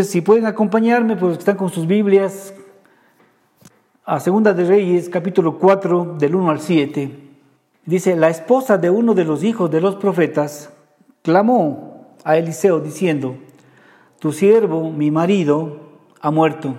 Si 0.00 0.20
pueden 0.20 0.46
acompañarme, 0.46 1.16
pues 1.16 1.38
están 1.38 1.56
con 1.56 1.70
sus 1.70 1.84
Biblias, 1.84 2.54
a 4.04 4.20
Segunda 4.20 4.54
de 4.54 4.62
Reyes, 4.62 5.08
capítulo 5.08 5.58
4, 5.58 6.14
del 6.20 6.36
1 6.36 6.50
al 6.50 6.60
7. 6.60 7.10
Dice, 7.84 8.14
la 8.14 8.28
esposa 8.28 8.78
de 8.78 8.90
uno 8.90 9.14
de 9.14 9.24
los 9.24 9.42
hijos 9.42 9.72
de 9.72 9.80
los 9.80 9.96
profetas 9.96 10.70
clamó 11.22 12.14
a 12.22 12.36
Eliseo 12.36 12.78
diciendo, 12.78 13.38
tu 14.20 14.30
siervo, 14.30 14.92
mi 14.92 15.10
marido, 15.10 15.80
ha 16.20 16.30
muerto. 16.30 16.76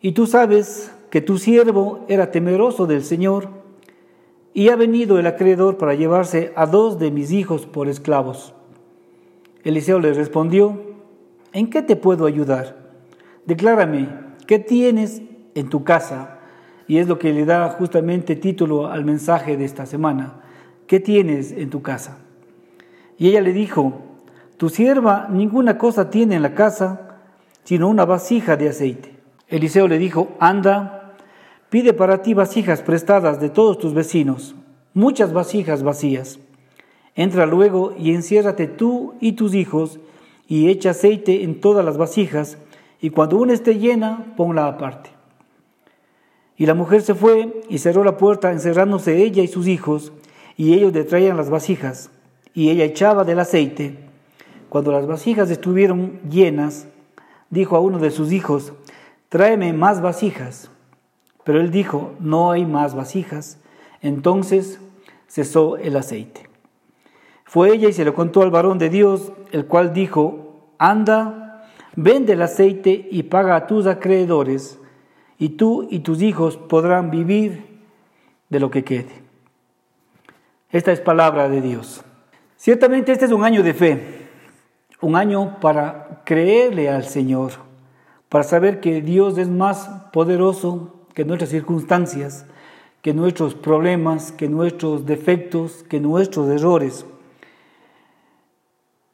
Y 0.00 0.12
tú 0.12 0.26
sabes 0.26 0.90
que 1.10 1.20
tu 1.20 1.36
siervo 1.36 2.06
era 2.08 2.30
temeroso 2.30 2.86
del 2.86 3.04
Señor, 3.04 3.50
y 4.54 4.70
ha 4.70 4.76
venido 4.76 5.18
el 5.18 5.26
acreedor 5.26 5.76
para 5.76 5.92
llevarse 5.92 6.54
a 6.56 6.64
dos 6.64 6.98
de 6.98 7.10
mis 7.10 7.32
hijos 7.32 7.66
por 7.66 7.86
esclavos. 7.86 8.54
Eliseo 9.62 10.00
le 10.00 10.14
respondió, 10.14 10.87
¿en 11.52 11.70
qué 11.70 11.82
te 11.82 11.96
puedo 11.96 12.26
ayudar? 12.26 12.76
Declárame, 13.46 14.08
¿qué 14.46 14.58
tienes 14.58 15.22
en 15.54 15.68
tu 15.68 15.84
casa? 15.84 16.38
Y 16.86 16.98
es 16.98 17.08
lo 17.08 17.18
que 17.18 17.32
le 17.32 17.44
da 17.44 17.68
justamente 17.70 18.36
título 18.36 18.86
al 18.86 19.04
mensaje 19.04 19.56
de 19.56 19.64
esta 19.64 19.86
semana. 19.86 20.40
¿Qué 20.86 21.00
tienes 21.00 21.52
en 21.52 21.70
tu 21.70 21.82
casa? 21.82 22.18
Y 23.18 23.28
ella 23.28 23.42
le 23.42 23.52
dijo, 23.52 24.00
tu 24.56 24.68
sierva 24.70 25.28
ninguna 25.30 25.76
cosa 25.76 26.10
tiene 26.10 26.36
en 26.36 26.42
la 26.42 26.54
casa, 26.54 27.18
sino 27.64 27.88
una 27.88 28.04
vasija 28.04 28.56
de 28.56 28.70
aceite. 28.70 29.14
Eliseo 29.48 29.88
le 29.88 29.98
dijo, 29.98 30.28
anda, 30.40 31.14
pide 31.68 31.92
para 31.92 32.22
ti 32.22 32.34
vasijas 32.34 32.82
prestadas 32.82 33.40
de 33.40 33.50
todos 33.50 33.78
tus 33.78 33.94
vecinos, 33.94 34.54
muchas 34.94 35.32
vasijas 35.32 35.82
vacías. 35.82 36.38
Entra 37.14 37.46
luego 37.46 37.94
y 37.98 38.14
enciérrate 38.14 38.66
tú 38.66 39.14
y 39.20 39.32
tus 39.32 39.54
hijos 39.54 40.00
y 40.48 40.68
echa 40.68 40.90
aceite 40.90 41.44
en 41.44 41.60
todas 41.60 41.84
las 41.84 41.98
vasijas, 41.98 42.58
y 43.00 43.10
cuando 43.10 43.36
una 43.36 43.52
esté 43.52 43.78
llena, 43.78 44.34
ponla 44.36 44.66
aparte. 44.66 45.10
Y 46.56 46.66
la 46.66 46.74
mujer 46.74 47.02
se 47.02 47.14
fue 47.14 47.62
y 47.68 47.78
cerró 47.78 48.02
la 48.02 48.16
puerta, 48.16 48.50
encerrándose 48.50 49.22
ella 49.22 49.42
y 49.42 49.48
sus 49.48 49.68
hijos, 49.68 50.12
y 50.56 50.74
ellos 50.74 50.92
le 50.92 51.04
traían 51.04 51.36
las 51.36 51.50
vasijas, 51.50 52.10
y 52.54 52.70
ella 52.70 52.84
echaba 52.84 53.22
del 53.22 53.38
aceite. 53.38 53.96
Cuando 54.68 54.90
las 54.90 55.06
vasijas 55.06 55.50
estuvieron 55.50 56.18
llenas, 56.28 56.88
dijo 57.50 57.76
a 57.76 57.80
uno 57.80 57.98
de 57.98 58.10
sus 58.10 58.32
hijos, 58.32 58.72
tráeme 59.28 59.72
más 59.72 60.00
vasijas. 60.00 60.70
Pero 61.44 61.60
él 61.60 61.70
dijo, 61.70 62.14
no 62.20 62.50
hay 62.50 62.66
más 62.66 62.94
vasijas. 62.94 63.58
Entonces 64.02 64.80
cesó 65.28 65.76
el 65.76 65.96
aceite. 65.96 66.47
Fue 67.48 67.72
ella 67.72 67.88
y 67.88 67.94
se 67.94 68.04
lo 68.04 68.14
contó 68.14 68.42
al 68.42 68.50
varón 68.50 68.78
de 68.78 68.90
Dios, 68.90 69.32
el 69.52 69.64
cual 69.64 69.94
dijo, 69.94 70.74
anda, 70.76 71.64
vende 71.96 72.34
el 72.34 72.42
aceite 72.42 73.08
y 73.10 73.22
paga 73.22 73.56
a 73.56 73.66
tus 73.66 73.86
acreedores, 73.86 74.78
y 75.38 75.48
tú 75.50 75.88
y 75.90 76.00
tus 76.00 76.20
hijos 76.20 76.58
podrán 76.58 77.10
vivir 77.10 77.80
de 78.50 78.60
lo 78.60 78.70
que 78.70 78.84
quede. 78.84 79.22
Esta 80.70 80.92
es 80.92 81.00
palabra 81.00 81.48
de 81.48 81.62
Dios. 81.62 82.04
Ciertamente 82.58 83.12
este 83.12 83.24
es 83.24 83.32
un 83.32 83.44
año 83.44 83.62
de 83.62 83.72
fe, 83.72 84.28
un 85.00 85.16
año 85.16 85.58
para 85.58 86.20
creerle 86.26 86.90
al 86.90 87.06
Señor, 87.06 87.52
para 88.28 88.44
saber 88.44 88.80
que 88.80 89.00
Dios 89.00 89.38
es 89.38 89.48
más 89.48 89.88
poderoso 90.12 91.06
que 91.14 91.24
nuestras 91.24 91.48
circunstancias, 91.48 92.44
que 93.00 93.14
nuestros 93.14 93.54
problemas, 93.54 94.32
que 94.32 94.50
nuestros 94.50 95.06
defectos, 95.06 95.82
que 95.88 95.98
nuestros 95.98 96.50
errores. 96.50 97.06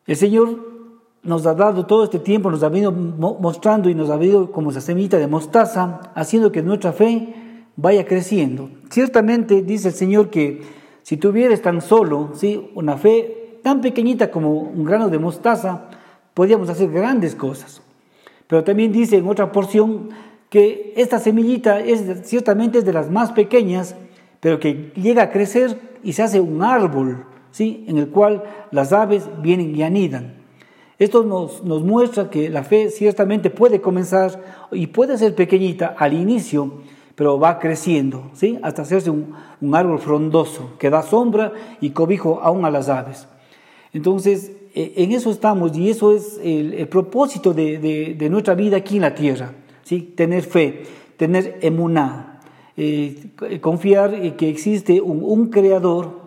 El 0.06 0.16
Señor 0.16 0.74
nos 1.22 1.46
ha 1.46 1.54
dado 1.54 1.86
todo 1.86 2.04
este 2.04 2.18
tiempo, 2.18 2.50
nos 2.50 2.62
ha 2.62 2.68
venido 2.68 2.92
mostrando 2.92 3.88
y 3.88 3.94
nos 3.94 4.10
ha 4.10 4.16
venido 4.16 4.52
como 4.52 4.70
esa 4.70 4.82
semillita 4.82 5.16
de 5.16 5.26
mostaza, 5.26 6.12
haciendo 6.14 6.52
que 6.52 6.62
nuestra 6.62 6.92
fe 6.92 7.34
vaya 7.76 8.04
creciendo. 8.04 8.70
Ciertamente 8.90 9.62
dice 9.62 9.88
el 9.88 9.94
Señor 9.94 10.28
que 10.28 10.62
si 11.02 11.16
tuvieras 11.16 11.62
tan 11.62 11.80
solo 11.80 12.30
¿sí? 12.34 12.70
una 12.74 12.98
fe 12.98 13.60
tan 13.62 13.80
pequeñita 13.80 14.30
como 14.30 14.52
un 14.52 14.84
grano 14.84 15.08
de 15.08 15.18
mostaza, 15.18 15.88
podríamos 16.34 16.68
hacer 16.68 16.90
grandes 16.90 17.34
cosas. 17.34 17.80
Pero 18.46 18.62
también 18.62 18.92
dice 18.92 19.16
en 19.16 19.26
otra 19.26 19.52
porción 19.52 20.10
que 20.50 20.92
esta 20.96 21.18
semillita 21.18 21.80
es 21.80 22.28
ciertamente 22.28 22.78
es 22.78 22.84
de 22.84 22.92
las 22.92 23.10
más 23.10 23.32
pequeñas, 23.32 23.96
pero 24.40 24.60
que 24.60 24.92
llega 24.94 25.22
a 25.22 25.30
crecer 25.30 25.78
y 26.02 26.12
se 26.12 26.22
hace 26.22 26.40
un 26.40 26.62
árbol 26.62 27.24
¿sí? 27.54 27.84
en 27.86 27.98
el 27.98 28.08
cual 28.08 28.42
las 28.72 28.92
aves 28.92 29.28
vienen 29.40 29.76
y 29.76 29.84
anidan. 29.84 30.34
Esto 30.98 31.22
nos, 31.22 31.62
nos, 31.62 31.84
muestra 31.84 32.28
que 32.28 32.50
la 32.50 32.64
fe 32.64 32.90
ciertamente 32.90 33.48
puede 33.48 33.80
comenzar 33.80 34.42
y 34.72 34.88
puede 34.88 35.16
ser 35.18 35.36
pequeñita 35.36 35.94
al 35.96 36.14
inicio, 36.14 36.82
pero 37.14 37.38
va 37.38 37.60
creciendo, 37.60 38.30
¿sí? 38.32 38.58
hasta 38.62 38.82
hacerse 38.82 39.10
un, 39.10 39.34
un 39.60 39.74
árbol 39.74 40.00
frondoso 40.00 40.72
que 40.80 40.90
da 40.90 41.02
sombra 41.02 41.52
y 41.80 41.90
cobijo 41.90 42.40
aún 42.42 42.64
a 42.64 42.72
las 42.72 42.88
aves. 42.88 43.28
Entonces, 43.92 44.50
e, 44.74 44.92
en 44.96 45.12
eso 45.12 45.30
estamos 45.30 45.76
y 45.76 45.90
eso 45.90 46.12
es 46.12 46.40
el, 46.42 46.88
propósito 46.88 47.54
de, 47.54 47.78
de, 47.78 48.14
de, 48.14 48.30
nuestra 48.30 48.56
vida 48.56 48.78
aquí 48.78 48.96
en 48.96 49.02
la 49.02 49.14
tierra, 49.14 49.52
¿sí? 49.84 50.00
tener 50.16 50.42
fe, 50.42 50.82
tener 51.16 51.60
emuná, 51.62 52.40
eh, 52.76 53.30
confiar 53.60 54.34
que 54.36 54.48
existe 54.48 55.00
un, 55.00 55.22
un 55.22 55.50
creador 55.50 56.23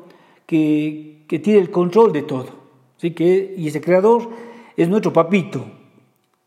que, 0.47 1.25
tiene 1.27 1.59
el 1.59 1.69
control 1.69 2.11
de 2.13 2.23
todo. 2.23 2.47
¿sí? 2.97 3.11
Que, 3.11 3.53
y 3.55 3.67
ese 3.67 3.81
creador 3.81 4.29
es 4.75 4.89
nuestro 4.89 5.13
papito 5.13 5.65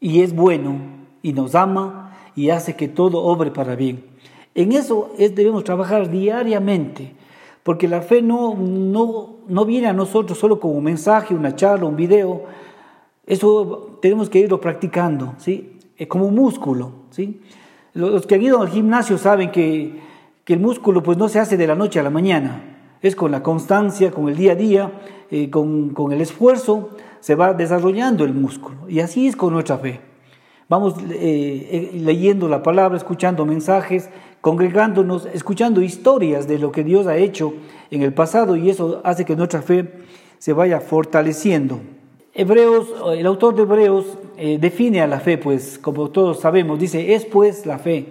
y 0.01 0.23
es 0.23 0.35
bueno 0.35 0.81
y 1.23 1.33
nos 1.33 1.55
ama 1.55 2.17
y 2.35 2.51
hace 2.51 2.75
que 2.75 2.89
todo 2.89 3.23
obre 3.23 3.53
para 3.53 3.77
bien. 3.77 4.05
En 4.55 4.73
eso 4.73 5.13
es, 5.19 5.35
debemos 5.37 5.63
trabajar 5.63 6.11
diariamente, 6.11 7.13
porque 7.63 7.87
la 7.87 8.01
fe 8.01 8.21
no, 8.23 8.57
no, 8.57 9.37
no 9.47 9.65
viene 9.65 9.87
a 9.87 9.93
nosotros 9.93 10.39
solo 10.39 10.59
como 10.59 10.75
un 10.75 10.85
mensaje, 10.85 11.35
una 11.35 11.55
charla, 11.55 11.87
un 11.87 11.95
video. 11.95 12.45
Eso 13.27 13.99
tenemos 14.03 14.29
que 14.29 14.41
irlo 14.41 14.61
practicando, 14.61 15.35
¿sí? 15.39 15.77
Es 15.97 16.09
como 16.09 16.27
un 16.27 16.35
músculo, 16.35 16.93
¿sí? 17.11 17.43
Los 17.93 18.27
que 18.27 18.37
han 18.37 18.43
ido 18.43 18.61
al 18.61 18.71
gimnasio 18.71 19.19
saben 19.19 19.53
que, 19.53 20.01
que 20.45 20.55
el 20.55 20.61
músculo 20.61 21.03
pues 21.03 21.19
no 21.19 21.29
se 21.29 21.39
hace 21.39 21.57
de 21.57 21.67
la 21.67 21.75
noche 21.75 22.01
a 22.01 22.03
la 22.03 22.11
mañana 22.11 22.70
es 23.03 23.17
con 23.17 23.31
la 23.31 23.43
constancia, 23.43 24.11
con 24.11 24.29
el 24.29 24.37
día 24.37 24.53
a 24.53 24.57
día, 24.57 24.93
eh, 25.31 25.51
con, 25.51 25.91
con, 25.91 26.13
el 26.13 26.21
esfuerzo, 26.21 26.91
se 27.21 27.35
va 27.35 27.55
desarrollando 27.55 28.25
el 28.25 28.35
músculo. 28.35 28.89
Y 28.89 29.01
así 29.01 29.27
es 29.27 29.37
con 29.37 29.53
nuestra 29.53 29.79
fe. 29.79 30.01
Vamos 30.69 30.95
eh, 30.99 31.09
eh, 31.11 31.91
leyendo 31.95 32.49
la 32.49 32.63
palabra, 32.63 32.97
escuchando 32.97 33.45
mensajes, 33.45 34.09
congregándonos, 34.41 35.27
escuchando 35.33 35.83
historias 35.83 36.47
de 36.47 36.59
lo 36.59 36.71
que 36.71 36.85
Dios 36.85 37.07
ha 37.07 37.17
hecho 37.17 37.55
en 37.91 38.03
el 38.03 38.13
pasado 38.13 38.57
y 38.57 38.71
eso 38.71 39.01
hace 39.03 39.25
que 39.25 39.35
nuestra 39.35 39.63
fe 39.63 39.93
se 40.39 40.53
vaya 40.53 40.81
fortaleciendo. 40.81 41.81
Hebreos, 42.33 42.87
el 43.17 43.27
autor 43.27 43.57
de 43.57 43.63
Hebreos 43.63 44.17
define 44.37 45.03
a 45.03 45.09
la 45.09 45.19
fe, 45.19 45.37
pues 45.37 45.79
como 45.79 46.11
todos 46.11 46.41
sabemos, 46.41 46.79
dice, 46.79 47.15
es 47.15 47.27
pues 47.27 47.67
la 47.67 47.79
fe, 47.79 48.07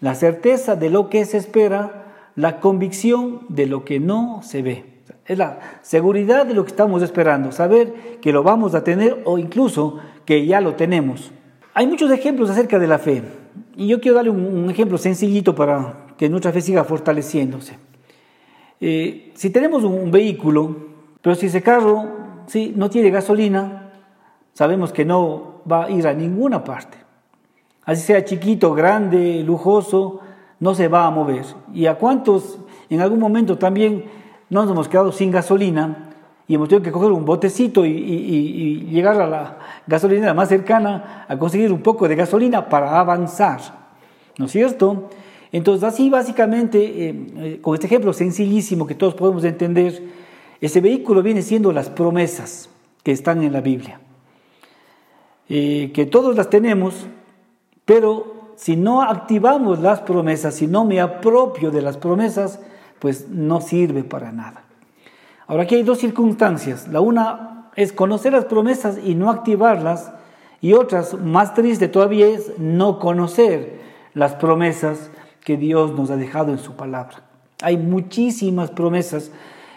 la 0.00 0.14
certeza 0.14 0.76
de 0.76 0.88
lo 0.88 1.10
que 1.10 1.26
se 1.26 1.36
espera, 1.36 2.09
la 2.36 2.60
convicción 2.60 3.40
de 3.48 3.66
lo 3.66 3.84
que 3.84 4.00
no 4.00 4.40
se 4.42 4.62
ve. 4.62 4.84
Es 5.26 5.38
la 5.38 5.60
seguridad 5.82 6.46
de 6.46 6.54
lo 6.54 6.64
que 6.64 6.70
estamos 6.70 7.02
esperando, 7.02 7.52
saber 7.52 8.18
que 8.20 8.32
lo 8.32 8.42
vamos 8.42 8.74
a 8.74 8.82
tener 8.82 9.22
o 9.24 9.38
incluso 9.38 9.98
que 10.24 10.46
ya 10.46 10.60
lo 10.60 10.74
tenemos. 10.74 11.30
Hay 11.74 11.86
muchos 11.86 12.10
ejemplos 12.10 12.50
acerca 12.50 12.78
de 12.78 12.86
la 12.86 12.98
fe 12.98 13.22
y 13.76 13.86
yo 13.86 14.00
quiero 14.00 14.16
darle 14.16 14.30
un, 14.30 14.68
ejemplo 14.70 14.98
sencillito 14.98 15.54
para 15.54 16.06
que 16.16 16.28
nuestra 16.28 16.52
fe 16.52 16.60
siga 16.60 16.84
fortaleciéndose. 16.84 17.78
Eh, 18.80 19.32
si 19.34 19.50
tenemos 19.50 19.84
un, 19.84 20.10
vehículo, 20.10 20.76
pero 21.22 21.34
si 21.34 21.46
ese 21.46 21.62
carro 21.62 22.08
¿sí? 22.46 22.72
no 22.76 22.90
tiene 22.90 23.10
gasolina, 23.10 23.92
sabemos 24.52 24.92
que 24.92 25.04
no 25.04 25.62
va 25.70 25.84
a 25.84 25.90
ir 25.90 26.06
a 26.06 26.12
ninguna 26.12 26.64
parte. 26.64 26.98
Así 27.84 28.02
sea 28.02 28.24
chiquito, 28.24 28.74
grande, 28.74 29.42
lujoso, 29.44 30.20
no 30.60 30.74
se 30.74 30.88
va 30.88 31.06
a 31.06 31.10
mover. 31.10 31.44
¿Y 31.74 31.86
a 31.86 31.96
cuántos 31.96 32.58
en 32.88 33.00
algún 33.00 33.18
momento 33.18 33.58
también 33.58 34.04
nos 34.48 34.70
hemos 34.70 34.88
quedado 34.88 35.10
sin 35.10 35.30
gasolina 35.30 36.10
y 36.46 36.54
hemos 36.54 36.68
tenido 36.68 36.82
que 36.82 36.92
coger 36.92 37.12
un 37.12 37.24
botecito 37.24 37.86
y, 37.86 38.86
llegar 38.90 39.20
a 39.20 39.26
la 39.26 39.58
gasolinera 39.86 40.34
más 40.34 40.48
cercana 40.48 41.24
a 41.28 41.38
conseguir 41.38 41.72
un 41.72 41.80
poco 41.80 42.06
de 42.08 42.16
gasolina 42.16 42.68
para 42.68 42.98
avanzar? 42.98 43.60
¿No 44.36 44.46
es 44.46 44.52
cierto? 44.52 45.08
Entonces, 45.52 45.84
así 45.84 46.10
básicamente, 46.10 46.78
eh, 47.08 47.26
eh, 47.36 47.58
con 47.60 47.74
este 47.74 47.86
ejemplo 47.86 48.12
sencillísimo 48.12 48.86
que 48.86 48.94
todos 48.94 49.14
podemos 49.14 49.44
entender, 49.44 50.02
ese 50.60 50.80
vehículo 50.80 51.22
viene 51.22 51.42
siendo 51.42 51.72
las 51.72 51.88
promesas 51.88 52.68
que 53.02 53.12
están 53.12 53.42
en 53.42 53.52
la 53.52 53.60
Biblia. 53.60 54.00
Eh, 55.48 55.90
que 55.92 56.06
todos 56.06 56.36
las 56.36 56.50
tenemos, 56.50 57.06
pero 57.84 58.39
si 58.60 58.76
no 58.76 59.00
activamos 59.00 59.78
las 59.78 60.00
promesas, 60.02 60.56
si 60.56 60.66
no 60.66 60.84
me 60.84 61.00
apropio 61.00 61.70
de 61.70 61.80
las 61.80 61.96
promesas, 61.96 62.60
pues 62.98 63.30
no 63.30 63.62
sirve 63.62 64.04
para 64.04 64.32
nada. 64.32 64.64
Ahora 65.46 65.62
aquí 65.62 65.76
hay 65.76 65.82
dos 65.82 65.96
circunstancias. 65.96 66.86
La 66.88 67.00
una 67.00 67.70
es 67.74 67.94
conocer 67.94 68.34
las 68.34 68.44
promesas 68.44 68.98
y 69.02 69.14
no 69.14 69.30
activarlas, 69.30 70.12
Y 70.60 70.74
otras, 70.74 71.14
más 71.14 71.54
triste 71.54 71.88
todavía, 71.88 72.26
es 72.26 72.58
no 72.58 72.98
conocer 72.98 73.80
las 74.12 74.34
promesas 74.34 75.10
que 75.42 75.56
Dios 75.56 75.92
nos 75.92 76.10
ha 76.10 76.16
dejado 76.16 76.52
en 76.52 76.58
su 76.58 76.76
palabra. 76.76 77.22
Hay 77.62 77.78
muchísimas 77.78 78.70
promesas 78.70 79.30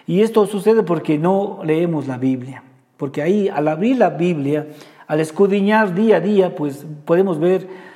y 0.07 0.23
esto 0.23 0.45
sucede 0.45 0.83
porque 0.83 1.17
no 1.17 1.61
leemos 1.63 2.05
la 2.07 2.17
Biblia. 2.17 2.63
Porque 2.97 3.21
ahí, 3.21 3.47
al 3.47 3.69
abrir 3.69 3.95
la 3.97 4.09
Biblia, 4.09 4.67
al 5.07 5.21
escudriñar 5.21 5.95
día 5.95 6.17
a 6.17 6.19
día, 6.19 6.53
pues 6.53 6.85
podemos 7.05 7.39
ver 7.39 7.92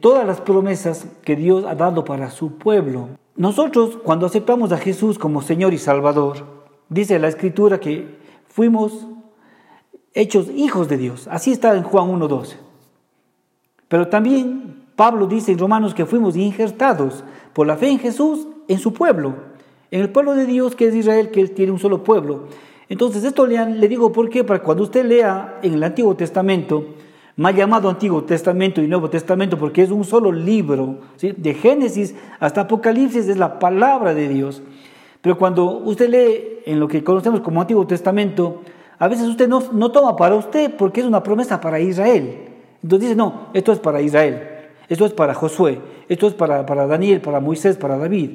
todas 0.00 0.26
las 0.26 0.40
promesas 0.40 1.06
que 1.22 1.36
Dios 1.36 1.64
ha 1.64 1.74
dado 1.74 2.04
para 2.04 2.30
su 2.30 2.58
pueblo. 2.58 3.08
Nosotros, 3.36 3.98
cuando 4.02 4.26
aceptamos 4.26 4.72
a 4.72 4.78
Jesús 4.78 5.18
como 5.18 5.42
Señor 5.42 5.74
y 5.74 5.78
Salvador, 5.78 6.44
dice 6.88 7.18
la 7.18 7.28
Escritura 7.28 7.80
que 7.80 8.16
fuimos 8.48 9.06
hechos 10.12 10.48
hijos 10.54 10.88
de 10.88 10.96
Dios. 10.96 11.28
Así 11.30 11.52
está 11.52 11.76
en 11.76 11.82
Juan 11.82 12.08
1.12. 12.08 12.54
Pero 13.88 14.08
también 14.08 14.84
Pablo 14.96 15.26
dice 15.26 15.52
en 15.52 15.58
Romanos 15.58 15.94
que 15.94 16.06
fuimos 16.06 16.36
injertados 16.36 17.24
por 17.52 17.66
la 17.66 17.76
fe 17.76 17.88
en 17.88 17.98
Jesús 17.98 18.46
en 18.68 18.78
su 18.78 18.92
pueblo, 18.92 19.34
en 19.90 20.00
el 20.00 20.10
pueblo 20.10 20.34
de 20.34 20.46
Dios 20.46 20.74
que 20.74 20.88
es 20.88 20.94
Israel, 20.94 21.30
que 21.30 21.46
tiene 21.48 21.72
un 21.72 21.78
solo 21.78 22.04
pueblo. 22.04 22.44
Entonces 22.88 23.24
esto 23.24 23.46
le, 23.46 23.64
le 23.66 23.88
digo 23.88 24.12
por 24.12 24.30
qué, 24.30 24.44
para 24.44 24.62
cuando 24.62 24.84
usted 24.84 25.04
lea 25.04 25.58
en 25.62 25.74
el 25.74 25.82
Antiguo 25.82 26.14
Testamento, 26.14 26.84
mal 27.36 27.54
llamado 27.54 27.88
Antiguo 27.88 28.22
Testamento 28.24 28.80
y 28.80 28.86
Nuevo 28.86 29.10
Testamento, 29.10 29.58
porque 29.58 29.82
es 29.82 29.90
un 29.90 30.04
solo 30.04 30.30
libro, 30.30 30.98
de 31.20 31.54
Génesis 31.54 32.14
hasta 32.38 32.62
Apocalipsis 32.62 33.28
es 33.28 33.36
la 33.36 33.58
palabra 33.58 34.14
de 34.14 34.28
Dios. 34.28 34.62
Pero 35.20 35.38
cuando 35.38 35.78
usted 35.78 36.08
lee 36.08 36.60
en 36.66 36.78
lo 36.78 36.86
que 36.86 37.02
conocemos 37.02 37.40
como 37.40 37.60
Antiguo 37.60 37.86
Testamento, 37.86 38.60
a 38.98 39.08
veces 39.08 39.26
usted 39.26 39.48
no, 39.48 39.62
no 39.72 39.90
toma 39.90 40.16
para 40.16 40.34
usted 40.34 40.74
porque 40.76 41.00
es 41.00 41.06
una 41.06 41.22
promesa 41.22 41.60
para 41.60 41.80
Israel. 41.80 42.48
Entonces 42.82 43.08
dice, 43.08 43.16
no, 43.16 43.48
esto 43.54 43.72
es 43.72 43.78
para 43.78 44.02
Israel, 44.02 44.42
esto 44.88 45.06
es 45.06 45.12
para 45.12 45.34
Josué, 45.34 45.80
esto 46.08 46.26
es 46.26 46.34
para, 46.34 46.66
para 46.66 46.86
Daniel, 46.86 47.20
para 47.20 47.40
Moisés, 47.40 47.76
para 47.76 47.96
David. 47.96 48.30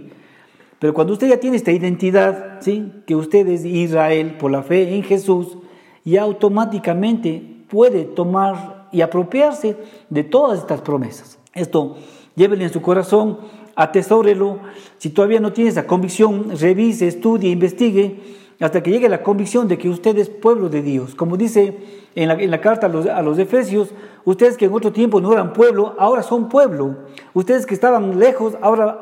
Pero 0.80 0.94
cuando 0.94 1.14
usted 1.14 1.30
ya 1.30 1.40
tiene 1.40 1.58
esta 1.58 1.72
identidad, 1.72 2.58
¿sí? 2.62 2.92
que 3.06 3.16
usted 3.16 3.48
es 3.48 3.66
Israel 3.66 4.38
por 4.40 4.50
la 4.50 4.64
fe 4.64 4.96
en 4.96 5.04
Jesús, 5.04 5.58
ya 6.04 6.24
automáticamente 6.24 7.44
puede 7.70 8.06
tomar 8.06 8.79
y 8.92 9.02
apropiarse 9.02 9.78
de 10.10 10.24
todas 10.24 10.60
estas 10.60 10.82
promesas. 10.82 11.38
Esto 11.54 11.98
llévele 12.36 12.66
en 12.66 12.74
su 12.74 12.82
corazón, 12.82 13.40
atesórelo. 13.76 14.60
Si 14.98 15.10
todavía 15.10 15.40
no 15.40 15.54
tiene 15.54 15.70
esa 15.70 15.88
convicción, 15.88 16.58
revise, 16.58 17.08
estudie, 17.08 17.50
investigue 17.50 18.40
hasta 18.60 18.84
que 18.84 18.92
llegue 18.92 19.08
la 19.08 19.24
convicción 19.24 19.68
de 19.68 19.78
que 19.78 19.90
usted 19.90 20.18
es 20.18 20.30
pueblo 20.30 20.70
de 20.70 20.82
Dios. 20.82 21.16
Como 21.16 21.38
dice 21.38 21.78
en 22.16 22.52
la, 22.52 22.62
carta 22.62 22.88
a 22.88 22.90
los, 22.90 23.06
a 23.06 23.22
los, 23.22 23.40
Efesios, 23.40 23.90
ustedes 24.26 24.58
que 24.58 24.66
en 24.66 24.74
otro 24.74 24.92
tiempo 24.92 25.22
no 25.22 25.32
eran 25.32 25.54
pueblo, 25.54 25.96
ahora 25.98 26.24
son 26.24 26.50
pueblo. 26.50 26.98
Ustedes 27.34 27.66
que 27.66 27.74
estaban 27.74 28.20
lejos, 28.20 28.58
ahora 28.62 29.00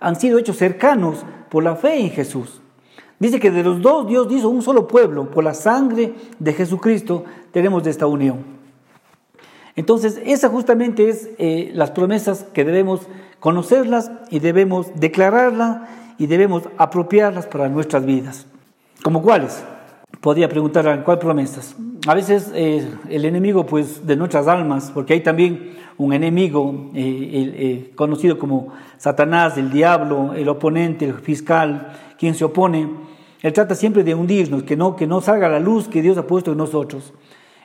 han 0.00 0.16
sido 0.16 0.38
hechos 0.38 0.56
cercanos 0.56 1.24
por 1.50 1.62
la 1.62 1.76
fe 1.76 2.00
en 2.00 2.10
Jesús. 2.10 2.60
Dice 3.20 3.38
que 3.38 3.52
de 3.52 3.62
los 3.62 3.80
dos 3.80 4.08
Dios 4.08 4.26
hizo 4.30 4.48
un 4.48 4.60
solo 4.60 4.88
pueblo, 4.88 5.30
por 5.30 5.44
la 5.44 5.54
sangre 5.54 6.14
de 6.38 6.52
Jesucristo 6.52 7.24
tenemos 7.52 7.86
esta 7.86 8.06
unión. 8.06 8.53
Entonces, 9.76 10.20
esas 10.24 10.50
justamente 10.50 11.08
es 11.08 11.30
eh, 11.38 11.70
las 11.74 11.90
promesas 11.90 12.46
que 12.52 12.64
debemos 12.64 13.02
conocerlas 13.40 14.10
y 14.30 14.38
debemos 14.38 14.88
declararlas 14.94 15.88
y 16.18 16.26
debemos 16.26 16.64
apropiarlas 16.78 17.46
para 17.46 17.68
nuestras 17.68 18.06
vidas. 18.06 18.46
¿Como 19.02 19.22
cuáles? 19.22 19.62
Podría 20.20 20.48
preguntar, 20.48 21.02
¿cuáles 21.04 21.22
promesas? 21.22 21.74
A 22.06 22.14
veces 22.14 22.52
eh, 22.54 22.86
el 23.08 23.24
enemigo 23.24 23.66
pues, 23.66 24.06
de 24.06 24.16
nuestras 24.16 24.46
almas, 24.46 24.90
porque 24.94 25.14
hay 25.14 25.20
también 25.20 25.74
un 25.98 26.12
enemigo 26.12 26.90
eh, 26.94 27.92
conocido 27.94 28.38
como 28.38 28.72
Satanás, 28.96 29.58
el 29.58 29.70
diablo, 29.70 30.34
el 30.34 30.48
oponente, 30.48 31.04
el 31.04 31.14
fiscal, 31.14 31.92
quien 32.18 32.34
se 32.34 32.44
opone, 32.44 32.88
él 33.44 33.52
trata 33.52 33.74
siempre 33.74 34.04
de 34.04 34.14
hundirnos, 34.14 34.62
que 34.62 34.74
no, 34.74 34.96
que 34.96 35.06
no 35.06 35.20
salga 35.20 35.50
la 35.50 35.60
luz 35.60 35.86
que 35.86 36.00
Dios 36.00 36.16
ha 36.16 36.26
puesto 36.26 36.52
en 36.52 36.56
nosotros. 36.56 37.12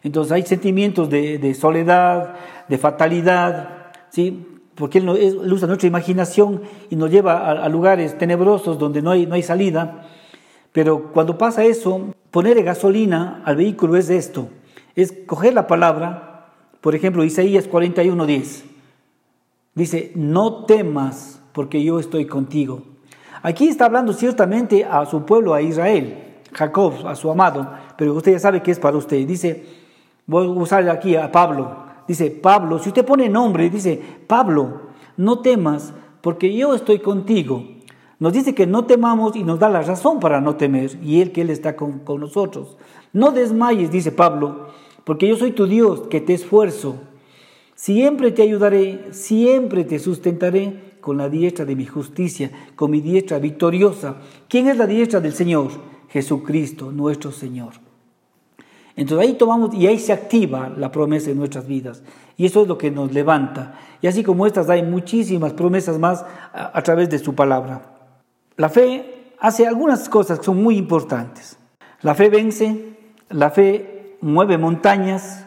Entonces 0.04 0.32
hay 0.32 0.44
sentimientos 0.44 1.10
de, 1.10 1.54
soledad, 1.54 2.36
de 2.68 2.78
fatalidad, 2.78 3.92
¿sí? 4.10 4.46
porque 4.76 5.00
él, 5.00 5.10
usa 5.10 5.68
nuestra 5.68 5.88
imaginación 5.88 6.62
y 6.90 6.96
nos 6.96 7.12
lleva 7.12 7.52
a, 7.52 7.68
lugares 7.70 8.18
tenebrosos 8.18 8.80
donde 8.80 9.02
no 9.02 9.12
hay, 9.12 9.26
no 9.26 9.36
hay 9.36 9.44
salida. 9.44 10.08
Pero 10.72 11.12
cuando 11.12 11.38
pasa 11.38 11.66
eso, 11.66 12.14
ponerle 12.32 12.64
gasolina 12.64 13.42
al 13.46 13.58
vehículo 13.58 13.98
es 13.98 14.10
esto, 14.10 14.50
es 14.96 15.14
coger 15.26 15.54
la 15.54 15.68
palabra, 15.68 16.48
por 16.82 16.96
ejemplo, 16.96 17.24
Isaías 17.24 17.70
41:10. 17.70 18.64
Dice, 19.76 20.12
no 20.16 20.66
temas 20.66 21.42
porque 21.54 21.84
yo 21.84 22.00
estoy 22.00 22.26
contigo. 22.26 22.84
Aquí 23.42 23.68
está 23.68 23.86
hablando 23.86 24.14
ciertamente 24.14 24.86
a 24.86 25.06
su 25.06 25.26
pueblo, 25.26 25.54
a 25.54 25.62
Israel, 25.62 26.18
Jacob, 26.54 27.08
a 27.08 27.16
su 27.16 27.32
amado, 27.32 27.72
pero 27.98 28.14
usted 28.14 28.34
ya 28.34 28.40
sabe 28.40 28.62
que 28.62 28.72
es 28.72 28.80
para 28.80 28.98
usted. 28.98 29.26
Dice, 29.26 29.64
voy 30.30 30.46
a 30.46 30.50
usar 30.50 30.88
aquí 30.90 31.16
a 31.16 31.32
Pablo. 31.32 31.76
Dice, 32.08 32.32
Pablo, 32.32 32.80
si 32.80 32.90
usted 32.90 33.06
pone 33.06 33.30
nombre, 33.30 33.70
dice, 33.70 34.00
Pablo, 34.28 34.82
no 35.18 35.40
temas 35.40 35.94
porque 36.22 36.56
yo 36.56 36.74
estoy 36.74 37.00
contigo. 37.00 37.66
Nos 38.20 38.34
dice 38.34 38.54
que 38.54 38.68
no 38.68 38.86
temamos 38.86 39.36
y 39.36 39.44
nos 39.44 39.60
da 39.60 39.70
la 39.70 39.82
razón 39.82 40.20
para 40.20 40.42
no 40.42 40.56
temer, 40.56 40.98
y 41.02 41.22
Él 41.22 41.32
que 41.32 41.42
Él 41.42 41.50
está 41.50 41.76
con, 41.76 42.04
nosotros. 42.20 42.78
No 43.14 43.32
desmayes, 43.32 43.92
dice 43.92 44.12
Pablo, 44.12 44.68
porque 45.04 45.28
yo 45.28 45.36
soy 45.36 45.52
tu 45.52 45.66
Dios, 45.66 46.02
que 46.10 46.22
te 46.22 46.34
esfuerzo. 46.34 46.98
Siempre 47.76 48.32
te 48.32 48.42
ayudaré, 48.42 49.08
siempre 49.12 49.86
te 49.86 50.00
sustentaré 50.00 50.98
con 51.00 51.18
la 51.18 51.30
diestra 51.30 51.64
de 51.64 51.76
mi 51.78 51.86
justicia, 51.86 52.52
con 52.76 52.92
mi 52.92 53.00
diestra 53.00 53.40
victoriosa. 53.40 54.18
¿Quién 54.50 54.68
es 54.68 54.78
la 54.78 54.86
diestra 54.86 55.22
del 55.22 55.34
Señor? 55.34 55.70
Jesucristo, 56.10 56.92
nuestro 56.92 57.32
Señor. 57.32 57.89
Entonces 59.00 59.30
ahí 59.30 59.36
tomamos 59.36 59.74
y 59.74 59.88
ahí 59.88 59.98
se 59.98 60.12
activa 60.12 60.70
la 60.76 60.92
promesa 60.92 61.32
en 61.32 61.38
nuestras 61.38 61.66
vidas. 61.66 62.04
Y 62.36 62.46
eso 62.46 62.64
es 62.64 62.68
lo 62.68 62.78
que 62.78 62.92
nos 62.92 63.14
levanta. 63.14 63.80
Y 64.02 64.08
así 64.08 64.24
como 64.24 64.46
estas 64.46 64.70
hay 64.70 64.84
muchísimas 64.84 65.54
promesas 65.54 65.98
más 65.98 66.26
a 66.52 66.82
través 66.82 67.10
de 67.10 67.18
su 67.18 67.34
palabra. 67.34 67.82
La 68.58 68.68
fe 68.68 69.34
hace 69.40 69.66
algunas 69.66 70.10
cosas 70.10 70.40
que 70.40 70.46
son 70.46 70.62
muy 70.62 70.76
importantes. 70.76 71.58
La 72.02 72.14
fe 72.14 72.30
vence, 72.30 72.98
la 73.30 73.52
fe 73.52 74.18
mueve 74.20 74.58
montañas, 74.58 75.46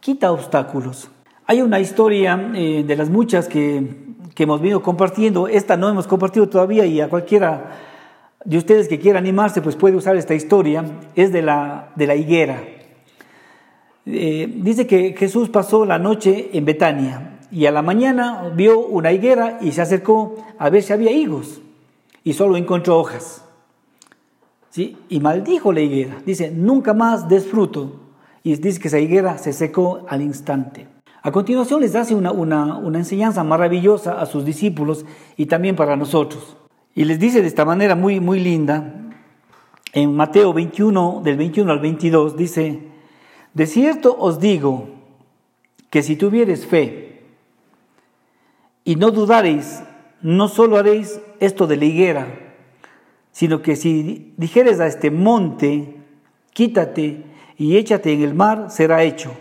quita 0.00 0.32
obstáculos. 0.32 1.08
Hay 1.46 1.62
una 1.62 1.78
historia 1.78 2.50
eh, 2.52 2.82
de 2.84 2.96
las 2.96 3.10
muchas 3.10 3.46
que, 3.46 4.10
hemos 4.36 4.60
venido 4.60 4.82
compartiendo, 4.82 5.46
esta 5.46 5.76
no 5.76 5.88
hemos 5.88 6.08
compartido 6.08 6.48
todavía 6.48 6.84
y 6.84 7.00
a 7.00 7.08
cualquiera 7.08 7.91
de 8.44 8.58
ustedes 8.58 8.88
que 8.88 8.98
quiera 8.98 9.18
animarse 9.18 9.62
pues 9.62 9.76
puede 9.76 9.96
usar 9.96 10.16
esta 10.16 10.34
historia, 10.34 10.84
es 11.14 11.32
de 11.32 11.42
la, 11.42 11.92
de 11.96 12.06
la 12.06 12.14
higuera. 12.14 12.62
Eh, 14.04 14.52
dice 14.56 14.86
que 14.86 15.14
Jesús 15.16 15.48
pasó 15.48 15.84
la 15.84 15.98
noche 15.98 16.50
en 16.52 16.64
Betania 16.64 17.38
y 17.52 17.66
a 17.66 17.70
la 17.70 17.82
mañana 17.82 18.50
vio 18.54 18.80
una 18.80 19.12
higuera 19.12 19.58
y 19.60 19.72
se 19.72 19.82
acercó 19.82 20.36
a 20.58 20.70
ver 20.70 20.82
si 20.82 20.92
había 20.92 21.12
higos 21.12 21.60
y 22.24 22.32
solo 22.32 22.56
encontró 22.56 22.98
hojas. 22.98 23.44
¿Sí? 24.70 24.96
Y 25.10 25.20
maldijo 25.20 25.70
la 25.72 25.80
higuera. 25.80 26.16
Dice, 26.24 26.50
nunca 26.50 26.94
más 26.94 27.28
des 27.28 27.46
fruto. 27.46 28.00
Y 28.42 28.56
dice 28.56 28.80
que 28.80 28.88
esa 28.88 28.98
higuera 28.98 29.36
se 29.36 29.52
secó 29.52 30.06
al 30.08 30.22
instante. 30.22 30.88
A 31.22 31.30
continuación 31.30 31.82
les 31.82 31.94
hace 31.94 32.14
una, 32.14 32.32
una, 32.32 32.78
una 32.78 32.98
enseñanza 32.98 33.44
maravillosa 33.44 34.18
a 34.18 34.26
sus 34.26 34.46
discípulos 34.46 35.04
y 35.36 35.46
también 35.46 35.76
para 35.76 35.94
nosotros. 35.94 36.56
Y 36.94 37.04
les 37.04 37.18
dice 37.18 37.40
de 37.40 37.48
esta 37.48 37.64
manera 37.64 37.94
muy, 37.94 38.20
muy 38.20 38.40
linda, 38.40 38.94
en 39.92 40.14
Mateo 40.14 40.52
21, 40.52 41.22
del 41.24 41.36
21 41.36 41.70
al 41.70 41.80
22, 41.80 42.36
dice, 42.36 42.80
de 43.54 43.66
cierto 43.66 44.16
os 44.18 44.40
digo 44.40 44.88
que 45.90 46.02
si 46.02 46.16
tuvieres 46.16 46.66
fe 46.66 47.22
y 48.84 48.96
no 48.96 49.10
dudareis, 49.10 49.82
no 50.22 50.48
solo 50.48 50.76
haréis 50.76 51.20
esto 51.40 51.66
de 51.66 51.76
la 51.76 51.84
higuera, 51.84 52.54
sino 53.32 53.62
que 53.62 53.76
si 53.76 54.34
dijeres 54.36 54.80
a 54.80 54.86
este 54.86 55.10
monte, 55.10 55.96
quítate 56.52 57.24
y 57.58 57.76
échate 57.76 58.12
en 58.12 58.22
el 58.22 58.34
mar, 58.34 58.70
será 58.70 59.02
hecho. 59.02 59.32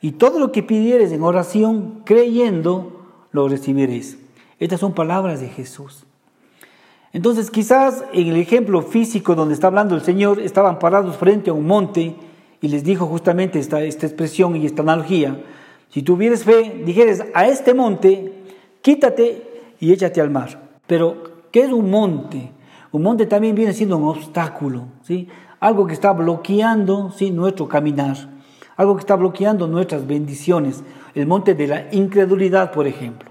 Y 0.00 0.12
todo 0.12 0.38
lo 0.38 0.52
que 0.52 0.62
pidieres 0.62 1.12
en 1.12 1.22
oración, 1.22 2.02
creyendo, 2.04 3.06
lo 3.32 3.48
recibiréis. 3.48 4.18
Estas 4.58 4.80
son 4.80 4.94
palabras 4.94 5.40
de 5.40 5.48
Jesús. 5.48 6.07
Entonces 7.12 7.50
quizás 7.50 8.04
en 8.12 8.28
el 8.28 8.36
ejemplo 8.36 8.82
físico 8.82 9.34
donde 9.34 9.54
está 9.54 9.68
hablando 9.68 9.94
el 9.94 10.02
Señor, 10.02 10.40
estaban 10.40 10.78
parados 10.78 11.16
frente 11.16 11.50
a 11.50 11.54
un 11.54 11.66
monte 11.66 12.16
y 12.60 12.68
les 12.68 12.84
dijo 12.84 13.06
justamente 13.06 13.58
esta, 13.58 13.82
esta 13.82 14.06
expresión 14.06 14.56
y 14.56 14.66
esta 14.66 14.82
analogía. 14.82 15.40
Si 15.90 16.02
tuvieres 16.02 16.44
fe, 16.44 16.82
dijeres 16.84 17.24
a 17.34 17.46
este 17.46 17.72
monte, 17.72 18.32
quítate 18.82 19.42
y 19.80 19.92
échate 19.92 20.20
al 20.20 20.30
mar. 20.30 20.68
Pero, 20.86 21.48
¿qué 21.50 21.64
es 21.64 21.72
un 21.72 21.90
monte? 21.90 22.52
Un 22.92 23.02
monte 23.02 23.26
también 23.26 23.54
viene 23.54 23.72
siendo 23.72 23.96
un 23.96 24.08
obstáculo, 24.08 24.84
¿sí? 25.02 25.28
algo 25.60 25.86
que 25.86 25.92
está 25.92 26.12
bloqueando 26.12 27.10
¿sí? 27.10 27.30
nuestro 27.30 27.68
caminar, 27.68 28.16
algo 28.76 28.96
que 28.96 29.00
está 29.00 29.16
bloqueando 29.16 29.66
nuestras 29.66 30.06
bendiciones, 30.06 30.82
el 31.14 31.26
monte 31.26 31.54
de 31.54 31.66
la 31.66 31.86
incredulidad, 31.92 32.72
por 32.72 32.86
ejemplo. 32.86 33.30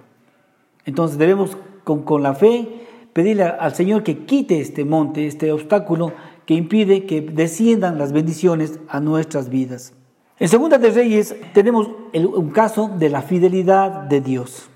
Entonces 0.86 1.18
debemos 1.18 1.58
con, 1.84 2.04
con 2.04 2.24
la 2.24 2.34
fe 2.34 2.87
pedirle 3.18 3.46
al 3.46 3.74
Señor 3.74 4.04
que 4.04 4.26
quite 4.26 4.60
este 4.60 4.86
monte, 4.86 5.26
este 5.26 5.52
obstáculo 5.52 6.14
que 6.46 6.54
impide 6.54 7.08
que 7.08 7.22
desciendan 7.22 7.98
las 7.98 8.12
bendiciones 8.12 8.80
a 8.90 9.00
nuestras 9.00 9.50
vidas. 9.50 9.94
En 10.38 10.48
Segunda 10.48 10.78
de 10.78 10.92
Reyes 10.92 11.36
tenemos 11.52 11.90
un 12.14 12.52
caso 12.52 12.92
de 12.96 13.10
la 13.10 13.24
fidelidad 13.24 14.04
de 14.04 14.22
Dios. 14.22 14.70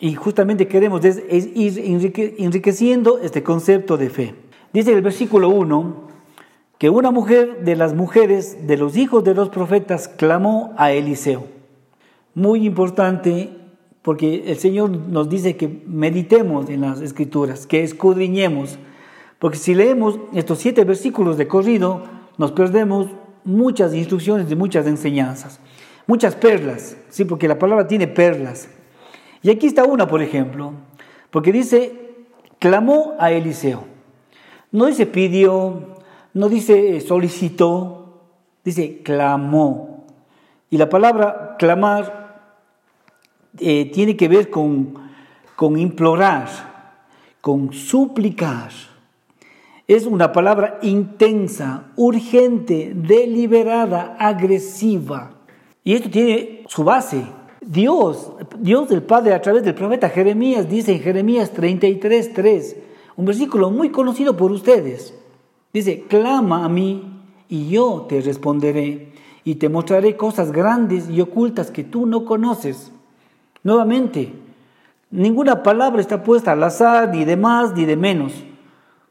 Y 0.00 0.14
justamente 0.14 0.66
queremos 0.66 1.00
ir 1.04 2.34
enriqueciendo 2.38 3.20
este 3.20 3.44
concepto 3.44 3.96
de 3.96 4.10
fe. 4.10 4.34
Dice 4.72 4.92
el 4.92 5.00
versículo 5.00 5.48
1 5.48 6.08
que 6.76 6.90
una 6.90 7.12
mujer 7.12 7.62
de 7.62 7.76
las 7.76 7.94
mujeres 7.94 8.66
de 8.66 8.76
los 8.76 8.96
hijos 8.96 9.22
de 9.22 9.34
los 9.34 9.48
profetas 9.48 10.08
clamó 10.08 10.74
a 10.76 10.90
Eliseo. 10.90 11.44
Muy 12.34 12.66
importante 12.66 13.61
porque 14.02 14.44
el 14.46 14.58
Señor 14.58 14.90
nos 14.90 15.28
dice 15.28 15.56
que 15.56 15.82
meditemos 15.86 16.68
en 16.68 16.82
las 16.82 17.00
escrituras, 17.00 17.66
que 17.66 17.82
escudriñemos 17.82 18.78
porque 19.42 19.58
si 19.58 19.74
leemos 19.74 20.20
estos 20.34 20.60
siete 20.60 20.84
versículos 20.84 21.36
de 21.36 21.48
corrido, 21.48 22.04
nos 22.38 22.52
perdemos 22.52 23.08
muchas 23.42 23.92
instrucciones 23.92 24.48
y 24.48 24.54
muchas 24.54 24.86
enseñanzas, 24.86 25.58
muchas 26.06 26.36
perlas, 26.36 26.96
¿sí? 27.08 27.24
porque 27.24 27.48
la 27.48 27.58
palabra 27.58 27.88
tiene 27.88 28.06
perlas. 28.06 28.68
Y 29.42 29.50
aquí 29.50 29.66
está 29.66 29.82
una, 29.82 30.06
por 30.06 30.22
ejemplo, 30.22 30.74
porque 31.32 31.50
dice, 31.50 32.14
clamó 32.60 33.16
a 33.18 33.32
Eliseo. 33.32 33.82
No 34.70 34.86
dice 34.86 35.06
pidió, 35.06 35.96
no 36.34 36.48
dice 36.48 37.00
solicitó, 37.00 38.20
dice 38.64 39.02
clamó. 39.02 40.06
Y 40.70 40.76
la 40.76 40.88
palabra 40.88 41.56
clamar 41.58 42.21
eh, 43.58 43.90
tiene 43.92 44.16
que 44.16 44.28
ver 44.28 44.50
con, 44.50 44.94
con 45.56 45.78
implorar, 45.78 46.48
con 47.40 47.72
suplicar 47.72 48.70
es 49.94 50.06
una 50.06 50.32
palabra 50.32 50.78
intensa, 50.82 51.92
urgente, 51.96 52.92
deliberada, 52.94 54.16
agresiva. 54.18 55.32
Y 55.84 55.94
esto 55.94 56.08
tiene 56.08 56.62
su 56.68 56.84
base. 56.84 57.24
Dios, 57.60 58.32
Dios 58.58 58.88
del 58.88 59.02
Padre 59.02 59.34
a 59.34 59.42
través 59.42 59.62
del 59.64 59.74
profeta 59.74 60.08
Jeremías 60.08 60.68
dice 60.68 60.92
en 60.92 61.00
Jeremías 61.00 61.50
33, 61.52 62.32
3, 62.32 62.76
un 63.16 63.24
versículo 63.24 63.70
muy 63.70 63.90
conocido 63.90 64.36
por 64.36 64.50
ustedes. 64.50 65.14
Dice, 65.72 66.04
clama 66.08 66.64
a 66.64 66.68
mí 66.68 67.20
y 67.48 67.68
yo 67.68 68.06
te 68.08 68.20
responderé 68.20 69.12
y 69.44 69.56
te 69.56 69.68
mostraré 69.68 70.16
cosas 70.16 70.52
grandes 70.52 71.08
y 71.10 71.20
ocultas 71.20 71.70
que 71.70 71.84
tú 71.84 72.06
no 72.06 72.24
conoces. 72.24 72.92
Nuevamente, 73.62 74.32
ninguna 75.10 75.62
palabra 75.62 76.00
está 76.00 76.22
puesta 76.22 76.52
al 76.52 76.62
azar, 76.62 77.08
ni 77.10 77.24
de 77.24 77.36
más 77.36 77.74
ni 77.74 77.84
de 77.84 77.96
menos. 77.96 78.32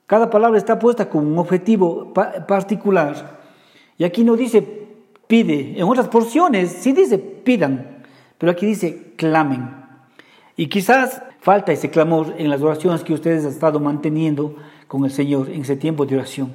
Cada 0.08 0.29
palabra 0.29 0.58
está 0.58 0.77
puesta 0.77 1.10
con 1.10 1.25
un 1.25 1.38
objetivo 1.38 2.13
particular. 2.13 3.39
Y 3.98 4.03
aquí 4.03 4.24
no 4.24 4.36
dice 4.36 4.62
pide. 5.27 5.79
En 5.79 5.88
otras 5.88 6.10
porciones 6.10 6.72
sí 6.72 6.91
dice 6.91 7.17
pidan, 7.17 8.03
pero 8.38 8.51
aquí 8.51 8.65
dice 8.65 9.13
clamen. 9.15 9.74
Y 10.58 10.67
quizás 10.67 11.22
falta 11.39 11.72
ese 11.72 11.89
clamor 11.89 12.36
en 12.38 12.50
las 12.50 12.62
oraciones 12.62 13.03
que 13.03 13.13
ustedes 13.13 13.46
han 13.46 13.51
estado 13.51 13.79
manteniendo 13.79 14.55
con 14.88 15.05
el 15.05 15.12
Señor 15.12 15.50
en 15.50 15.62
ese 15.62 15.77
tiempo 15.77 16.05
de 16.05 16.17
oración. 16.17 16.53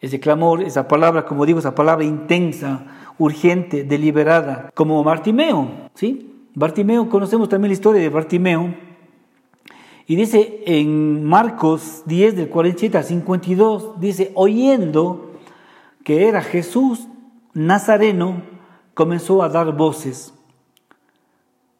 Ese 0.00 0.18
clamor, 0.18 0.62
esa 0.62 0.88
palabra, 0.88 1.26
como 1.26 1.44
digo, 1.44 1.58
esa 1.58 1.74
palabra 1.74 2.04
intensa, 2.04 2.86
urgente, 3.18 3.84
deliberada, 3.84 4.70
como 4.74 5.04
Bartimeo, 5.04 5.68
¿sí? 5.94 6.35
Bartimeo, 6.56 7.10
conocemos 7.10 7.50
también 7.50 7.68
la 7.68 7.74
historia 7.74 8.00
de 8.00 8.08
Bartimeo, 8.08 8.74
y 10.06 10.16
dice 10.16 10.62
en 10.64 11.22
Marcos 11.22 12.02
10 12.06 12.34
del 12.34 12.48
47 12.48 12.96
al 12.96 13.04
52, 13.04 14.00
dice, 14.00 14.32
oyendo 14.34 15.32
que 16.02 16.28
era 16.28 16.40
Jesús 16.40 17.08
Nazareno, 17.52 18.40
comenzó 18.94 19.42
a 19.42 19.50
dar 19.50 19.76
voces 19.76 20.32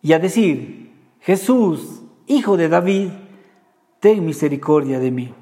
y 0.03 0.13
a 0.13 0.19
decir, 0.19 0.93
Jesús, 1.21 2.03
hijo 2.27 2.59
de 2.59 2.69
David, 2.69 3.09
ten 4.01 4.27
misericordia 4.27 4.99
de 4.99 5.11
mí. 5.11 5.35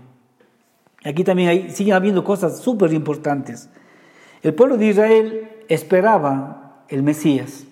Aquí 1.05 1.25
también 1.25 1.49
hay, 1.49 1.71
siguen 1.71 1.95
habiendo 1.95 2.23
cosas 2.23 2.61
súper 2.61 2.93
importantes. 2.93 3.69
El 4.43 4.55
pueblo 4.55 4.76
de 4.76 4.87
Israel 4.87 5.50
esperaba 5.69 6.85
el 6.88 7.03
Mesías, 7.03 7.67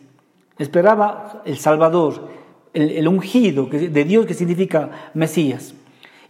esperaba 0.59 1.42
el 1.44 1.59
Salvador, 1.59 2.28
el, 2.75 3.06
ungido 3.09 3.66
de 3.66 4.04
Dios 4.04 4.26
que 4.26 4.35
significa 4.35 5.11
Mesías. 5.14 5.75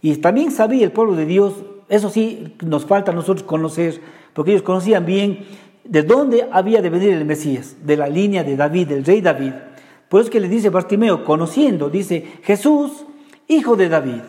Y 0.01 0.15
también 0.17 0.51
sabía 0.51 0.83
el 0.83 0.91
pueblo 0.91 1.15
de 1.15 1.25
Dios, 1.25 1.53
eso 1.89 2.09
sí 2.09 2.55
nos 2.63 2.85
falta 2.85 3.11
a 3.11 3.15
nosotros 3.15 3.43
conocer, 3.43 4.01
porque 4.33 4.51
ellos 4.51 4.63
conocían 4.63 5.05
bien 5.05 5.45
de 5.83 6.03
dónde 6.03 6.47
había 6.51 6.81
de 6.81 6.89
venir 6.89 7.13
el 7.13 7.25
Mesías, 7.25 7.77
de 7.83 7.97
la 7.97 8.07
línea 8.07 8.43
de 8.43 8.55
David, 8.55 8.87
del 8.87 9.05
rey 9.05 9.21
David. 9.21 9.53
Por 10.09 10.21
eso 10.21 10.29
que 10.29 10.39
le 10.39 10.47
dice 10.47 10.69
Bartimeo, 10.69 11.23
conociendo, 11.23 11.89
dice 11.89 12.25
Jesús, 12.43 13.05
hijo 13.47 13.75
de 13.75 13.89
David. 13.89 14.21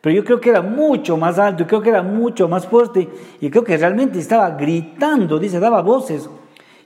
Pero 0.00 0.16
yo 0.16 0.24
creo 0.24 0.40
que 0.40 0.50
era 0.50 0.60
mucho 0.60 1.16
más 1.16 1.38
alto, 1.38 1.62
yo 1.62 1.66
creo 1.66 1.82
que 1.82 1.88
era 1.88 2.02
mucho 2.02 2.46
más 2.46 2.66
fuerte, 2.66 3.08
y 3.40 3.48
creo 3.48 3.64
que 3.64 3.76
realmente 3.76 4.18
estaba 4.18 4.50
gritando, 4.50 5.38
dice, 5.38 5.58
daba 5.58 5.80
voces. 5.80 6.28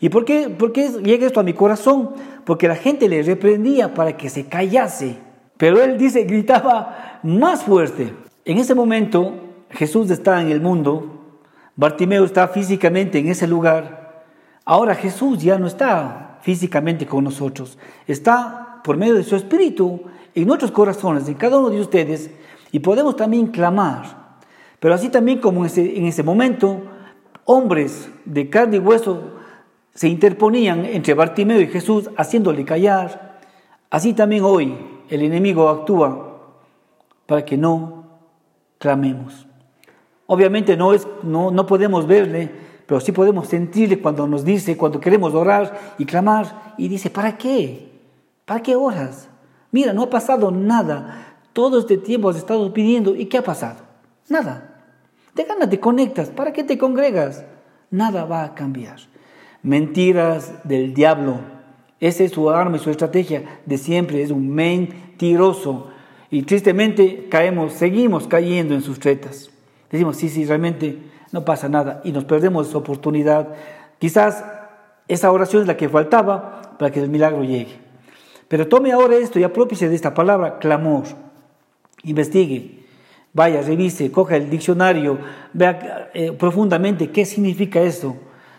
¿Y 0.00 0.08
por 0.08 0.24
qué, 0.24 0.48
por 0.48 0.72
qué 0.72 0.88
llega 1.02 1.26
esto 1.26 1.40
a 1.40 1.42
mi 1.44 1.54
corazón? 1.54 2.10
Porque 2.44 2.68
la 2.68 2.76
gente 2.76 3.08
le 3.08 3.22
reprendía 3.22 3.94
para 3.94 4.16
que 4.16 4.30
se 4.30 4.46
callase. 4.46 5.18
Pero 5.56 5.82
él 5.82 5.98
dice, 5.98 6.22
gritaba 6.24 7.20
más 7.22 7.64
fuerte. 7.64 8.14
En 8.44 8.58
ese 8.58 8.74
momento 8.74 9.34
Jesús 9.70 10.10
está 10.10 10.40
en 10.40 10.50
el 10.50 10.60
mundo, 10.60 11.18
Bartimeo 11.76 12.24
está 12.24 12.48
físicamente 12.48 13.18
en 13.18 13.28
ese 13.28 13.46
lugar. 13.46 14.24
Ahora 14.64 14.94
Jesús 14.94 15.42
ya 15.42 15.58
no 15.58 15.66
está 15.66 16.38
físicamente 16.42 17.06
con 17.06 17.24
nosotros, 17.24 17.78
está 18.06 18.80
por 18.84 18.96
medio 18.96 19.14
de 19.14 19.24
su 19.24 19.36
Espíritu 19.36 20.02
en 20.34 20.46
nuestros 20.46 20.70
corazones, 20.70 21.28
en 21.28 21.34
cada 21.34 21.58
uno 21.58 21.70
de 21.70 21.80
ustedes, 21.80 22.30
y 22.70 22.78
podemos 22.78 23.16
también 23.16 23.48
clamar. 23.48 24.38
Pero 24.78 24.94
así 24.94 25.08
también 25.08 25.40
como 25.40 25.60
en 25.60 25.66
ese, 25.66 25.98
en 25.98 26.06
ese 26.06 26.22
momento, 26.22 26.82
hombres 27.44 28.08
de 28.24 28.48
carne 28.48 28.76
y 28.76 28.80
hueso 28.80 29.37
se 29.98 30.06
interponían 30.06 30.84
entre 30.84 31.12
Bartimeo 31.12 31.60
y 31.60 31.66
Jesús 31.66 32.08
haciéndole 32.16 32.64
callar. 32.64 33.40
Así 33.90 34.12
también 34.12 34.44
hoy 34.44 34.78
el 35.08 35.22
enemigo 35.22 35.68
actúa 35.68 36.38
para 37.26 37.44
que 37.44 37.56
no 37.56 38.04
clamemos. 38.78 39.48
Obviamente 40.26 40.76
no, 40.76 40.94
es, 40.94 41.04
no, 41.24 41.50
no 41.50 41.66
podemos 41.66 42.06
verle, 42.06 42.48
pero 42.86 43.00
sí 43.00 43.10
podemos 43.10 43.48
sentirle 43.48 44.00
cuando 44.00 44.28
nos 44.28 44.44
dice, 44.44 44.76
cuando 44.76 45.00
queremos 45.00 45.34
orar 45.34 45.96
y 45.98 46.04
clamar, 46.04 46.74
y 46.78 46.86
dice, 46.86 47.10
¿para 47.10 47.36
qué? 47.36 47.90
¿Para 48.44 48.62
qué 48.62 48.76
oras? 48.76 49.28
Mira, 49.72 49.92
no 49.92 50.04
ha 50.04 50.10
pasado 50.10 50.52
nada. 50.52 51.40
Todo 51.52 51.80
este 51.80 51.96
tiempo 51.96 52.28
has 52.28 52.36
estado 52.36 52.72
pidiendo, 52.72 53.16
¿y 53.16 53.26
qué 53.26 53.38
ha 53.38 53.42
pasado? 53.42 53.80
Nada. 54.28 54.80
De 55.34 55.42
ganas 55.42 55.68
te 55.68 55.80
conectas, 55.80 56.28
¿para 56.28 56.52
qué 56.52 56.62
te 56.62 56.78
congregas? 56.78 57.44
Nada 57.90 58.26
va 58.26 58.44
a 58.44 58.54
cambiar 58.54 58.98
mentiras 59.62 60.52
del 60.64 60.94
diablo. 60.94 61.40
Esa 62.00 62.24
es 62.24 62.32
su 62.32 62.50
arma 62.50 62.76
y 62.76 62.80
su 62.80 62.90
estrategia 62.90 63.60
de 63.66 63.78
siempre, 63.78 64.22
es 64.22 64.30
un 64.30 64.48
mentiroso. 64.48 65.88
Y 66.30 66.42
tristemente 66.42 67.26
caemos, 67.28 67.72
seguimos 67.72 68.28
cayendo 68.28 68.74
en 68.74 68.82
sus 68.82 68.98
tretas. 68.98 69.50
Decimos, 69.90 70.16
sí, 70.16 70.28
sí, 70.28 70.44
realmente 70.44 70.98
no 71.32 71.44
pasa 71.44 71.68
nada 71.68 72.00
y 72.04 72.12
nos 72.12 72.24
perdemos 72.24 72.68
esa 72.68 72.78
oportunidad. 72.78 73.48
Quizás 73.98 74.44
esa 75.08 75.32
oración 75.32 75.62
es 75.62 75.68
la 75.68 75.76
que 75.76 75.88
faltaba 75.88 76.76
para 76.78 76.92
que 76.92 77.00
el 77.00 77.08
milagro 77.08 77.42
llegue. 77.42 77.78
Pero 78.46 78.68
tome 78.68 78.92
ahora 78.92 79.16
esto 79.16 79.38
y 79.38 79.44
apropiese 79.44 79.88
de 79.88 79.94
esta 79.94 80.14
palabra, 80.14 80.58
clamor. 80.58 81.04
Investigue, 82.04 82.84
vaya, 83.32 83.60
revise, 83.62 84.12
coja 84.12 84.36
el 84.36 84.48
diccionario, 84.48 85.18
vea 85.52 86.10
eh, 86.14 86.32
profundamente 86.32 87.10
qué 87.10 87.24
significa 87.24 87.80
esto 87.80 88.16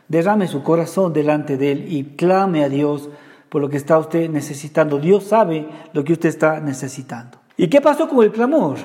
derrame 0.09 0.47
su 0.47 0.61
corazón 0.63 1.13
delante 1.13 1.55
de 1.55 1.71
Él 1.71 1.85
y 1.87 2.03
clame 2.03 2.63
a 2.63 2.69
Dios 2.69 3.09
por 3.47 3.61
lo 3.61 3.69
que 3.69 3.77
está 3.77 3.97
usted 3.97 4.29
necesitando. 4.29 4.99
Dios 4.99 5.23
sabe 5.23 5.67
lo 5.93 6.03
que 6.03 6.13
usted 6.13 6.29
está 6.29 6.59
necesitando. 6.59 7.37
¿Y 7.55 7.67
qué 7.67 7.79
pasó 7.81 8.09
con 8.09 8.23
el 8.23 8.31
clamor? 8.31 8.77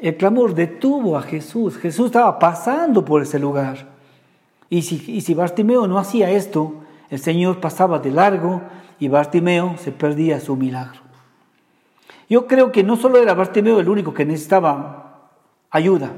El 0.00 0.16
clamor 0.16 0.54
detuvo 0.54 1.16
a 1.16 1.22
Jesús. 1.22 1.76
Jesús 1.76 2.06
estaba 2.06 2.38
pasando 2.38 3.04
por 3.04 3.22
ese 3.22 3.38
lugar. 3.38 3.88
Y 4.68 4.82
si, 4.82 5.34
Bartimeo 5.34 5.86
no 5.86 5.98
hacía 5.98 6.30
esto, 6.30 6.74
el 7.08 7.18
Señor 7.18 7.60
pasaba 7.60 7.98
de 7.98 8.10
largo 8.10 8.62
y 8.98 9.08
Bartimeo 9.08 9.76
se 9.78 9.92
perdía 9.92 10.40
su 10.40 10.56
milagro. 10.56 11.00
Yo 12.28 12.46
creo 12.46 12.72
que 12.72 12.82
no 12.82 12.96
solo 12.96 13.18
era 13.18 13.34
Bartimeo 13.34 13.78
el 13.78 13.88
único 13.88 14.12
que 14.12 14.24
necesitaba 14.24 15.30
ayuda. 15.70 16.10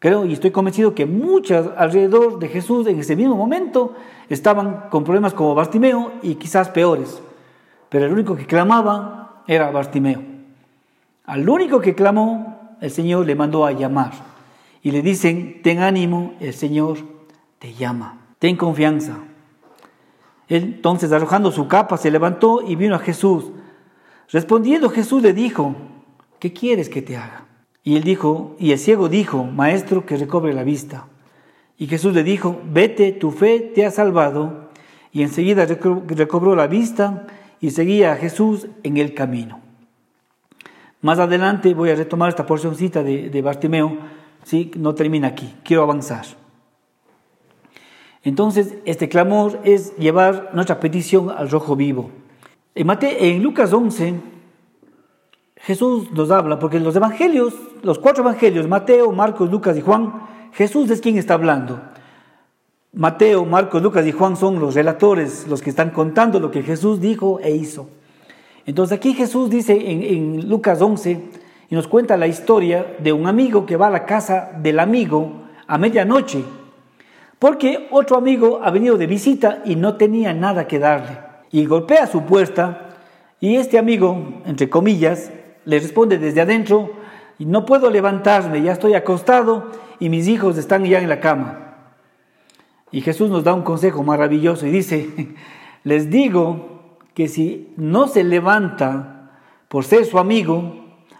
Creo 0.00 0.24
y 0.24 0.32
estoy 0.32 0.50
convencido 0.50 0.94
que 0.94 1.04
muchas 1.04 1.68
alrededor 1.76 2.38
de 2.38 2.48
Jesús 2.48 2.86
en 2.86 2.98
ese 2.98 3.14
mismo 3.16 3.36
momento 3.36 3.94
estaban 4.30 4.88
con 4.90 5.04
problemas 5.04 5.34
como 5.34 5.54
Bartimeo 5.54 6.12
y 6.22 6.36
quizás 6.36 6.70
peores. 6.70 7.22
Pero 7.90 8.06
el 8.06 8.12
único 8.12 8.34
que 8.34 8.46
clamaba 8.46 9.42
era 9.46 9.70
Bartimeo. 9.70 10.22
Al 11.26 11.46
único 11.46 11.80
que 11.80 11.94
clamó, 11.94 12.76
el 12.80 12.90
Señor 12.90 13.26
le 13.26 13.34
mandó 13.34 13.66
a 13.66 13.72
llamar. 13.72 14.12
Y 14.82 14.90
le 14.90 15.02
dicen, 15.02 15.60
ten 15.62 15.80
ánimo, 15.80 16.32
el 16.40 16.54
Señor 16.54 16.96
te 17.58 17.74
llama. 17.74 18.18
Ten 18.38 18.56
confianza. 18.56 19.18
Entonces, 20.48 21.12
arrojando 21.12 21.52
su 21.52 21.68
capa, 21.68 21.98
se 21.98 22.10
levantó 22.10 22.62
y 22.66 22.74
vino 22.74 22.94
a 22.94 23.00
Jesús. 23.00 23.50
Respondiendo 24.30 24.88
Jesús 24.88 25.22
le 25.22 25.34
dijo, 25.34 25.74
¿qué 26.38 26.54
quieres 26.54 26.88
que 26.88 27.02
te 27.02 27.18
haga? 27.18 27.49
Y 27.82 27.96
él 27.96 28.02
dijo, 28.02 28.56
y 28.58 28.72
el 28.72 28.78
ciego 28.78 29.08
dijo, 29.08 29.44
Maestro, 29.44 30.04
que 30.04 30.16
recobre 30.16 30.52
la 30.52 30.64
vista. 30.64 31.06
Y 31.78 31.86
Jesús 31.86 32.14
le 32.14 32.22
dijo, 32.22 32.60
vete, 32.64 33.12
tu 33.12 33.30
fe 33.30 33.60
te 33.60 33.86
ha 33.86 33.90
salvado. 33.90 34.68
Y 35.12 35.22
enseguida 35.22 35.66
recobró 35.66 36.54
la 36.54 36.66
vista 36.66 37.26
y 37.60 37.70
seguía 37.70 38.12
a 38.12 38.16
Jesús 38.16 38.68
en 38.82 38.96
el 38.96 39.14
camino. 39.14 39.60
Más 41.00 41.18
adelante 41.18 41.72
voy 41.72 41.90
a 41.90 41.94
retomar 41.94 42.28
esta 42.28 42.46
porcióncita 42.46 43.02
de, 43.02 43.30
de 43.30 43.42
Bartimeo, 43.42 43.96
¿sí? 44.44 44.70
no 44.76 44.94
termina 44.94 45.28
aquí, 45.28 45.54
quiero 45.64 45.82
avanzar. 45.82 46.26
Entonces, 48.22 48.74
este 48.84 49.08
clamor 49.08 49.60
es 49.64 49.96
llevar 49.96 50.50
nuestra 50.52 50.78
petición 50.78 51.30
al 51.30 51.50
rojo 51.50 51.74
vivo. 51.74 52.10
En, 52.74 52.88
en 53.00 53.42
Lucas 53.42 53.72
11, 53.72 54.14
Jesús 55.62 56.10
nos 56.12 56.30
habla, 56.30 56.58
porque 56.58 56.80
los 56.80 56.96
evangelios, 56.96 57.54
los 57.82 57.98
cuatro 57.98 58.22
evangelios, 58.22 58.66
Mateo, 58.66 59.12
Marcos, 59.12 59.50
Lucas 59.50 59.76
y 59.76 59.82
Juan, 59.82 60.12
Jesús 60.52 60.90
es 60.90 61.00
quien 61.00 61.18
está 61.18 61.34
hablando. 61.34 61.80
Mateo, 62.92 63.44
Marcos, 63.44 63.82
Lucas 63.82 64.06
y 64.06 64.12
Juan 64.12 64.36
son 64.36 64.58
los 64.58 64.74
relatores, 64.74 65.46
los 65.48 65.62
que 65.62 65.70
están 65.70 65.90
contando 65.90 66.40
lo 66.40 66.50
que 66.50 66.62
Jesús 66.62 67.00
dijo 67.00 67.40
e 67.40 67.50
hizo. 67.50 67.88
Entonces 68.66 68.96
aquí 68.96 69.14
Jesús 69.14 69.50
dice 69.50 69.74
en, 69.74 70.02
en 70.02 70.48
Lucas 70.48 70.80
11 70.80 71.20
y 71.68 71.74
nos 71.74 71.86
cuenta 71.86 72.16
la 72.16 72.26
historia 72.26 72.96
de 72.98 73.12
un 73.12 73.26
amigo 73.26 73.64
que 73.66 73.76
va 73.76 73.88
a 73.88 73.90
la 73.90 74.06
casa 74.06 74.50
del 74.60 74.80
amigo 74.80 75.42
a 75.66 75.78
medianoche, 75.78 76.42
porque 77.38 77.86
otro 77.90 78.16
amigo 78.16 78.60
ha 78.62 78.70
venido 78.70 78.96
de 78.96 79.06
visita 79.06 79.62
y 79.64 79.76
no 79.76 79.96
tenía 79.96 80.32
nada 80.32 80.66
que 80.66 80.78
darle. 80.78 81.18
Y 81.52 81.66
golpea 81.66 82.06
su 82.06 82.22
puerta 82.22 82.96
y 83.40 83.56
este 83.56 83.78
amigo, 83.78 84.42
entre 84.46 84.68
comillas, 84.68 85.30
le 85.64 85.78
responde 85.78 86.18
desde 86.18 86.40
adentro, 86.40 86.92
no 87.38 87.64
puedo 87.64 87.90
levantarme, 87.90 88.62
ya 88.62 88.72
estoy 88.72 88.94
acostado 88.94 89.70
y 89.98 90.08
mis 90.08 90.28
hijos 90.28 90.58
están 90.58 90.84
ya 90.84 91.00
en 91.00 91.08
la 91.08 91.20
cama. 91.20 91.74
Y 92.92 93.00
Jesús 93.00 93.30
nos 93.30 93.44
da 93.44 93.54
un 93.54 93.62
consejo 93.62 94.02
maravilloso 94.02 94.66
y 94.66 94.70
dice, 94.70 95.34
les 95.84 96.10
digo 96.10 96.98
que 97.14 97.28
si 97.28 97.72
no 97.76 98.08
se 98.08 98.24
levanta 98.24 99.30
por 99.68 99.84
ser 99.84 100.04
su 100.04 100.18
amigo, 100.18 100.74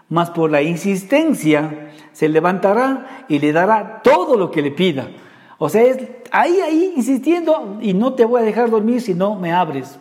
más 0.09 0.29
por 0.31 0.51
la 0.51 0.61
insistencia, 0.61 1.91
se 2.11 2.27
levantará 2.27 3.25
y 3.29 3.39
le 3.39 3.53
dará 3.53 4.01
todo 4.03 4.35
lo 4.35 4.51
que 4.51 4.61
le 4.61 4.71
pida. 4.71 5.09
O 5.57 5.69
sea, 5.69 5.83
es 5.83 5.99
ahí, 6.31 6.59
ahí, 6.59 6.93
insistiendo, 6.97 7.77
y 7.81 7.93
no 7.93 8.13
te 8.13 8.25
voy 8.25 8.41
a 8.41 8.45
dejar 8.45 8.69
dormir 8.69 9.01
si 9.01 9.13
no 9.13 9.35
me 9.35 9.53
abres. 9.53 9.97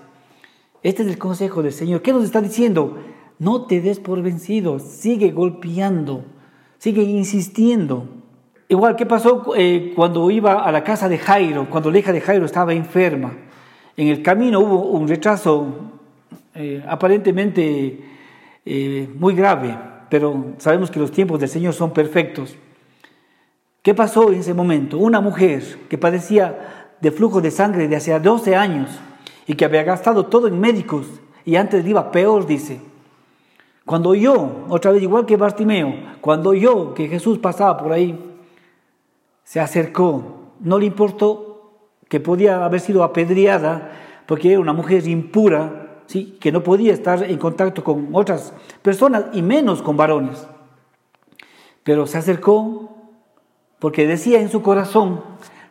Este 0.82 1.02
es 1.02 1.08
el 1.08 1.18
consejo 1.18 1.62
del 1.62 1.72
Señor. 1.72 2.02
¿Qué 2.02 2.12
nos 2.12 2.24
está 2.24 2.40
diciendo? 2.40 2.98
No 3.40 3.64
te 3.64 3.80
des 3.80 3.98
por 3.98 4.20
vencido, 4.20 4.78
sigue 4.78 5.30
golpeando, 5.30 6.24
sigue 6.76 7.02
insistiendo. 7.02 8.04
Igual, 8.68 8.96
¿qué 8.96 9.06
pasó 9.06 9.54
eh, 9.56 9.94
cuando 9.96 10.30
iba 10.30 10.62
a 10.62 10.70
la 10.70 10.84
casa 10.84 11.08
de 11.08 11.16
Jairo, 11.16 11.66
cuando 11.70 11.90
la 11.90 11.98
hija 11.98 12.12
de 12.12 12.20
Jairo 12.20 12.44
estaba 12.44 12.74
enferma? 12.74 13.32
En 13.96 14.08
el 14.08 14.22
camino 14.22 14.60
hubo 14.60 14.90
un 14.90 15.08
retraso 15.08 15.68
eh, 16.54 16.84
aparentemente 16.86 18.04
eh, 18.66 19.08
muy 19.16 19.34
grave, 19.34 19.74
pero 20.10 20.52
sabemos 20.58 20.90
que 20.90 21.00
los 21.00 21.10
tiempos 21.10 21.40
del 21.40 21.48
Señor 21.48 21.72
son 21.72 21.94
perfectos. 21.94 22.58
¿Qué 23.80 23.94
pasó 23.94 24.30
en 24.30 24.40
ese 24.40 24.52
momento? 24.52 24.98
Una 24.98 25.22
mujer 25.22 25.62
que 25.88 25.96
padecía 25.96 26.90
de 27.00 27.10
flujo 27.10 27.40
de 27.40 27.50
sangre 27.50 27.88
de 27.88 27.96
hace 27.96 28.20
12 28.20 28.54
años 28.54 28.90
y 29.46 29.54
que 29.54 29.64
había 29.64 29.82
gastado 29.82 30.26
todo 30.26 30.46
en 30.46 30.60
médicos 30.60 31.06
y 31.46 31.56
antes 31.56 31.86
iba 31.86 32.12
peor, 32.12 32.46
dice. 32.46 32.89
Cuando 33.90 34.14
yo, 34.14 34.66
otra 34.68 34.92
vez 34.92 35.02
igual 35.02 35.26
que 35.26 35.36
Bartimeo, 35.36 35.92
cuando 36.20 36.54
yo 36.54 36.94
que 36.94 37.08
Jesús 37.08 37.38
pasaba 37.38 37.76
por 37.76 37.90
ahí, 37.90 38.16
se 39.42 39.58
acercó, 39.58 40.52
no 40.60 40.78
le 40.78 40.86
importó 40.86 41.88
que 42.08 42.20
podía 42.20 42.64
haber 42.64 42.78
sido 42.78 43.02
apedreada 43.02 43.90
porque 44.26 44.52
era 44.52 44.60
una 44.60 44.72
mujer 44.72 45.08
impura, 45.08 46.02
¿sí? 46.06 46.38
que 46.40 46.52
no 46.52 46.62
podía 46.62 46.92
estar 46.92 47.24
en 47.24 47.36
contacto 47.36 47.82
con 47.82 48.10
otras 48.12 48.52
personas 48.80 49.24
y 49.32 49.42
menos 49.42 49.82
con 49.82 49.96
varones. 49.96 50.46
Pero 51.82 52.06
se 52.06 52.18
acercó 52.18 52.96
porque 53.80 54.06
decía 54.06 54.40
en 54.40 54.50
su 54.50 54.62
corazón, 54.62 55.20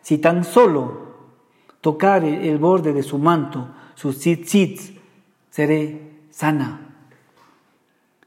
si 0.01 0.17
tan 0.17 0.43
solo 0.43 1.03
tocar 1.79 2.25
el 2.25 2.57
borde 2.57 2.91
de 2.91 3.03
su 3.03 3.17
manto, 3.17 3.69
sus 3.95 4.19
tzitzit, 4.19 4.99
seré 5.51 6.19
sana. 6.31 6.88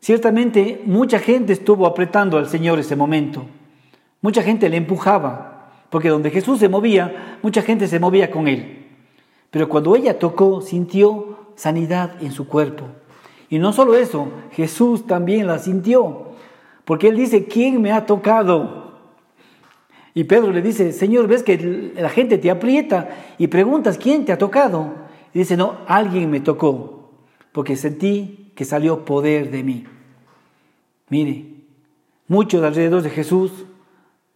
Ciertamente 0.03 0.83
mucha 0.85 1.21
gente 1.21 1.53
estuvo 1.53 1.87
apretando 1.87 2.37
al 2.37 2.49
Señor 2.49 2.81
ese 2.81 2.97
momento. 2.97 3.45
Mucha 4.21 4.43
gente 4.43 4.69
le 4.69 4.77
empujaba, 4.77 5.71
porque 5.91 6.09
donde 6.09 6.31
Jesús 6.31 6.59
se 6.59 6.69
movía, 6.69 7.39
mucha 7.41 7.63
gente 7.63 7.87
se 7.87 8.01
movía 8.01 8.29
con 8.29 8.49
él. 8.49 8.85
Pero 9.53 9.69
cuando 9.69 9.95
ella 9.95 10.19
tocó, 10.19 10.61
sintió 10.61 11.53
sanidad 11.55 12.21
en 12.21 12.33
su 12.33 12.49
cuerpo. 12.49 12.87
Y 13.49 13.61
no 13.61 13.73
solo 13.73 13.95
eso, 13.95 14.27
Jesús 14.51 15.07
también 15.07 15.47
la 15.47 15.61
sintió, 15.61 16.33
porque 16.85 17.07
él 17.07 17.17
dice, 17.17 17.45
¿quién 17.45 17.81
me 17.81 17.93
ha 17.93 18.05
tocado? 18.05 18.95
Y 20.15 20.25
Pedro 20.25 20.51
le 20.51 20.63
dice, 20.63 20.91
Señor, 20.91 21.29
ves 21.29 21.45
que 21.45 21.93
la 21.95 22.09
gente 22.09 22.39
te 22.39 22.51
aprieta 22.51 23.09
y 23.39 23.47
preguntas, 23.47 23.99
¿quién 23.99 24.25
te 24.25 24.33
ha 24.33 24.39
tocado? 24.39 24.95
Y 25.33 25.39
dice, 25.39 25.57
no, 25.57 25.77
alguien 25.87 26.29
me 26.29 26.41
tocó, 26.41 27.13
porque 27.53 27.77
sentí 27.77 28.51
que 28.57 28.65
salió 28.65 29.05
poder 29.05 29.51
de 29.53 29.63
mí. 29.63 29.85
Mire, 31.13 31.45
muchos 32.27 32.65
alrededor 32.65 33.03
de 33.03 33.11
Jesús 33.11 33.67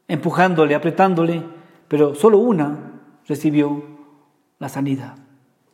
empujándole, 0.08 0.74
apretándole, 0.74 1.42
pero 1.88 2.14
solo 2.14 2.36
una 2.36 3.00
recibió 3.26 3.82
la 4.58 4.68
sanidad. 4.68 5.16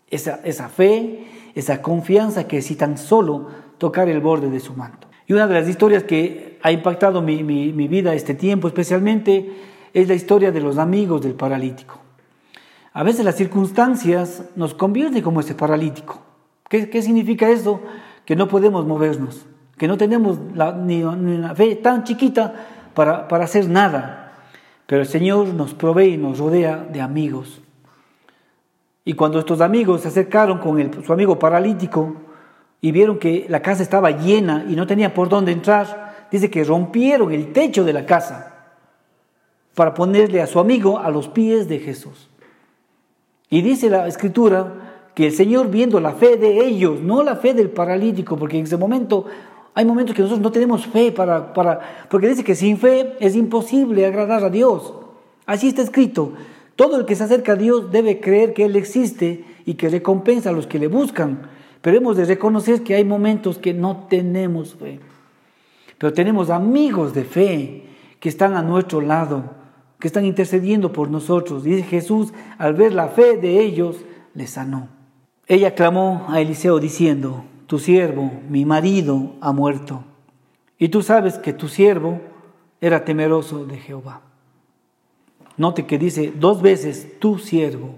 Esa, 0.07 0.39
esa 0.45 0.69
fe, 0.69 1.27
esa 1.57 1.83
confianza 1.83 2.47
que 2.47 2.63
si 2.63 2.77
tan 2.77 2.99
solo 2.99 3.49
tocar 3.79 4.09
el 4.09 4.21
borde 4.21 4.49
de 4.49 4.61
su 4.61 4.75
manto. 4.75 5.09
Y 5.27 5.33
una 5.33 5.49
de 5.49 5.55
las 5.55 5.69
historias 5.69 6.05
que 6.05 6.61
ha 6.63 6.71
impactado 6.71 7.21
mi, 7.21 7.43
mi, 7.43 7.73
mi 7.73 7.89
vida 7.89 8.15
este 8.15 8.35
tiempo 8.35 8.69
especialmente 8.69 9.55
es 9.93 10.07
la 10.07 10.15
historia 10.15 10.53
de 10.53 10.61
los 10.61 10.79
amigos 10.79 11.23
del 11.23 11.35
paralítico. 11.35 11.99
A 12.93 13.03
veces 13.03 13.25
las 13.25 13.35
circunstancias 13.35 14.45
nos 14.55 14.73
convierten 14.73 15.25
como 15.25 15.41
ese 15.41 15.57
paralítico. 15.57 16.23
¿Qué, 16.69 16.89
qué 16.89 17.03
significa 17.03 17.51
eso? 17.51 17.81
que 18.25 18.37
no 18.37 18.49
podemos 18.49 18.87
movernos, 18.87 19.47
que 19.77 19.89
no 19.89 19.97
tenemos 19.97 20.39
la, 20.55 20.73
ni, 20.73 21.03
una 21.03 21.55
fe 21.55 21.77
tan 21.77 22.05
chiquita 22.05 22.55
para, 22.95 23.29
para 23.29 23.45
hacer 23.45 23.69
nada. 23.69 24.33
Pero 24.87 25.03
el 25.03 25.09
Señor 25.09 25.49
nos 25.49 25.75
provee 25.75 26.15
y 26.15 26.17
nos 26.17 26.39
rodea 26.39 26.77
de 26.77 27.01
amigos. 27.01 27.63
Y 29.05 29.15
cuando 29.15 29.39
estos 29.39 29.61
amigos 29.61 30.03
se 30.03 30.09
acercaron 30.09 30.59
con 30.59 30.79
el, 30.79 31.05
su 31.05 31.13
amigo 31.13 31.39
paralítico 31.39 32.15
y 32.81 32.93
vieron 32.93 33.19
que 33.19 33.47
la 33.49 33.63
casa 33.63 33.83
estaba 33.83 34.11
llena 34.11 34.65
y 34.69 34.77
no 34.77 34.87
tenía 34.87 35.15
por 35.15 35.29
dónde 35.29 35.53
entrar, 35.53 36.27
dice 36.31 36.51
que 36.51 36.65
rompieron 36.65 37.33
el 37.33 37.53
techo 37.53 37.85
de 37.85 37.93
la 37.93 38.07
casa 38.07 38.53
para 39.75 39.95
ponerle 39.95 40.41
a 40.41 40.47
su 40.47 40.61
amigo 40.61 40.99
a 40.99 41.11
los 41.11 41.29
pies 41.29 41.69
de 41.69 41.79
Jesús. 41.79 42.29
Y 43.49 43.63
dice 43.63 43.91
la 43.91 44.07
escritura 44.07 44.73
que 45.15 45.27
el 45.27 45.33
Señor 45.33 45.69
viendo 45.69 46.01
la 46.01 46.13
fe 46.13 46.37
de 46.37 46.65
ellos, 46.65 47.01
no 47.01 47.23
la 47.23 47.37
fe 47.37 47.55
del 47.55 47.71
paralítico, 47.71 48.37
porque 48.37 48.59
en 48.59 48.65
ese 48.65 48.77
momento 48.77 49.27
hay 49.75 49.85
momentos 49.85 50.15
que 50.15 50.23
nosotros 50.23 50.43
no 50.43 50.53
tenemos 50.53 50.87
fe 50.87 51.13
para, 51.13 51.55
para, 51.55 52.07
porque 52.11 52.29
dice 52.29 52.45
que 52.45 52.55
sin 52.55 52.79
fe 52.79 53.17
es 53.21 53.35
imposible 53.35 54.05
agradar 54.05 54.45
a 54.45 54.51
Dios. 54.51 54.93
Así 55.47 55.69
está 55.69 55.83
escrito. 55.83 56.33
Todo 56.77 56.99
el 56.99 57.07
que 57.07 57.17
se 57.17 57.25
acerca 57.25 57.53
a 57.53 57.57
Dios 57.57 57.91
debe 57.91 58.21
creer 58.21 58.55
que 58.55 58.65
Él 58.65 58.77
existe 58.77 59.45
y 59.65 59.75
que 59.75 59.89
recompensa 59.89 60.51
a 60.51 60.53
los 60.53 60.67
que 60.67 60.79
le 60.79 60.89
buscan. 60.89 61.43
Pero 61.81 61.97
hemos 61.97 62.17
de 62.17 62.25
reconocer 62.25 62.83
que 62.83 62.95
hay 62.95 63.05
momentos 63.05 63.59
que 63.59 63.73
no 63.73 64.07
tenemos 64.09 64.75
fe. 64.75 65.01
Pero 65.99 66.13
tenemos 66.13 66.51
amigos 66.51 67.15
de 67.15 67.25
fe 67.25 67.85
que 68.21 68.29
están 68.29 68.55
a 68.55 68.63
nuestro 68.63 69.01
lado, 69.01 69.45
que 69.99 70.07
están 70.07 70.25
intercediendo 70.25 70.93
por 70.93 71.11
nosotros. 71.11 71.67
Y 71.67 71.83
Jesús, 71.83 72.33
al 72.59 72.75
ver 72.75 72.93
la 72.93 73.09
fe 73.09 73.37
de 73.37 73.61
ellos, 73.61 73.97
les 74.35 74.51
sanó. 74.51 74.89
Ella 75.47 75.75
clamó 75.75 76.27
a 76.29 76.41
Eliseo 76.41 76.79
diciendo, 76.79 77.45
tu 77.73 77.79
siervo, 77.79 78.31
mi 78.51 78.67
marido, 78.67 79.33
ha 79.41 79.51
muerto. 79.51 80.05
Y 80.79 80.91
tú 80.91 81.01
sabes 81.01 81.39
que 81.39 81.55
tu 81.55 81.69
siervo 81.69 82.21
era 82.83 83.07
temeroso 83.07 83.65
de 83.65 83.79
Jehová. 83.79 84.21
Note 85.57 85.87
que 85.87 85.97
dice 85.97 86.35
dos 86.39 86.61
veces, 86.61 87.19
tu 87.19 87.39
siervo, 87.39 87.95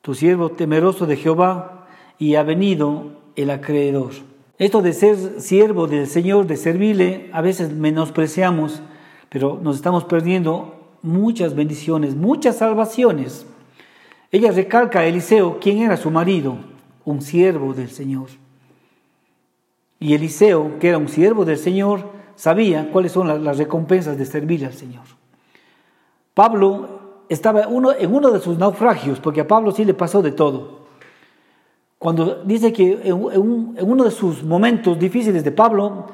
tu 0.00 0.16
siervo 0.16 0.50
temeroso 0.50 1.06
de 1.06 1.14
Jehová, 1.14 1.86
y 2.18 2.34
ha 2.34 2.42
venido 2.42 3.12
el 3.36 3.48
acreedor. 3.48 4.10
Esto 4.58 4.82
de 4.82 4.92
ser 4.92 5.40
siervo 5.40 5.86
del 5.86 6.08
Señor, 6.08 6.48
de 6.48 6.56
servirle, 6.56 7.30
a 7.32 7.42
veces 7.42 7.72
menospreciamos, 7.72 8.82
pero 9.28 9.60
nos 9.62 9.76
estamos 9.76 10.02
perdiendo 10.02 10.90
muchas 11.00 11.54
bendiciones, 11.54 12.16
muchas 12.16 12.56
salvaciones. 12.56 13.46
Ella 14.32 14.50
recalca 14.50 14.98
a 14.98 15.06
Eliseo 15.06 15.60
quién 15.60 15.78
era 15.78 15.96
su 15.96 16.10
marido, 16.10 16.71
un 17.04 17.22
siervo 17.22 17.74
del 17.74 17.90
Señor. 17.90 18.28
Y 19.98 20.14
Eliseo, 20.14 20.78
que 20.78 20.88
era 20.88 20.98
un 20.98 21.08
siervo 21.08 21.44
del 21.44 21.58
Señor, 21.58 22.10
sabía 22.34 22.90
cuáles 22.90 23.12
son 23.12 23.44
las, 23.44 23.58
recompensas 23.58 24.18
de 24.18 24.26
servir 24.26 24.64
al 24.66 24.72
Señor. 24.72 25.04
Pablo 26.34 27.22
estaba 27.28 27.68
uno, 27.68 27.92
en 27.92 28.12
uno 28.12 28.30
de 28.30 28.40
sus 28.40 28.58
naufragios, 28.58 29.20
porque 29.20 29.42
a 29.42 29.46
Pablo 29.46 29.70
sí 29.70 29.84
le 29.84 29.94
pasó 29.94 30.22
de 30.22 30.32
todo. 30.32 30.82
Cuando 31.98 32.42
dice 32.42 32.72
que 32.72 33.00
en, 33.04 33.14
uno 33.14 34.04
de 34.04 34.10
sus 34.10 34.42
momentos 34.42 34.98
difíciles 34.98 35.44
de 35.44 35.52
Pablo, 35.52 36.06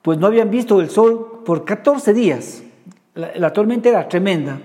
pues 0.00 0.18
no 0.18 0.26
habían 0.26 0.50
visto 0.50 0.80
el 0.80 0.88
sol 0.88 1.42
por 1.44 1.66
14 1.66 2.14
días. 2.14 2.62
La, 3.14 3.32
la 3.36 3.52
tormenta 3.52 3.90
era 3.90 4.08
tremenda 4.08 4.58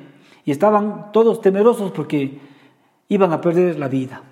y 0.46 0.52
estaban 0.52 1.12
todos 1.12 1.42
temerosos 1.42 1.92
porque 1.92 2.40
iban 3.10 3.34
a 3.34 3.42
perder 3.42 3.78
la 3.78 3.90
vida. 3.90 4.24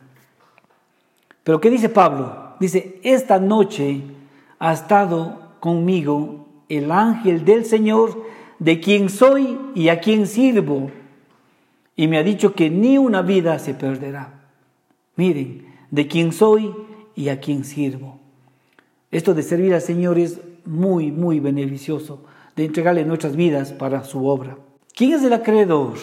Pero 1.47 1.61
¿qué 1.61 1.69
dice 1.69 1.87
Pablo? 1.87 2.55
Dice, 2.59 2.99
esta 3.03 3.39
noche 3.39 4.01
ha 4.59 4.73
estado 4.73 5.53
conmigo 5.61 6.45
el 6.67 6.91
ángel 6.91 7.45
del 7.45 7.63
Señor, 7.63 8.21
de 8.59 8.81
quien 8.81 9.07
soy 9.07 9.57
y 9.73 9.87
a 9.87 10.01
quien 10.01 10.27
sirvo, 10.27 10.91
y 11.95 12.09
me 12.09 12.17
ha 12.17 12.23
dicho 12.23 12.53
que 12.53 12.69
ni 12.69 12.97
una 12.97 13.21
vida 13.21 13.59
se 13.59 13.73
perderá. 13.73 14.41
Miren, 15.15 15.73
de 15.89 16.05
quien 16.09 16.33
soy 16.33 16.75
y 17.15 17.29
a 17.29 17.39
quien 17.39 17.63
sirvo. 17.63 18.19
Esto 19.09 19.33
de 19.33 19.41
servir 19.41 19.73
al 19.73 19.81
Señor 19.81 20.19
es 20.19 20.41
muy, 20.65 21.13
muy 21.13 21.39
beneficioso, 21.39 22.25
de 22.57 22.65
entregarle 22.65 23.05
nuestras 23.05 23.37
vidas 23.37 23.71
para 23.71 24.03
su 24.03 24.27
obra. 24.27 24.57
¿Quién 24.93 25.13
es 25.13 25.23
el 25.23 25.31
acreedor? 25.31 25.93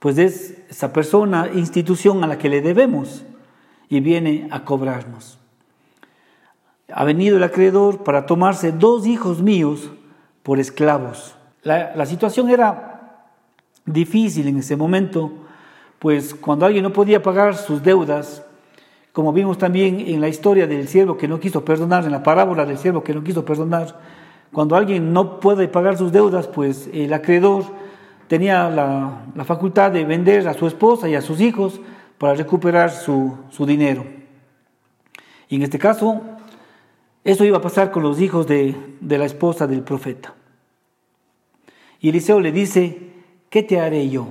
Pues 0.00 0.18
es 0.18 0.58
esa 0.68 0.92
persona, 0.92 1.48
institución 1.54 2.24
a 2.24 2.26
la 2.26 2.36
que 2.36 2.48
le 2.48 2.62
debemos 2.62 3.24
y 3.88 4.00
viene 4.00 4.48
a 4.50 4.64
cobrarnos. 4.64 5.38
Ha 6.92 7.04
venido 7.04 7.36
el 7.36 7.42
acreedor 7.42 8.02
para 8.04 8.26
tomarse 8.26 8.72
dos 8.72 9.06
hijos 9.06 9.42
míos 9.42 9.90
por 10.42 10.58
esclavos. 10.58 11.34
La, 11.62 12.06
situación 12.06 12.48
era 12.48 13.26
difícil 13.84 14.48
en 14.48 14.58
ese 14.58 14.76
momento, 14.76 15.30
pues 15.98 16.34
cuando 16.34 16.64
alguien 16.64 16.82
no 16.82 16.92
podía 16.92 17.22
pagar 17.22 17.56
sus 17.56 17.82
deudas, 17.82 18.42
como 19.12 19.32
vimos 19.32 19.58
también 19.58 20.00
en 20.00 20.20
la 20.20 20.28
historia 20.28 20.66
del 20.66 20.88
siervo 20.88 21.18
que 21.18 21.28
no 21.28 21.40
quiso 21.40 21.64
perdonar, 21.64 22.04
en 22.04 22.12
la 22.12 22.22
parábola 22.22 22.64
del 22.64 22.78
siervo 22.78 23.02
que 23.02 23.12
no 23.12 23.22
quiso 23.22 23.44
perdonar, 23.44 23.98
cuando 24.52 24.76
alguien 24.76 25.12
no 25.12 25.40
puede 25.40 25.68
pagar 25.68 25.98
sus 25.98 26.10
deudas, 26.10 26.46
pues 26.46 26.88
el 26.94 27.12
acreedor 27.12 27.64
tenía 28.28 28.70
la 28.70 29.44
facultad 29.44 29.90
de 29.90 30.04
vender 30.04 30.48
a 30.48 30.54
su 30.54 30.66
esposa 30.66 31.08
y 31.08 31.14
a 31.14 31.20
sus 31.20 31.40
hijos 31.40 31.80
para 32.18 32.34
recuperar 32.34 32.90
su, 32.90 33.36
su 33.50 33.64
dinero. 33.64 34.04
Y 35.48 35.56
en 35.56 35.62
este 35.62 35.78
caso, 35.78 36.20
eso 37.24 37.44
iba 37.44 37.58
a 37.58 37.62
pasar 37.62 37.90
con 37.90 38.02
los 38.02 38.20
hijos 38.20 38.46
de, 38.46 38.74
de 39.00 39.18
la 39.18 39.24
esposa 39.24 39.66
del 39.66 39.82
profeta. 39.82 40.34
Y 42.00 42.10
Eliseo 42.10 42.40
le 42.40 42.52
dice, 42.52 43.12
¿qué 43.48 43.62
te 43.62 43.80
haré 43.80 44.08
yo? 44.08 44.28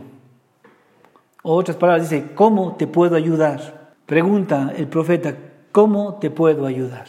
O 1.44 1.56
otras 1.56 1.78
palabras, 1.78 2.10
dice, 2.10 2.34
¿cómo 2.36 2.76
te 2.76 2.88
puedo 2.88 3.16
ayudar? 3.16 3.96
Pregunta 4.06 4.74
el 4.76 4.88
profeta, 4.88 5.36
¿cómo 5.72 6.16
te 6.16 6.30
puedo 6.30 6.66
ayudar? 6.66 7.08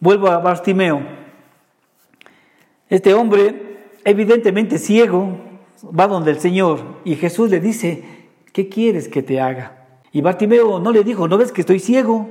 Vuelvo 0.00 0.28
a 0.28 0.38
Bartimeo. 0.38 1.02
Este 2.88 3.14
hombre, 3.14 3.90
evidentemente 4.04 4.78
ciego, 4.78 5.36
va 5.84 6.06
donde 6.06 6.30
el 6.30 6.40
Señor 6.40 7.00
y 7.04 7.16
Jesús 7.16 7.50
le 7.50 7.60
dice, 7.60 8.17
¿qué 8.52 8.68
quieres 8.68 9.08
que 9.08 9.22
te 9.22 9.40
haga? 9.40 9.86
Y 10.12 10.20
Bartimeo 10.20 10.80
no 10.80 10.92
le 10.92 11.04
dijo, 11.04 11.28
¿no 11.28 11.38
ves 11.38 11.52
que 11.52 11.60
estoy 11.60 11.78
ciego? 11.78 12.28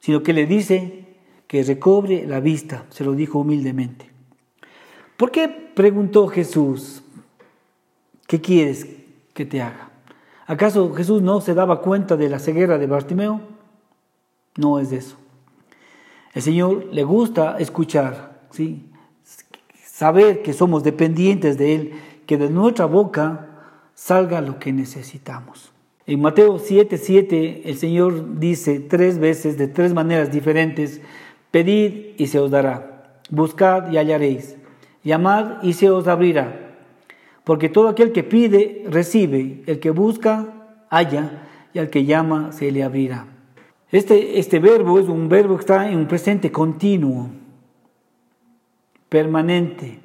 Sino 0.00 0.22
que 0.22 0.32
le 0.32 0.46
dice 0.46 1.04
que 1.46 1.62
recobre 1.62 2.26
la 2.26 2.40
vista, 2.40 2.84
se 2.90 3.04
lo 3.04 3.12
dijo 3.12 3.38
humildemente. 3.38 4.10
¿Por 5.16 5.30
qué 5.30 5.48
preguntó 5.48 6.26
Jesús, 6.28 7.02
¿qué 8.26 8.40
quieres 8.40 8.86
que 9.32 9.44
te 9.44 9.62
haga? 9.62 9.90
¿Acaso 10.46 10.92
Jesús 10.92 11.22
no 11.22 11.40
se 11.40 11.54
daba 11.54 11.80
cuenta 11.80 12.16
de 12.16 12.28
la 12.28 12.38
ceguera 12.38 12.78
de 12.78 12.86
Bartimeo? 12.86 13.40
No 14.56 14.78
es 14.78 14.92
eso. 14.92 15.16
El 16.34 16.42
Señor 16.42 16.86
le 16.92 17.04
gusta 17.04 17.56
escuchar, 17.58 18.42
¿sí? 18.50 18.90
saber 19.94 20.42
que 20.42 20.52
somos 20.52 20.82
dependientes 20.82 21.56
de 21.56 21.74
Él, 21.74 21.92
que 22.26 22.36
de 22.36 22.50
nuestra 22.50 22.86
boca 22.86 23.53
salga 23.94 24.40
lo 24.40 24.58
que 24.58 24.72
necesitamos. 24.72 25.72
En 26.06 26.20
Mateo 26.20 26.58
7:7 26.58 26.98
7, 26.98 27.62
el 27.64 27.76
Señor 27.76 28.38
dice 28.38 28.80
tres 28.80 29.18
veces, 29.18 29.56
de 29.56 29.68
tres 29.68 29.94
maneras 29.94 30.30
diferentes, 30.30 31.00
pedid 31.50 32.14
y 32.18 32.26
se 32.26 32.38
os 32.38 32.50
dará, 32.50 33.20
buscad 33.30 33.90
y 33.90 33.96
hallaréis, 33.96 34.56
llamad 35.02 35.62
y 35.62 35.72
se 35.72 35.90
os 35.90 36.06
abrirá. 36.08 36.76
Porque 37.44 37.68
todo 37.68 37.88
aquel 37.88 38.12
que 38.12 38.22
pide, 38.22 38.84
recibe, 38.88 39.62
el 39.66 39.78
que 39.78 39.90
busca, 39.90 40.46
halla, 40.90 41.42
y 41.72 41.78
al 41.78 41.90
que 41.90 42.04
llama, 42.04 42.52
se 42.52 42.70
le 42.70 42.82
abrirá. 42.82 43.26
Este, 43.90 44.38
este 44.38 44.58
verbo 44.58 44.98
es 44.98 45.08
un 45.08 45.28
verbo 45.28 45.56
que 45.56 45.60
está 45.60 45.90
en 45.90 45.98
un 45.98 46.08
presente 46.08 46.50
continuo, 46.50 47.30
permanente. 49.08 50.00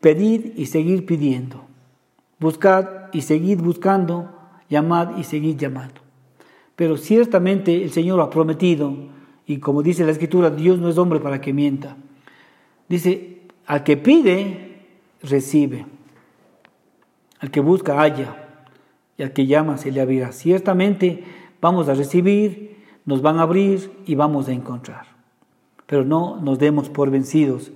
Pedir 0.00 0.54
y 0.56 0.66
seguir 0.66 1.06
pidiendo. 1.06 1.71
Buscad 2.42 2.88
y 3.12 3.20
seguid 3.20 3.60
buscando. 3.60 4.36
Llamad 4.68 5.16
y 5.16 5.22
seguid 5.22 5.56
llamando. 5.56 6.00
Pero 6.74 6.96
ciertamente 6.96 7.84
el 7.84 7.92
Señor 7.92 8.20
ha 8.20 8.30
prometido, 8.30 8.96
y 9.46 9.58
como 9.58 9.82
dice 9.82 10.04
la 10.04 10.10
Escritura, 10.10 10.50
Dios 10.50 10.80
no 10.80 10.88
es 10.88 10.98
hombre 10.98 11.20
para 11.20 11.40
que 11.40 11.52
mienta. 11.52 11.96
Dice, 12.88 13.42
al 13.66 13.84
que 13.84 13.96
pide, 13.96 14.80
recibe. 15.22 15.86
Al 17.38 17.52
que 17.52 17.60
busca, 17.60 18.00
halla. 18.00 18.34
Y 19.16 19.22
al 19.22 19.32
que 19.32 19.46
llama, 19.46 19.78
se 19.78 19.92
le 19.92 20.00
abrirá. 20.00 20.32
Ciertamente 20.32 21.22
vamos 21.60 21.88
a 21.88 21.94
recibir, 21.94 22.82
nos 23.04 23.22
van 23.22 23.38
a 23.38 23.42
abrir 23.42 23.92
y 24.04 24.16
vamos 24.16 24.48
a 24.48 24.52
encontrar. 24.52 25.06
Pero 25.86 26.04
no 26.04 26.40
nos 26.40 26.58
demos 26.58 26.88
por 26.88 27.08
vencidos. 27.08 27.70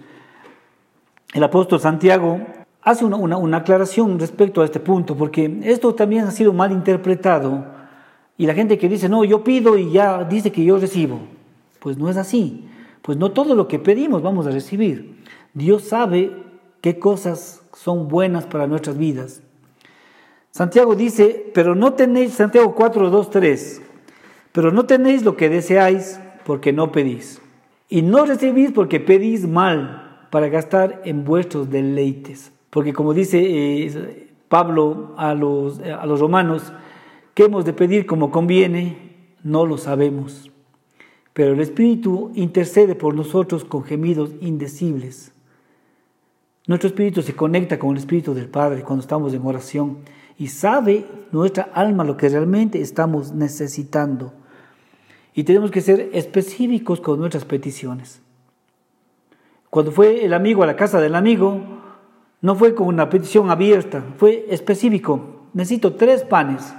El 1.35 1.45
apóstol 1.45 1.79
Santiago 1.79 2.41
hace 2.87 3.05
una, 3.05 3.17
una, 3.17 3.57
aclaración 3.57 4.17
respecto 4.17 4.63
a 4.63 4.65
este 4.65 4.79
punto, 4.79 5.17
porque 5.17 5.59
esto 5.65 5.93
también 5.97 6.25
ha 6.25 6.31
sido 6.31 6.53
mal 6.53 6.71
interpretado. 6.71 7.65
Y 8.39 8.47
la 8.47 8.55
gente 8.55 8.79
que 8.79 8.89
dice, 8.89 9.09
no, 9.09 9.25
yo 9.25 9.43
pido 9.43 9.77
y 9.77 9.91
ya 9.91 10.23
dice 10.23 10.53
que 10.53 10.63
yo 10.63 10.79
recibo. 10.79 11.19
Pues 11.81 11.99
no 11.99 12.09
es 12.09 12.17
así. 12.17 12.69
Pues 13.03 13.19
no 13.19 13.33
todo 13.33 13.57
lo 13.57 13.67
que 13.67 13.81
pedimos 13.81 14.23
vamos 14.23 14.47
a 14.47 14.53
recibir. 14.53 15.17
Dios 15.53 15.83
sabe 15.83 16.31
qué 16.81 17.01
cosas 17.01 17.61
son 17.75 18.07
buenas 18.07 18.47
para 18.47 18.69
nuestras 18.69 18.97
vidas. 18.97 19.43
Santiago 20.53 20.95
dice, 20.95 21.51
pero 21.55 21.75
no 21.75 21.95
tenéis, 21.95 22.35
Santiago 22.35 22.73
4, 22.77 23.11
2, 23.11 23.31
3, 23.31 23.83
pero 24.53 24.71
no 24.71 24.87
tenéis 24.87 25.25
lo 25.25 25.37
que 25.37 25.49
deseáis 25.49 26.21
porque 26.45 26.73
no 26.73 26.93
pedís. 26.93 27.43
Y 27.89 28.03
no 28.03 28.27
recibís 28.27 28.71
porque 28.71 29.01
pedís 29.01 29.45
mal 29.49 30.29
para 30.31 30.49
gastar 30.49 31.03
en 31.05 31.25
vuestros 31.25 31.69
deleites. 31.69 32.53
Porque 32.77 32.93
como 32.93 33.15
dice 33.15 33.41
eh, 33.41 34.29
Pablo 34.51 35.15
a 35.17 35.33
los, 35.33 35.81
a 35.81 36.05
los 36.05 36.21
romanos, 36.21 36.75
¿qué 37.33 37.45
hemos 37.45 37.65
de 37.65 37.73
pedir 37.73 38.05
como 38.05 38.31
conviene? 38.31 39.15
No 39.43 39.65
lo 39.65 39.79
sabemos. 39.79 40.51
Pero 41.33 41.55
el 41.55 41.61
Espíritu 41.61 42.33
intercede 42.35 42.95
por 42.95 43.15
nosotros 43.15 43.65
con 43.65 43.83
gemidos 43.83 44.33
indecibles. 44.43 45.33
Nuestro 46.67 46.89
espíritu 46.89 47.23
se 47.23 47.35
conecta 47.35 47.79
con 47.79 47.93
el 47.93 47.97
espíritu 47.97 48.35
del 48.35 48.51
Padre 48.51 48.83
cuando 48.83 49.01
estamos 49.01 49.33
en 49.33 49.47
oración 49.47 50.01
y 50.37 50.49
sabe 50.49 51.07
nuestra 51.33 51.71
alma 51.73 52.05
lo 52.05 52.19
que 52.19 52.29
realmente 52.29 52.83
estamos 52.83 53.33
necesitando. 53.33 54.35
Y 55.33 55.45
tenemos 55.45 55.71
que 55.71 55.81
ser 55.81 56.11
específicos 56.13 57.01
con 57.01 57.21
nuestras 57.21 57.47
peticiones. 57.47 58.21
Cuando 59.71 59.93
fue 59.93 60.27
el 60.27 60.35
amigo 60.35 60.63
a 60.63 60.67
la 60.67 60.77
casa 60.77 61.01
del 61.01 61.15
amigo, 61.15 61.76
no 62.41 62.55
fue 62.55 62.75
con 62.75 62.89
una 62.89 63.09
petición 63.09 63.51
abierta, 63.51 64.05
fue 64.19 64.47
específico. 64.51 65.47
Necesito 65.53 65.95
tres 65.95 66.23
panes. 66.23 66.75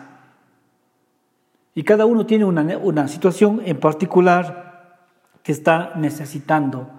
Y 1.74 1.84
cada 1.84 2.06
uno 2.06 2.26
tiene 2.26 2.46
una, 2.46 3.08
situación 3.08 3.62
en 3.66 3.80
particular 3.80 4.98
que 5.44 5.52
está 5.52 5.94
necesitando. 5.96 6.90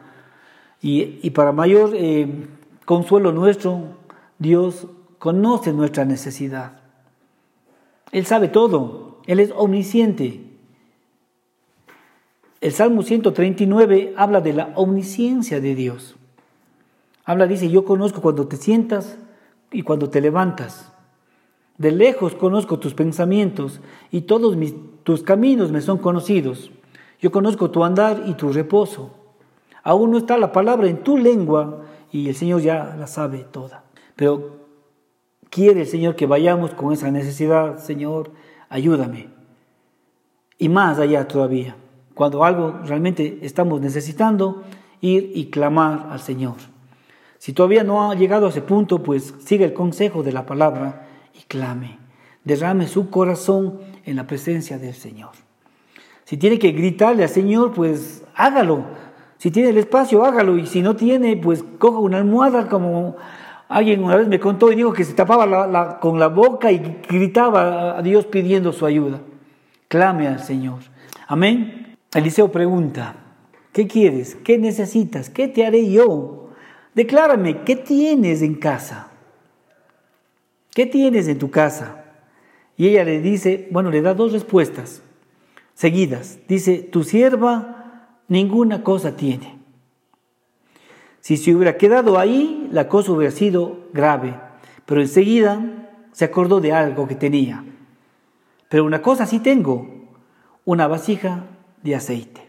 Y, 0.81 1.31
para 1.31 1.53
mayor 1.53 1.91
eh, 1.95 2.47
consuelo 2.85 3.33
nuestro, 3.33 3.97
Dios 4.39 4.87
conoce 5.19 5.73
nuestra 5.73 6.05
necesidad. 6.05 6.81
Él 8.13 8.25
sabe 8.27 8.49
todo, 8.49 9.21
Él 9.27 9.41
es 9.41 9.53
omnisciente. 9.57 10.45
El 12.61 12.73
Salmo 12.73 13.03
139 13.03 14.15
habla 14.17 14.41
de 14.41 14.53
la 14.53 14.73
omnisciencia 14.75 15.61
de 15.61 15.75
Dios. 15.75 16.18
Habla, 17.29 17.47
dice, 17.47 17.69
yo 17.69 17.85
conozco 17.85 18.23
cuando 18.23 18.49
te 18.49 18.57
sientas 18.57 19.19
y 19.71 19.83
cuando 19.83 20.09
te 20.09 20.23
levantas. 20.23 20.95
De 21.77 21.93
lejos 21.93 22.35
conozco 22.35 22.79
tus 22.79 22.95
pensamientos 22.95 23.83
y 24.11 24.23
todos 24.23 24.57
tus 25.03 25.23
caminos 25.25 25.71
me 25.71 25.83
son 25.83 25.99
conocidos. 25.99 26.71
Yo 27.21 27.31
conozco 27.31 27.71
tu 27.71 27.85
andar 27.85 28.23
y 28.25 28.33
tu 28.33 28.51
reposo. 28.51 29.11
Aún 29.83 30.13
no 30.13 30.17
está 30.17 30.39
la 30.39 30.53
palabra 30.53 30.89
en 30.89 31.03
tu 31.03 31.19
lengua 31.19 31.83
y 32.11 32.31
el 32.31 32.35
Señor 32.35 32.63
ya 32.63 32.97
la 32.99 33.07
sabe 33.07 33.45
toda. 33.45 33.85
Pero 34.17 34.61
quiere 35.51 35.83
el 35.83 35.87
Señor 35.87 36.17
que 36.17 36.25
vayamos 36.25 36.73
con 36.73 36.95
esa 36.95 37.11
necesidad, 37.11 37.77
Señor, 37.77 38.31
ayúdame. 38.71 39.29
Y 40.57 40.71
más 40.71 40.99
allá 40.99 41.29
todavía, 41.29 41.77
cuando 42.15 42.43
algo 42.43 42.81
realmente 42.87 43.41
estamos 43.43 43.83
necesitando, 43.83 44.63
ir 45.03 45.31
y 45.35 45.51
clamar 45.51 46.09
al 46.11 46.21
Señor. 46.21 46.78
Si 47.39 47.53
todavía 47.53 47.85
no 47.85 48.11
ha 48.11 48.15
llegado 48.15 48.47
a 48.47 48.51
ese 48.51 48.63
punto, 48.63 49.03
pues 49.03 49.35
sigue 49.39 49.65
el 49.65 49.73
consejo 49.73 50.23
de 50.23 50.33
la 50.33 50.45
palabra 50.45 51.07
y 51.35 51.43
clame. 51.45 51.99
Derrame 52.45 52.89
su 52.89 53.11
corazón 53.11 53.81
en 54.05 54.17
la 54.17 54.27
presencia 54.27 54.79
del 54.79 54.95
Señor. 54.95 55.31
Si 56.25 56.37
tiene 56.37 56.59
que 56.59 56.73
gritarle 56.73 57.23
al 57.23 57.29
Señor, 57.29 57.73
pues 57.73 58.25
hágalo. 58.35 58.85
Si 59.39 59.51
tiene 59.51 59.71
el 59.71 59.79
espacio, 59.79 60.25
hágalo. 60.25 60.59
Y 60.59 60.67
si 60.67 60.83
no 60.83 60.97
tiene, 60.97 61.37
pues 61.37 61.65
coja 61.79 61.99
una 61.99 62.19
almohada 62.19 62.69
como 62.69 63.17
alguien 63.69 64.03
una 64.03 64.17
vez 64.17 64.29
me 64.29 64.41
contó 64.41 64.73
y 64.73 64.77
dijo 64.77 64.93
que 64.93 65.05
se 65.05 65.15
tapaba 65.15 66.01
con 66.01 66.19
la 66.19 66.29
boca 66.29 66.73
y 66.73 67.01
gritaba 67.09 67.99
a 67.99 68.03
Dios 68.03 68.27
pidiendo 68.27 68.73
su 68.73 68.85
ayuda. 68.85 69.21
Clame 69.89 70.27
al 70.27 70.41
Señor. 70.41 70.81
Amén. 71.27 71.97
Eliseo 72.15 72.51
pregunta, 72.51 73.17
¿qué 73.73 73.87
quieres? 73.87 74.35
¿Qué 74.35 74.59
necesitas? 74.59 75.29
¿Qué 75.29 75.49
te 75.49 75.67
haré 75.67 75.91
yo? 75.91 76.48
Declárame, 76.99 77.63
¿qué 77.63 77.77
tienes 77.77 78.43
en 78.43 78.57
casa? 78.57 79.07
¿Qué 80.75 80.85
tienes 80.85 81.29
en 81.29 81.39
tu 81.39 81.49
casa? 81.49 82.05
Y 82.77 82.89
ella 82.89 83.05
le 83.05 83.21
dice, 83.21 83.69
bueno, 83.71 83.93
le 83.93 84.03
da 84.03 84.15
dos 84.15 84.33
respuestas 84.33 85.01
seguidas. 85.75 86.41
Dice, 86.49 86.79
tu 86.79 87.05
sierva 87.05 88.17
ninguna 88.27 88.83
cosa 88.83 89.15
tiene. 89.15 89.61
Si 91.21 91.37
se 91.37 91.55
hubiera 91.55 91.77
quedado 91.77 92.19
ahí, 92.19 92.69
la 92.73 92.89
cosa 92.89 93.13
hubiera 93.13 93.31
sido 93.31 93.87
grave, 93.93 94.35
pero 94.85 95.01
enseguida 95.01 95.65
se 96.11 96.25
acordó 96.25 96.61
de 96.61 96.73
algo 96.73 97.07
que 97.07 97.15
tenía. 97.15 97.65
Pero 98.69 98.85
una 98.85 99.03
cosa 99.03 99.25
sí 99.25 99.39
tengo, 99.39 99.87
una 100.65 100.89
vasija 100.89 101.45
de 101.81 101.95
aceite. 101.95 102.41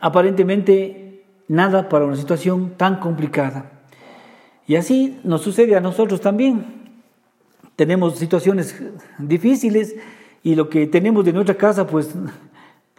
Aparentemente 0.00 1.24
nada 1.46 1.88
para 1.88 2.04
una 2.04 2.16
situación 2.16 2.74
tan 2.76 2.98
complicada. 2.98 3.74
Y 4.66 4.76
así 4.76 5.18
nos 5.22 5.42
sucede 5.42 5.76
a 5.76 5.80
nosotros 5.80 6.20
también. 6.20 6.64
Tenemos 7.76 8.18
situaciones 8.18 8.80
difíciles 9.18 9.96
y 10.42 10.54
lo 10.54 10.68
que 10.68 10.86
tenemos 10.86 11.24
de 11.24 11.32
nuestra 11.32 11.56
casa, 11.56 11.86
pues 11.86 12.10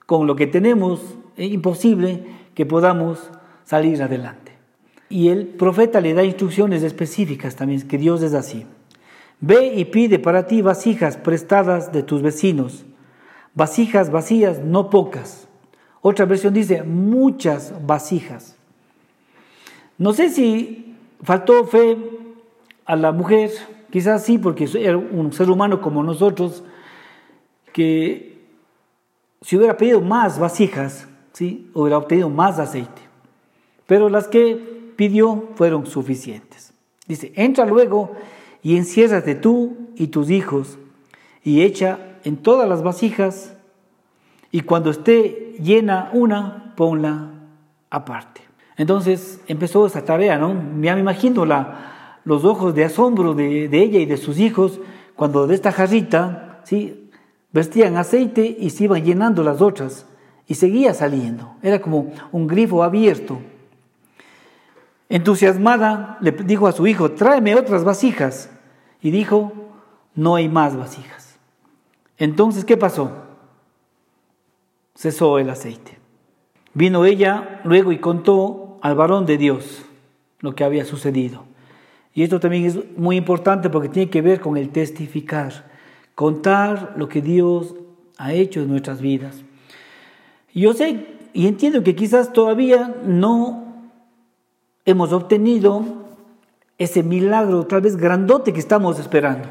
con 0.06 0.28
lo 0.28 0.36
que 0.36 0.48
tenemos 0.48 1.02
es 1.36 1.52
imposible 1.52 2.24
que 2.54 2.66
podamos 2.66 3.30
salir 3.66 4.02
adelante. 4.02 4.54
Y 5.10 5.30
el 5.30 5.48
profeta 5.48 6.02
le 6.02 6.14
da 6.14 6.24
instrucciones 6.24 6.84
específicas 6.84 7.56
también, 7.56 7.88
que 7.88 7.98
Dios 7.98 8.22
es 8.22 8.34
así. 8.34 8.66
Ve 9.40 9.74
y 9.76 9.86
pide 9.86 10.20
para 10.20 10.48
ti 10.48 10.62
vasijas 10.62 11.18
prestadas 11.18 11.92
de 11.92 12.04
tus 12.04 12.22
vecinos, 12.22 12.86
vasijas 13.54 14.12
vacías, 14.12 14.60
no 14.60 14.90
pocas. 14.90 15.48
Otra 16.02 16.26
versión 16.26 16.54
dice 16.54 16.84
muchas 16.84 17.74
vasijas. 17.86 18.56
No 19.98 20.14
sé 20.14 20.30
si 20.30 20.87
faltó 21.24 21.66
fe 21.66 21.98
a 22.86 22.96
la 22.96 23.12
mujer, 23.12 23.52
quizás 23.92 24.24
sí, 24.24 24.38
porque 24.38 24.70
era 24.80 24.98
un 24.98 25.34
ser 25.34 25.50
humano 25.50 25.82
como 25.82 26.04
nosotros, 26.04 26.64
que 27.74 28.38
si 29.42 29.58
hubiera 29.58 29.78
pedido 29.78 30.02
más 30.02 30.40
vasijas, 30.40 31.08
¿sí? 31.34 31.70
hubiera 31.74 31.98
obtenido 31.98 32.30
más 32.30 32.60
aceite. 32.60 33.02
Pero 33.86 34.10
las 34.10 34.28
que 34.28 34.94
pidió 34.96 35.50
fueron 35.56 35.86
suficientes. 35.86 36.74
Dice, 37.08 37.32
entra 37.36 37.66
luego 37.66 38.12
y 38.62 38.76
enciérrate 38.76 39.36
tú 39.36 39.78
y 39.96 40.08
tus 40.08 40.30
hijos 40.30 40.78
y 41.44 41.62
echa 41.62 42.00
en 42.24 42.38
todas 42.38 42.68
las 42.68 42.84
vasijas 42.84 43.54
y 44.52 44.62
cuando 44.62 44.90
esté 44.90 45.56
llena 45.62 46.10
una, 46.14 46.74
ponla 46.76 47.32
aparte. 47.90 48.47
Entonces 48.78 49.42
empezó 49.48 49.88
esa 49.88 50.06
tarea, 50.06 50.38
¿no? 50.38 50.54
Ya 50.82 50.94
me 50.94 51.02
imagino 51.02 51.46
la, 51.46 52.20
los 52.24 52.46
ojos 52.46 52.76
de 52.76 52.86
asombro 52.86 53.34
de, 53.34 53.66
ella 53.66 54.00
y 54.00 54.06
de 54.06 54.18
sus 54.18 54.40
hijos 54.40 54.80
cuando 55.16 55.48
de 55.48 55.56
esta 55.56 55.72
jarrita, 55.72 56.62
¿sí? 56.64 57.10
Vestían 57.52 57.98
aceite 57.98 58.56
y 58.60 58.70
se 58.70 58.84
iban 58.84 59.04
llenando 59.04 59.44
las 59.44 59.62
otras 59.62 60.06
y 60.46 60.54
seguía 60.54 60.94
saliendo. 60.94 61.56
Era 61.64 61.82
como 61.82 62.12
un 62.32 62.46
grifo 62.46 62.84
abierto. 62.84 63.40
Entusiasmada 65.10 66.18
le 66.22 66.32
dijo 66.32 66.68
a 66.68 66.72
su 66.72 66.86
hijo, 66.86 67.12
tráeme 67.12 67.56
otras 67.56 67.84
vasijas. 67.84 68.52
Y 69.02 69.12
dijo, 69.12 69.54
no 70.14 70.36
hay 70.36 70.50
más 70.50 70.76
vasijas. 70.76 71.38
Entonces, 72.18 72.66
¿qué 72.66 72.78
pasó? 72.78 73.12
Cesó 74.96 75.40
el 75.40 75.50
aceite. 75.50 75.98
Vino 76.74 77.06
ella 77.06 77.62
luego 77.64 77.92
y 77.92 78.00
contó 78.00 78.67
al 78.88 78.96
varón 78.96 79.26
de 79.26 79.38
Dios 79.38 79.84
lo 80.40 80.56
que 80.56 80.64
había 80.64 80.86
sucedido. 80.86 81.44
Y 82.14 82.24
esto 82.24 82.40
también 82.40 82.64
es 82.64 82.80
muy 82.98 83.18
importante 83.18 83.70
porque 83.70 83.90
tiene 83.90 84.10
que 84.10 84.22
ver 84.22 84.40
con 84.40 84.56
el 84.56 84.70
testificar, 84.70 85.70
contar 86.16 86.94
lo 86.96 87.10
que 87.10 87.22
Dios 87.22 87.76
ha 88.18 88.32
hecho 88.32 88.62
en 88.62 88.70
nuestras 88.70 89.02
vidas. 89.02 89.44
Yo 90.54 90.74
sé 90.74 91.06
y 91.34 91.48
entiendo 91.48 91.84
que 91.84 91.98
quizás 91.98 92.32
todavía 92.32 92.96
no 93.06 93.92
hemos 94.86 95.12
obtenido 95.12 95.84
ese 96.78 97.04
milagro 97.04 97.66
tal 97.66 97.82
vez 97.82 97.98
grandote 97.98 98.54
que 98.54 98.60
estamos 98.62 99.00
esperando. 99.00 99.50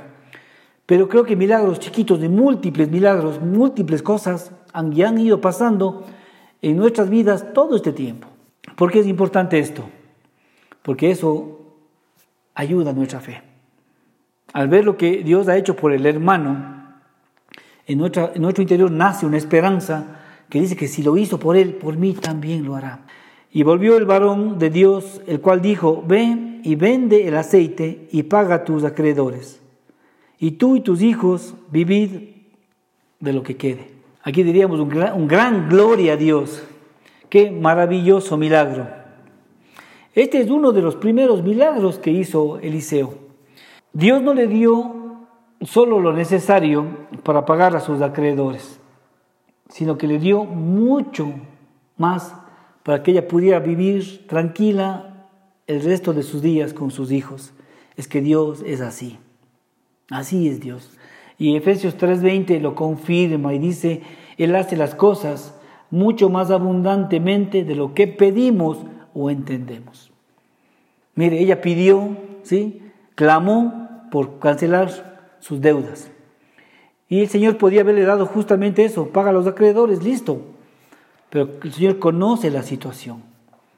Pero 0.86 1.10
creo 1.10 1.24
que 1.24 1.36
milagros 1.36 1.78
chiquitos, 1.78 2.20
de 2.20 2.30
múltiples 2.30 2.90
milagros, 2.90 3.38
múltiples 3.42 4.02
cosas 4.02 4.50
han, 4.72 4.92
ya 4.92 5.10
han 5.10 5.18
ido 5.18 5.42
pasando 5.42 6.04
en 6.62 6.78
nuestras 6.78 7.10
vidas 7.10 7.52
todo 7.52 7.76
este 7.76 7.92
tiempo. 7.92 8.28
¿Por 8.76 8.92
qué 8.92 9.00
es 9.00 9.06
importante 9.06 9.58
esto? 9.58 9.88
Porque 10.82 11.10
eso 11.10 11.60
ayuda 12.54 12.90
a 12.90 12.94
nuestra 12.94 13.20
fe. 13.20 13.42
Al 14.52 14.68
ver 14.68 14.84
lo 14.84 14.96
que 14.96 15.22
Dios 15.24 15.48
ha 15.48 15.56
hecho 15.56 15.74
por 15.74 15.92
el 15.92 16.06
hermano, 16.06 16.76
en, 17.86 17.98
nuestro 17.98 18.62
interior 18.62 18.90
nace 18.90 19.26
una 19.26 19.38
esperanza 19.38 20.20
que 20.48 20.60
dice 20.60 20.76
que 20.76 20.88
si 20.88 21.02
lo 21.02 21.16
hizo 21.16 21.40
por 21.40 21.56
él, 21.56 21.74
por 21.74 21.96
mí 21.96 22.12
también 22.12 22.64
lo 22.64 22.76
hará. 22.76 23.00
Y 23.50 23.62
volvió 23.62 23.96
el 23.96 24.04
varón 24.04 24.58
de 24.58 24.70
Dios, 24.70 25.22
el 25.26 25.40
cual 25.40 25.62
dijo, 25.62 26.04
ven 26.06 26.60
y 26.62 26.74
vende 26.76 27.26
el 27.26 27.36
aceite 27.36 28.08
y 28.12 28.24
paga 28.24 28.64
tus 28.64 28.84
acreedores. 28.84 29.60
Y 30.38 30.52
tú 30.52 30.76
y 30.76 30.80
tus 30.80 31.00
hijos 31.00 31.54
vivid 31.70 32.10
de 33.20 33.32
lo 33.32 33.42
que 33.42 33.56
quede. 33.56 33.90
Aquí 34.22 34.42
diríamos 34.42 34.80
un 34.80 35.28
gran 35.28 35.68
gloria 35.68 36.12
a 36.12 36.16
Dios. 36.16 36.62
Qué 37.28 37.50
maravilloso 37.50 38.36
milagro. 38.36 38.88
Este 40.14 40.40
es 40.40 40.50
uno 40.50 40.72
de 40.72 40.82
los 40.82 40.96
primeros 40.96 41.42
milagros 41.42 41.98
que 41.98 42.10
hizo 42.10 42.58
Eliseo. 42.58 43.14
Dios 43.92 44.22
no 44.22 44.32
le 44.32 44.46
dio 44.46 45.26
solo 45.60 46.00
lo 46.00 46.12
necesario 46.12 46.86
para 47.22 47.44
pagar 47.44 47.74
a 47.76 47.80
sus 47.80 48.00
acreedores, 48.00 48.80
sino 49.68 49.98
que 49.98 50.06
le 50.06 50.18
dio 50.18 50.44
mucho 50.44 51.32
más 51.96 52.34
para 52.82 53.02
que 53.02 53.10
ella 53.10 53.26
pudiera 53.26 53.58
vivir 53.58 54.26
tranquila 54.28 55.26
el 55.66 55.82
resto 55.82 56.12
de 56.12 56.22
sus 56.22 56.42
días 56.42 56.72
con 56.72 56.90
sus 56.90 57.10
hijos. 57.10 57.52
Es 57.96 58.06
que 58.06 58.20
Dios 58.20 58.62
es 58.64 58.80
así. 58.80 59.18
Así 60.10 60.48
es 60.48 60.60
Dios. 60.60 60.96
Y 61.38 61.56
Efesios 61.56 61.96
3:20 61.98 62.60
lo 62.60 62.74
confirma 62.74 63.52
y 63.54 63.58
dice, 63.58 64.02
Él 64.38 64.54
hace 64.54 64.76
las 64.76 64.94
cosas 64.94 65.54
mucho 65.90 66.28
más 66.28 66.50
abundantemente 66.50 67.64
de 67.64 67.74
lo 67.74 67.94
que 67.94 68.06
pedimos 68.06 68.78
o 69.14 69.30
entendemos. 69.30 70.10
Mire, 71.14 71.40
ella 71.40 71.60
pidió, 71.60 72.16
¿sí? 72.42 72.82
Clamó 73.14 74.08
por 74.10 74.38
cancelar 74.38 75.36
sus 75.40 75.60
deudas. 75.60 76.10
Y 77.08 77.20
el 77.20 77.28
Señor 77.28 77.56
podía 77.56 77.82
haberle 77.82 78.02
dado 78.02 78.26
justamente 78.26 78.84
eso, 78.84 79.08
paga 79.08 79.32
los 79.32 79.46
acreedores, 79.46 80.02
listo. 80.02 80.42
Pero 81.30 81.50
el 81.62 81.72
Señor 81.72 81.98
conoce 81.98 82.50
la 82.50 82.62
situación 82.62 83.22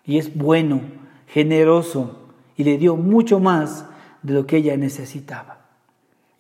y 0.05 0.19
es 0.19 0.37
bueno, 0.37 0.81
generoso 1.27 2.29
y 2.57 2.65
le 2.65 2.79
dio 2.79 2.97
mucho 2.97 3.41
más 3.41 3.87
de 4.23 4.35
lo 4.35 4.47
que 4.47 4.57
ella 4.57 4.77
necesitaba. 4.77 5.59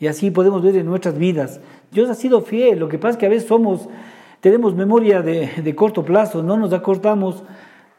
Y 0.01 0.07
así 0.07 0.31
podemos 0.31 0.63
ver 0.63 0.77
en 0.77 0.87
nuestras 0.87 1.19
vidas. 1.19 1.61
Dios 1.91 2.09
ha 2.09 2.15
sido 2.15 2.43
fiel. 2.43 2.79
Lo 2.79 2.89
que 2.89 2.99
pasa 2.99 3.13
es 3.13 3.17
que 3.19 3.27
a 3.27 3.31
veces 3.31 3.49
somos, 3.49 3.89
tenemos 4.41 4.75
memoria 4.75 5.23
de, 5.23 5.51
de 5.63 5.75
corto 5.75 6.05
plazo, 6.05 6.43
no 6.43 6.57
nos 6.57 6.73
acortamos 6.73 7.43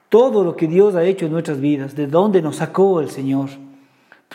todo 0.09 0.43
lo 0.43 0.55
que 0.55 0.67
Dios 0.67 0.95
ha 0.95 1.03
hecho 1.03 1.27
en 1.27 1.31
nuestras 1.31 1.61
vidas, 1.61 1.95
de 1.95 2.07
dónde 2.07 2.41
nos 2.41 2.57
sacó 2.57 2.99
el 2.99 3.09
Señor. 3.09 3.49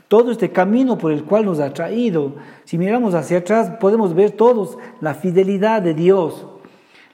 Todo 0.08 0.30
este 0.30 0.50
camino 0.50 0.98
por 0.98 1.12
el 1.12 1.24
cual 1.24 1.44
nos 1.44 1.60
ha 1.60 1.72
traído. 1.72 2.34
Si 2.64 2.78
miramos 2.78 3.14
hacia 3.14 3.38
atrás, 3.38 3.72
podemos 3.80 4.14
ver 4.14 4.32
todos 4.32 4.76
la 5.00 5.14
fidelidad 5.14 5.82
de 5.82 5.94
Dios. 5.94 6.46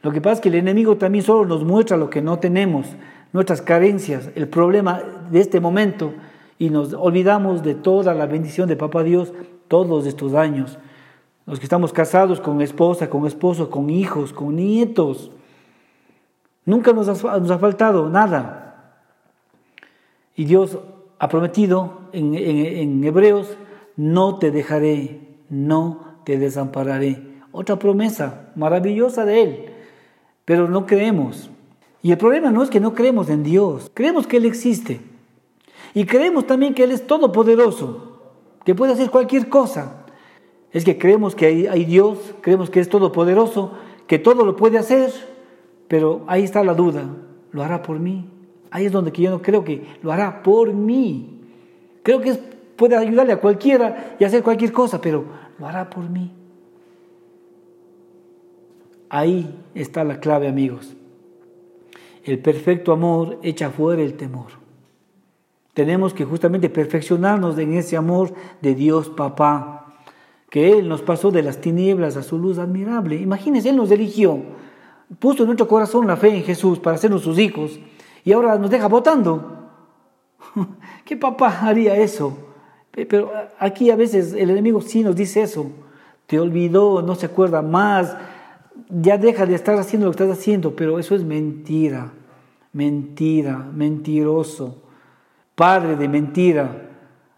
Lo 0.03 0.13
que 0.13 0.21
pasa 0.21 0.35
es 0.35 0.41
que 0.41 0.49
el 0.49 0.55
enemigo 0.55 0.97
también 0.97 1.25
solo 1.25 1.45
nos 1.45 1.65
muestra 1.65 1.97
lo 1.97 2.09
que 2.09 2.23
no 2.23 2.39
tenemos, 2.39 2.87
nuestras 3.33 3.61
carencias, 3.61 4.31
el 4.35 4.49
problema 4.49 5.03
de 5.31 5.41
este 5.41 5.61
momento, 5.61 6.15
y 6.59 6.71
nos 6.71 6.95
olvidamos 6.95 7.63
de 7.63 7.75
toda 7.75 8.15
la 8.15 8.27
bendición 8.27 8.69
de 8.69 8.77
Papá 8.77 9.03
Dios 9.03 9.33
todos 9.69 10.07
estos 10.07 10.35
años. 10.35 10.79
Los 11.47 11.59
que 11.59 11.65
estamos 11.65 11.93
casados 11.93 12.41
con 12.41 12.61
esposa, 12.61 13.11
con 13.11 13.27
esposo, 13.27 13.71
con 13.71 13.91
hijos, 13.91 14.33
con 14.33 14.57
nietos. 14.57 15.31
Nunca 16.65 16.93
nos 16.93 17.09
ha, 17.09 17.59
faltado 17.59 18.09
nada. 18.09 18.95
Y 20.37 20.45
Dios 20.45 20.79
ha 21.19 21.29
prometido 21.29 22.01
en, 22.13 22.35
en 22.35 23.03
Hebreos, 23.03 23.57
no 23.97 24.39
te 24.39 24.51
dejaré, 24.51 25.21
no 25.49 26.05
te 26.25 26.39
desampararé. 26.39 27.23
Otra 27.53 27.79
promesa 27.79 28.53
maravillosa 28.55 29.25
de 29.25 29.43
Él, 29.43 29.67
pero 30.45 30.69
no 30.69 30.87
creemos. 30.87 31.51
Y 32.03 32.13
el 32.13 32.19
problema 32.19 32.51
no 32.51 32.63
es 32.63 32.71
que 32.71 32.81
no 32.81 32.95
creemos 32.95 33.29
en 33.29 33.43
Dios, 33.43 33.91
creemos 33.93 34.27
que 34.27 34.39
Él 34.39 34.47
existe. 34.47 35.01
Y 35.93 36.05
creemos 36.05 36.47
también 36.47 36.75
que 36.75 36.85
Él 36.85 36.93
es 36.93 37.07
todopoderoso, 37.07 38.21
que 38.65 38.75
puede 38.75 38.93
hacer 38.93 39.11
cualquier 39.11 39.49
cosa. 39.49 40.00
Es 40.73 40.85
que 40.85 40.99
creemos 40.99 41.35
que 41.35 41.47
hay, 41.47 41.67
hay 41.67 41.85
Dios, 41.85 42.19
creemos 42.41 42.71
que 42.71 42.81
es 42.81 42.89
todopoderoso, 42.89 43.73
que 44.07 44.19
todo 44.19 44.45
lo 44.45 44.57
puede 44.57 44.79
hacer, 44.79 45.11
pero 45.89 46.23
ahí 46.27 46.45
está 46.45 46.63
la 46.63 46.75
duda, 46.75 47.05
¿lo 47.53 47.63
hará 47.63 47.83
por 47.83 47.99
mí? 47.99 48.29
Ahí 48.71 48.87
es 48.87 48.93
donde 48.93 49.11
yo 49.11 49.31
no 49.31 49.43
creo 49.43 49.65
que 49.65 49.85
lo 50.03 50.13
hará 50.13 50.43
por 50.43 50.73
mí. 50.73 51.41
Creo 52.03 52.21
que 52.21 52.35
puede 52.77 52.97
ayudarle 52.97 53.33
a 53.33 53.41
cualquiera 53.41 54.17
y 54.19 54.25
hacer 54.25 54.43
cualquier 54.43 54.73
cosa, 54.73 55.01
pero 55.01 55.25
lo 55.59 55.67
hará 55.67 55.91
por 55.91 56.09
mí. 56.09 56.33
Ahí 59.09 59.53
está 59.75 60.05
la 60.05 60.21
clave, 60.21 60.47
amigos. 60.47 60.95
El 62.25 62.39
perfecto 62.39 62.93
amor 62.93 63.39
echa 63.43 63.71
fuera 63.71 64.03
el 64.03 64.15
temor. 64.15 64.53
Tenemos 65.75 66.15
que 66.15 66.25
justamente 66.25 66.71
perfeccionarnos 66.71 67.59
en 67.59 67.75
ese 67.75 67.97
amor 67.97 68.33
de 68.61 68.75
Dios 68.75 69.09
Papá, 69.09 69.80
que 70.51 70.73
Él 70.73 70.89
nos 70.89 71.01
pasó 71.01 71.31
de 71.31 71.43
las 71.43 71.61
tinieblas 71.61 72.17
a 72.17 72.23
su 72.23 72.37
luz 72.37 72.59
admirable. 72.59 73.17
Imagínense, 73.17 73.71
Él 73.71 73.77
nos 73.77 73.91
eligió, 73.91 74.43
puso 75.21 75.45
en 75.45 75.47
nuestro 75.47 75.69
corazón 75.69 76.07
la 76.07 76.17
fe 76.17 76.37
en 76.37 76.43
Jesús 76.43 76.81
para 76.81 76.97
hacernos 76.97 77.23
sus 77.23 77.39
hijos 77.39 77.79
y 78.25 78.33
ahora 78.33 78.59
nos 78.59 78.71
deja 78.71 78.89
votando. 78.89 79.69
¿Qué 81.05 81.17
papá 81.17 81.61
haría 81.63 81.97
eso? 81.97 82.37
Pero 82.91 83.33
aquí 83.59 83.91
a 83.91 83.97
veces 83.97 84.35
el 84.35 84.51
enemigo 84.51 84.81
sí 84.81 85.05
nos 85.05 85.15
dice 85.15 85.43
eso. 85.43 85.71
Te 86.27 86.41
olvidó, 86.41 87.01
no 87.01 87.15
se 87.15 87.27
acuerda 87.27 87.63
más, 87.63 88.17
ya 88.89 89.19
deja 89.19 89.47
de 89.47 89.55
estar 89.55 89.79
haciendo 89.79 90.07
lo 90.07 90.13
que 90.13 90.25
estás 90.25 90.39
haciendo, 90.39 90.75
pero 90.75 90.99
eso 90.99 91.15
es 91.15 91.23
mentira, 91.23 92.13
mentira, 92.73 93.59
mentiroso, 93.73 94.83
padre 95.55 95.95
de 95.95 96.09
mentira. 96.09 96.89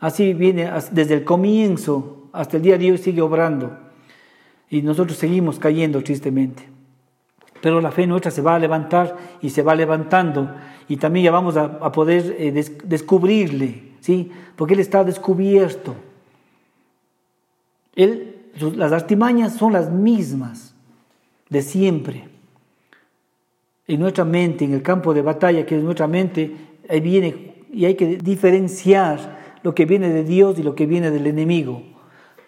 Así 0.01 0.33
viene 0.33 0.71
desde 0.91 1.15
el 1.15 1.25
comienzo 1.25 2.22
hasta 2.33 2.57
el 2.57 2.63
día 2.63 2.79
de 2.79 2.93
hoy 2.93 2.99
sigue 2.99 3.21
obrando 3.21 3.77
y 4.71 4.83
nosotros 4.83 5.19
seguimos 5.19 5.59
cayendo 5.59 6.03
tristemente. 6.03 6.69
Pero 7.61 7.81
la 7.81 7.93
fe 7.93 8.07
nuestra 8.07 8.31
se 8.31 8.43
va 8.43 8.57
a 8.57 8.59
levantar 8.59 9.17
y 9.41 9.51
se 9.51 9.63
va 9.63 9.75
levantando 9.75 10.55
y 10.89 10.97
también 10.97 11.25
ya 11.25 11.31
vamos 11.31 11.57
a, 11.57 11.93
poder 11.93 12.35
eh, 12.39 12.53
descubrirle, 12.85 13.93
¿sí? 14.01 14.33
Porque 14.57 14.75
Él 14.75 14.81
está 14.81 15.05
descubierto. 15.05 15.95
Él, 17.95 18.37
las 18.75 18.93
artimañas 18.93 19.55
son 19.55 19.75
las 19.75 19.91
mismas 19.91 20.75
de 21.51 21.63
siempre. 21.63 22.29
En 23.87 24.01
nuestra 24.01 24.25
mente, 24.25 24.65
en 24.65 24.73
el 24.73 24.83
campo 24.83 25.15
de 25.15 25.23
batalla 25.23 25.67
que 25.67 25.77
es 25.77 25.85
nuestra 25.85 26.09
mente, 26.09 26.51
ahí 26.89 27.01
viene 27.01 27.53
y 27.73 27.85
hay 27.85 27.95
que 27.95 28.17
diferenciar 28.17 29.59
lo 29.63 29.75
que 29.75 29.87
viene 29.87 30.09
de 30.09 30.25
Dios 30.25 30.59
y 30.59 30.63
lo 30.63 30.75
que 30.75 30.87
viene 30.87 31.11
del 31.11 31.27
enemigo. 31.27 31.92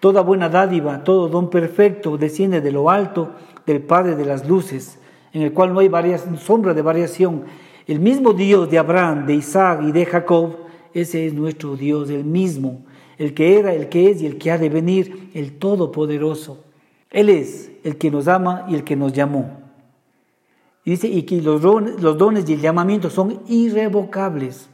Toda 0.05 0.21
buena 0.21 0.51
dádiva, 0.51 1.03
todo 1.03 1.31
don 1.31 1.49
perfecto 1.49 2.19
desciende 2.19 2.61
de 2.61 2.71
lo 2.71 2.90
alto 2.90 3.31
del 3.64 3.81
Padre 3.81 4.17
de 4.17 4.27
las 4.27 4.47
luces, 4.47 4.99
en 5.33 5.40
el 5.40 5.55
cual 5.55 5.73
no 5.73 5.81
hay 5.81 5.90
sombra 6.38 6.75
de 6.75 6.83
variación. 6.83 7.45
El 7.87 8.01
mismo 8.01 8.35
Dios 8.35 8.69
de 8.69 8.79
Abraham, 8.79 9.25
de 9.25 9.37
Isaac 9.37 9.81
y 9.83 9.93
de 9.93 10.05
Jacob, 10.05 10.57
ese 10.93 11.27
es 11.27 11.33
nuestro 11.33 11.75
Dios, 11.75 12.11
el 12.11 12.23
mismo, 12.23 12.85
el 13.17 13.33
que 13.33 13.59
era, 13.59 13.73
el 13.73 13.88
que 13.88 14.11
es 14.11 14.21
y 14.21 14.27
el 14.27 14.37
que 14.37 14.51
ha 14.51 14.59
de 14.59 14.69
venir, 14.69 15.31
el 15.33 15.57
Todopoderoso. 15.57 16.62
Él 17.11 17.31
es 17.31 17.73
el 17.83 17.97
que 17.97 18.11
nos 18.11 18.29
ama 18.29 18.67
y 18.69 18.75
el 18.75 18.85
que 18.85 18.97
nos 18.97 19.14
llamó. 19.14 19.59
Y 20.85 20.90
dice, 20.90 21.09
y 21.09 21.23
que 21.23 21.40
los 21.40 21.62
dones, 21.62 22.03
los 22.03 22.19
dones 22.19 22.47
y 22.47 22.53
el 22.53 22.61
llamamiento 22.61 23.09
son 23.09 23.40
irrevocables. 23.49 24.69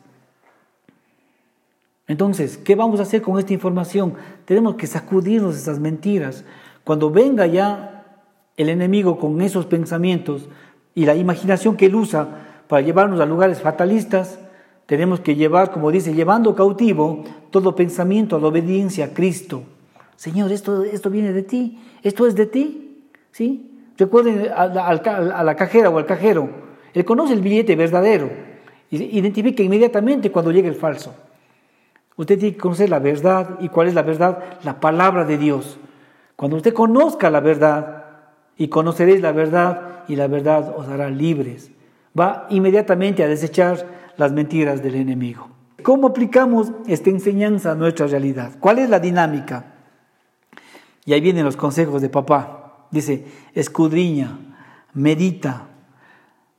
Entonces, 2.10 2.58
¿qué 2.58 2.74
vamos 2.74 2.98
a 2.98 3.04
hacer 3.04 3.22
con 3.22 3.38
esta 3.38 3.52
información? 3.52 4.14
Tenemos 4.44 4.74
que 4.74 4.88
sacudirnos 4.88 5.56
esas 5.56 5.78
mentiras. 5.78 6.44
Cuando 6.82 7.08
venga 7.08 7.46
ya 7.46 8.18
el 8.56 8.68
enemigo 8.68 9.16
con 9.16 9.40
esos 9.40 9.66
pensamientos 9.66 10.48
y 10.92 11.06
la 11.06 11.14
imaginación 11.14 11.76
que 11.76 11.86
él 11.86 11.94
usa 11.94 12.64
para 12.66 12.82
llevarnos 12.82 13.20
a 13.20 13.26
lugares 13.26 13.60
fatalistas, 13.60 14.40
tenemos 14.86 15.20
que 15.20 15.36
llevar, 15.36 15.70
como 15.70 15.92
dice, 15.92 16.12
llevando 16.12 16.56
cautivo 16.56 17.22
todo 17.52 17.76
pensamiento 17.76 18.34
a 18.34 18.40
la 18.40 18.48
obediencia 18.48 19.04
a 19.04 19.14
Cristo. 19.14 19.62
Señor, 20.16 20.50
esto, 20.50 20.82
esto 20.82 21.10
viene 21.10 21.32
de 21.32 21.44
ti, 21.44 21.78
esto 22.02 22.26
es 22.26 22.34
de 22.34 22.46
ti. 22.46 23.04
¿sí? 23.30 23.84
Recuerden 23.96 24.48
a 24.52 24.66
la, 24.66 25.54
cajera 25.54 25.90
o 25.90 25.98
al 25.98 26.06
cajero, 26.06 26.50
él 26.92 27.04
conoce 27.04 27.34
el 27.34 27.40
billete 27.40 27.76
verdadero, 27.76 28.32
identifica 28.90 29.62
inmediatamente 29.62 30.32
cuando 30.32 30.50
llega 30.50 30.68
el 30.68 30.74
falso. 30.74 31.14
Usted 32.20 32.38
tiene 32.38 32.54
que 32.54 32.60
conocer 32.60 32.90
la 32.90 32.98
verdad. 32.98 33.56
¿Y 33.60 33.70
cuál 33.70 33.88
es 33.88 33.94
la 33.94 34.02
verdad? 34.02 34.58
La 34.62 34.78
palabra 34.78 35.24
de 35.24 35.38
Dios. 35.38 35.78
Cuando 36.36 36.58
usted 36.58 36.74
conozca 36.74 37.30
la 37.30 37.40
verdad, 37.40 38.04
y 38.58 38.68
conoceréis 38.68 39.22
la 39.22 39.32
verdad, 39.32 40.04
y 40.06 40.16
la 40.16 40.26
verdad 40.26 40.74
os 40.76 40.86
hará 40.88 41.08
libres, 41.08 41.70
va 42.18 42.46
inmediatamente 42.50 43.24
a 43.24 43.26
desechar 43.26 43.86
las 44.18 44.32
mentiras 44.32 44.82
del 44.82 44.96
enemigo. 44.96 45.48
¿Cómo 45.82 46.08
aplicamos 46.08 46.72
esta 46.86 47.08
enseñanza 47.08 47.72
a 47.72 47.74
nuestra 47.74 48.06
realidad? 48.06 48.52
¿Cuál 48.60 48.80
es 48.80 48.90
la 48.90 49.00
dinámica? 49.00 49.76
Y 51.06 51.14
ahí 51.14 51.22
vienen 51.22 51.46
los 51.46 51.56
consejos 51.56 52.02
de 52.02 52.10
papá. 52.10 52.86
Dice, 52.90 53.24
escudriña, 53.54 54.40
medita. 54.92 55.68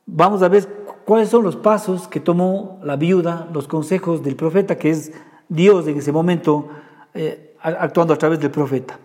Vamos 0.08 0.42
a 0.42 0.48
ver 0.48 0.68
cuáles 1.06 1.30
son 1.30 1.44
los 1.44 1.56
pasos 1.56 2.08
que 2.08 2.20
tomó 2.20 2.80
la 2.84 2.96
viuda, 2.96 3.48
los 3.54 3.68
consejos 3.68 4.24
del 4.24 4.36
profeta, 4.36 4.80
que 4.80 4.90
es 4.90 5.12
Dios 5.52 5.86
en 5.88 5.98
ese 5.98 6.14
momento 6.14 6.70
eh, 7.14 7.56
actuando 7.62 8.14
a 8.14 8.18
través 8.18 8.40
del 8.40 8.52
profeta. 8.52 8.98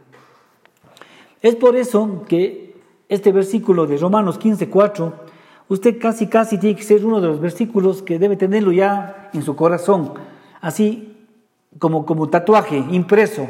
Es 1.43 1.57
por 1.57 1.75
eso 1.77 2.25
que 2.29 2.77
este 3.09 3.33
versículo 3.33 3.87
de 3.87 3.97
Romanos 3.97 4.39
15:4, 4.39 5.13
usted 5.69 5.99
casi 6.01 6.29
casi 6.29 6.59
tiene 6.59 6.77
que 6.77 6.85
ser 6.85 7.05
uno 7.05 7.21
de 7.21 7.27
los 7.27 7.41
versículos 7.41 8.03
que 8.03 8.21
debe 8.21 8.37
tenerlo 8.37 8.71
ya 8.71 9.31
en 9.33 9.43
su 9.43 9.57
corazón, 9.57 10.15
así 10.61 11.17
como 11.79 12.07
como 12.07 12.31
tatuaje 12.31 12.77
impreso 12.91 13.49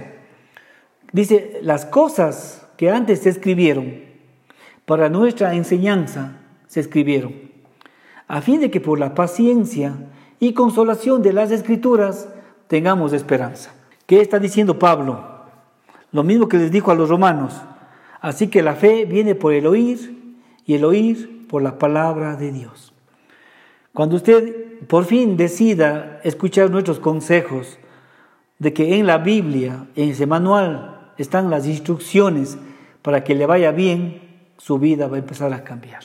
Dice, 1.12 1.60
las 1.62 1.86
cosas 1.86 2.66
que 2.76 2.90
antes 2.90 3.20
se 3.20 3.30
escribieron 3.30 4.00
para 4.84 5.08
nuestra 5.08 5.54
enseñanza 5.54 6.40
se 6.66 6.80
escribieron, 6.80 7.32
a 8.28 8.40
fin 8.40 8.60
de 8.60 8.70
que 8.70 8.80
por 8.80 8.98
la 8.98 9.14
paciencia 9.14 9.94
y 10.40 10.52
consolación 10.52 11.22
de 11.22 11.32
las 11.32 11.52
escrituras 11.52 12.28
tengamos 12.68 13.12
esperanza. 13.12 13.72
¿Qué 14.06 14.20
está 14.20 14.38
diciendo 14.38 14.78
Pablo? 14.78 15.24
Lo 16.12 16.22
mismo 16.22 16.48
que 16.48 16.58
les 16.58 16.70
dijo 16.70 16.90
a 16.90 16.94
los 16.94 17.08
romanos. 17.08 17.54
Así 18.20 18.48
que 18.48 18.62
la 18.62 18.74
fe 18.74 19.04
viene 19.04 19.34
por 19.34 19.52
el 19.52 19.66
oír 19.66 20.36
y 20.64 20.74
el 20.74 20.84
oír 20.84 21.46
por 21.48 21.62
la 21.62 21.78
palabra 21.78 22.36
de 22.36 22.52
Dios. 22.52 22.92
Cuando 23.92 24.16
usted 24.16 24.86
por 24.88 25.04
fin 25.04 25.36
decida 25.36 26.20
escuchar 26.22 26.70
nuestros 26.70 26.98
consejos 27.00 27.78
de 28.58 28.72
que 28.72 28.98
en 28.98 29.06
la 29.06 29.18
Biblia, 29.18 29.86
en 29.96 30.10
ese 30.10 30.26
manual 30.26 31.12
están 31.18 31.50
las 31.50 31.66
instrucciones 31.66 32.58
para 33.02 33.24
que 33.24 33.34
le 33.34 33.46
vaya 33.46 33.70
bien, 33.70 34.22
su 34.58 34.78
vida 34.78 35.06
va 35.06 35.16
a 35.16 35.20
empezar 35.20 35.52
a 35.52 35.64
cambiar. 35.64 36.02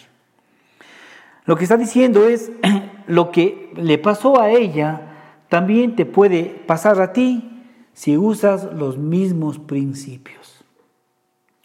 Lo 1.46 1.56
que 1.56 1.64
está 1.64 1.78
diciendo 1.78 2.28
es, 2.28 2.52
lo 3.08 3.32
que 3.32 3.72
le 3.76 3.98
pasó 3.98 4.40
a 4.40 4.50
ella, 4.52 5.11
también 5.52 5.98
te 5.98 6.06
puede 6.06 6.46
pasar 6.66 7.02
a 7.02 7.12
ti 7.12 7.62
si 7.92 8.16
usas 8.16 8.72
los 8.74 8.98
mismos 8.98 9.60
principios. 9.60 10.64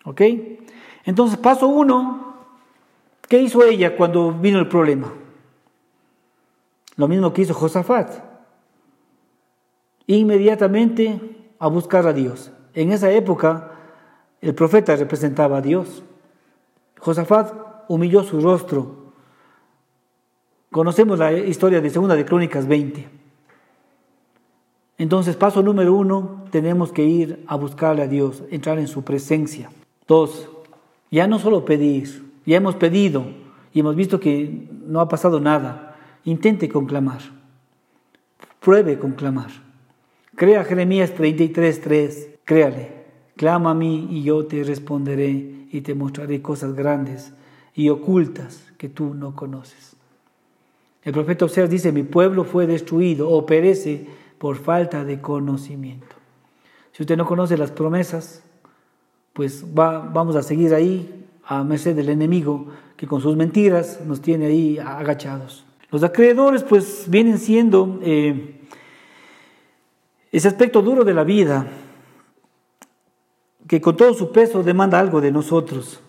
¿Ok? 0.04 0.22
Entonces, 1.04 1.38
paso 1.38 1.68
uno, 1.68 2.34
¿qué 3.28 3.40
hizo 3.40 3.62
ella 3.62 3.96
cuando 3.96 4.32
vino 4.32 4.58
el 4.58 4.66
problema? 4.66 5.12
Lo 6.96 7.06
mismo 7.06 7.32
que 7.32 7.42
hizo 7.42 7.54
Josafat. 7.54 8.24
Inmediatamente 10.08 11.20
a 11.60 11.68
buscar 11.68 12.08
a 12.08 12.12
Dios. 12.12 12.50
En 12.74 12.90
esa 12.90 13.12
época, 13.12 13.70
el 14.40 14.52
profeta 14.56 14.96
representaba 14.96 15.58
a 15.58 15.62
Dios. 15.62 16.02
Josafat 16.98 17.54
humilló 17.86 18.24
su 18.24 18.40
rostro. 18.40 19.12
Conocemos 20.72 21.20
la 21.20 21.30
historia 21.30 21.80
de 21.80 21.88
Segunda 21.88 22.16
de 22.16 22.24
Crónicas 22.24 22.66
20. 22.66 23.25
Entonces, 24.98 25.36
paso 25.36 25.62
número 25.62 25.94
uno, 25.94 26.44
tenemos 26.50 26.90
que 26.90 27.04
ir 27.04 27.44
a 27.46 27.56
buscarle 27.56 28.02
a 28.02 28.08
Dios, 28.08 28.42
entrar 28.50 28.78
en 28.78 28.88
su 28.88 29.02
presencia. 29.02 29.70
Dos, 30.08 30.48
ya 31.10 31.26
no 31.26 31.38
solo 31.38 31.64
pedir, 31.64 32.24
ya 32.46 32.56
hemos 32.56 32.76
pedido 32.76 33.26
y 33.72 33.80
hemos 33.80 33.94
visto 33.94 34.20
que 34.20 34.68
no 34.86 35.00
ha 35.00 35.08
pasado 35.08 35.40
nada. 35.40 35.96
Intente 36.24 36.68
conclamar, 36.68 37.20
pruebe 38.60 38.98
conclamar. 38.98 39.50
Crea 40.34 40.64
Jeremías 40.64 41.14
33:3, 41.14 42.38
créale, 42.44 43.04
clama 43.36 43.70
a 43.70 43.74
mí 43.74 44.08
y 44.10 44.22
yo 44.22 44.46
te 44.46 44.64
responderé 44.64 45.66
y 45.70 45.80
te 45.82 45.94
mostraré 45.94 46.42
cosas 46.42 46.74
grandes 46.74 47.32
y 47.74 47.90
ocultas 47.90 48.72
que 48.78 48.88
tú 48.88 49.14
no 49.14 49.34
conoces. 49.34 49.96
El 51.04 51.12
profeta 51.12 51.44
Oseas 51.44 51.70
dice, 51.70 51.92
mi 51.92 52.02
pueblo 52.02 52.44
fue 52.44 52.66
destruido 52.66 53.30
o 53.30 53.46
perece 53.46 54.06
por 54.38 54.56
falta 54.56 55.04
de 55.04 55.20
conocimiento. 55.20 56.16
Si 56.92 57.02
usted 57.02 57.16
no 57.16 57.26
conoce 57.26 57.56
las 57.56 57.70
promesas, 57.70 58.42
pues 59.32 59.64
va, 59.64 59.98
vamos 59.98 60.36
a 60.36 60.42
seguir 60.42 60.74
ahí 60.74 61.26
a 61.44 61.62
merced 61.62 61.94
del 61.94 62.08
enemigo 62.08 62.66
que 62.96 63.06
con 63.06 63.20
sus 63.20 63.36
mentiras 63.36 64.00
nos 64.04 64.20
tiene 64.20 64.46
ahí 64.46 64.78
agachados. 64.78 65.64
Los 65.90 66.02
acreedores 66.02 66.62
pues 66.62 67.04
vienen 67.08 67.38
siendo 67.38 68.00
eh, 68.02 68.60
ese 70.32 70.48
aspecto 70.48 70.82
duro 70.82 71.04
de 71.04 71.14
la 71.14 71.24
vida 71.24 71.66
que 73.68 73.80
con 73.80 73.96
todo 73.96 74.14
su 74.14 74.32
peso 74.32 74.62
demanda 74.62 74.98
algo 74.98 75.20
de 75.20 75.30
nosotros. 75.30 76.00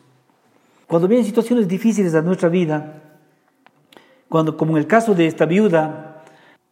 Cuando 0.88 1.08
vienen 1.08 1.26
situaciones 1.26 1.68
difíciles 1.68 2.16
a 2.16 2.22
nuestra 2.22 2.50
vida, 2.50 3.04
cuando 4.30 4.58
como 4.58 4.74
en 4.74 4.78
el 4.78 4.88
caso 4.88 5.14
de 5.14 5.28
esta 5.28 5.46
viuda, 5.46 6.07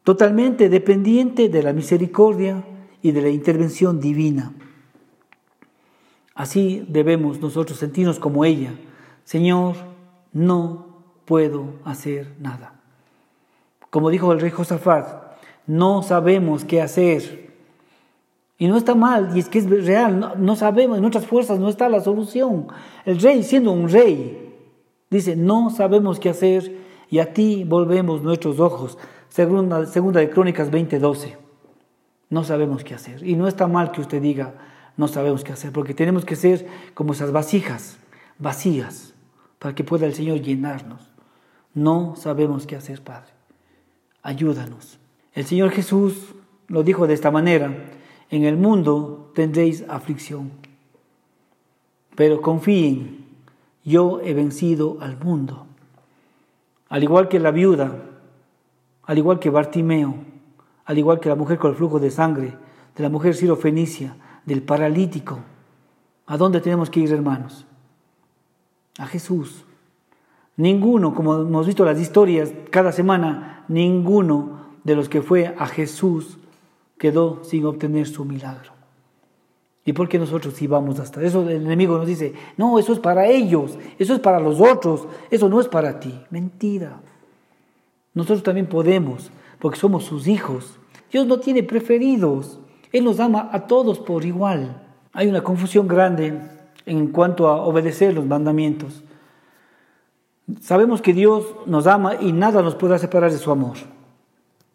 totalmente 0.06 0.70
dependiente 0.70 1.50
de 1.50 1.64
la 1.64 1.74
misericordia 1.74 2.64
y 3.02 3.12
de 3.12 3.22
la 3.24 3.30
intervención 3.30 4.00
divina. 4.00 4.54
Así 6.36 6.86
debemos 6.88 7.42
nosotros 7.42 7.80
sentirnos 7.80 8.20
como 8.20 8.46
ella. 8.46 8.76
Señor, 9.24 9.76
no 10.32 10.86
puedo 11.26 11.74
hacer 11.86 12.36
nada. 12.40 12.80
Como 13.90 14.12
dijo 14.12 14.32
el 14.32 14.42
rey 14.42 14.52
Josafat, 14.52 15.08
no 15.66 16.04
sabemos 16.04 16.66
qué 16.66 16.84
hacer. 16.84 17.54
Y 18.60 18.68
no 18.68 18.78
está 18.78 18.94
mal, 18.94 19.36
y 19.36 19.40
es 19.40 19.50
que 19.50 19.58
es 19.58 19.86
real, 19.86 20.20
no, 20.20 20.36
no, 20.36 20.56
sabemos, 20.56 20.98
en 20.98 21.02
nuestras 21.02 21.26
fuerzas 21.26 21.60
no 21.60 21.68
está 21.68 21.90
la 21.90 22.00
solución. 22.00 22.68
El 23.06 23.20
rey, 23.20 23.42
siendo 23.42 23.72
un 23.72 23.90
rey, 23.90 24.54
dice, 25.10 25.36
no 25.36 25.72
sabemos 25.72 26.20
qué 26.20 26.30
hacer 26.30 26.78
y 27.10 27.20
a 27.20 27.34
ti 27.34 27.64
volvemos 27.64 28.22
nuestros 28.22 28.60
ojos. 28.60 28.98
Segunda, 29.36 29.86
segunda 29.86 30.22
de 30.22 30.30
Crónicas 30.30 30.72
20:12. 30.72 31.36
No 32.30 32.46
sabemos 32.46 32.86
qué 32.86 32.94
hacer. 32.94 33.22
Y 33.28 33.36
no 33.36 33.50
está 33.50 33.68
mal 33.68 33.92
que 33.92 34.00
usted 34.00 34.22
diga, 34.22 34.54
no 34.96 35.10
sabemos 35.10 35.44
qué 35.44 35.52
hacer, 35.52 35.74
porque 35.74 35.94
tenemos 35.94 36.24
que 36.24 36.38
ser 36.38 36.66
como 36.94 37.12
esas 37.12 37.34
vasijas, 37.34 37.98
vacías, 38.40 39.14
para 39.60 39.76
que 39.76 39.84
pueda 39.84 40.06
el 40.06 40.14
Señor 40.14 40.40
llenarnos. 40.40 41.12
No 41.74 42.16
sabemos 42.16 42.66
qué 42.66 42.78
hacer, 42.78 43.02
Padre. 43.02 43.34
Ayúdanos. 44.24 45.00
El 45.34 45.46
Señor 45.46 45.72
Jesús 45.72 46.34
lo 46.70 46.84
dijo 46.84 47.06
de 47.06 47.14
esta 47.14 47.30
manera, 47.30 47.76
en 48.32 48.46
el 48.46 48.56
mundo 48.56 49.34
tendréis 49.36 49.84
aflicción, 49.90 50.52
pero 52.16 52.42
confíen, 52.42 53.26
yo 53.84 54.22
he 54.22 54.34
vencido 54.34 54.98
al 55.02 55.20
mundo. 55.22 55.68
Al 56.88 57.04
igual 57.04 57.28
que 57.28 57.42
la 57.42 57.52
viuda, 57.52 58.15
al 59.06 59.18
igual 59.18 59.40
que 59.40 59.50
Bartimeo, 59.50 60.16
al 60.86 60.98
igual 60.98 61.20
que 61.20 61.30
la 61.30 61.36
mujer 61.36 61.58
con 61.58 61.72
el 61.72 61.78
flujo 61.78 62.00
de 62.00 62.12
sangre, 62.12 62.54
de 62.96 63.04
la 63.04 63.10
mujer 63.10 63.36
sirofenicia, 63.36 64.16
del 64.46 64.62
paralítico. 64.62 65.40
¿A 66.28 66.38
dónde 66.38 66.62
tenemos 66.62 66.90
que 66.90 67.02
ir, 67.02 67.12
hermanos? 67.12 67.66
A 68.98 69.06
Jesús. 69.08 69.66
Ninguno, 70.58 71.14
como 71.14 71.36
hemos 71.36 71.68
visto 71.68 71.84
las 71.84 72.00
historias 72.00 72.54
cada 72.70 72.92
semana, 72.92 73.66
ninguno 73.68 74.66
de 74.84 74.96
los 74.96 75.10
que 75.10 75.22
fue 75.22 75.54
a 75.58 75.68
Jesús 75.68 76.38
quedó 76.98 77.44
sin 77.44 77.66
obtener 77.66 78.08
su 78.08 78.24
milagro. 78.24 78.72
¿Y 79.84 79.94
por 79.94 80.08
qué 80.08 80.18
nosotros 80.18 80.56
sí 80.56 80.66
vamos 80.66 81.00
hasta 81.00 81.22
eso? 81.22 81.48
El 81.48 81.66
enemigo 81.66 81.98
nos 81.98 82.08
dice, 82.08 82.34
no, 82.58 82.80
eso 82.80 82.94
es 82.94 83.00
para 83.00 83.28
ellos, 83.28 83.78
eso 84.00 84.14
es 84.16 84.20
para 84.20 84.40
los 84.40 84.60
otros, 84.60 85.08
eso 85.30 85.48
no 85.50 85.60
es 85.60 85.68
para 85.68 86.00
ti. 86.00 86.20
Mentira. 86.32 87.02
Nosotros 88.16 88.44
también 88.44 88.66
podemos, 88.66 89.30
porque 89.60 89.78
somos 89.78 90.06
sus 90.06 90.28
hijos. 90.28 90.80
Dios 91.12 91.28
no 91.28 91.40
tiene 91.40 91.62
preferidos. 91.62 92.60
Él 92.92 93.04
nos 93.04 93.20
ama 93.20 93.50
a 93.52 93.68
todos 93.68 94.00
por 94.00 94.26
igual. 94.26 94.82
Hay 95.14 95.28
una 95.28 95.44
confusión 95.44 95.88
grande 95.88 96.40
en 96.86 97.08
cuanto 97.08 97.48
a 97.48 97.58
obedecer 97.66 98.14
los 98.14 98.26
mandamientos. 98.26 99.04
Sabemos 100.62 101.02
que 101.02 101.14
Dios 101.14 101.46
nos 101.66 101.88
ama 101.88 102.16
y 102.20 102.32
nada 102.32 102.62
nos 102.62 102.76
podrá 102.76 102.98
separar 102.98 103.32
de 103.32 103.38
su 103.38 103.52
amor. 103.52 103.78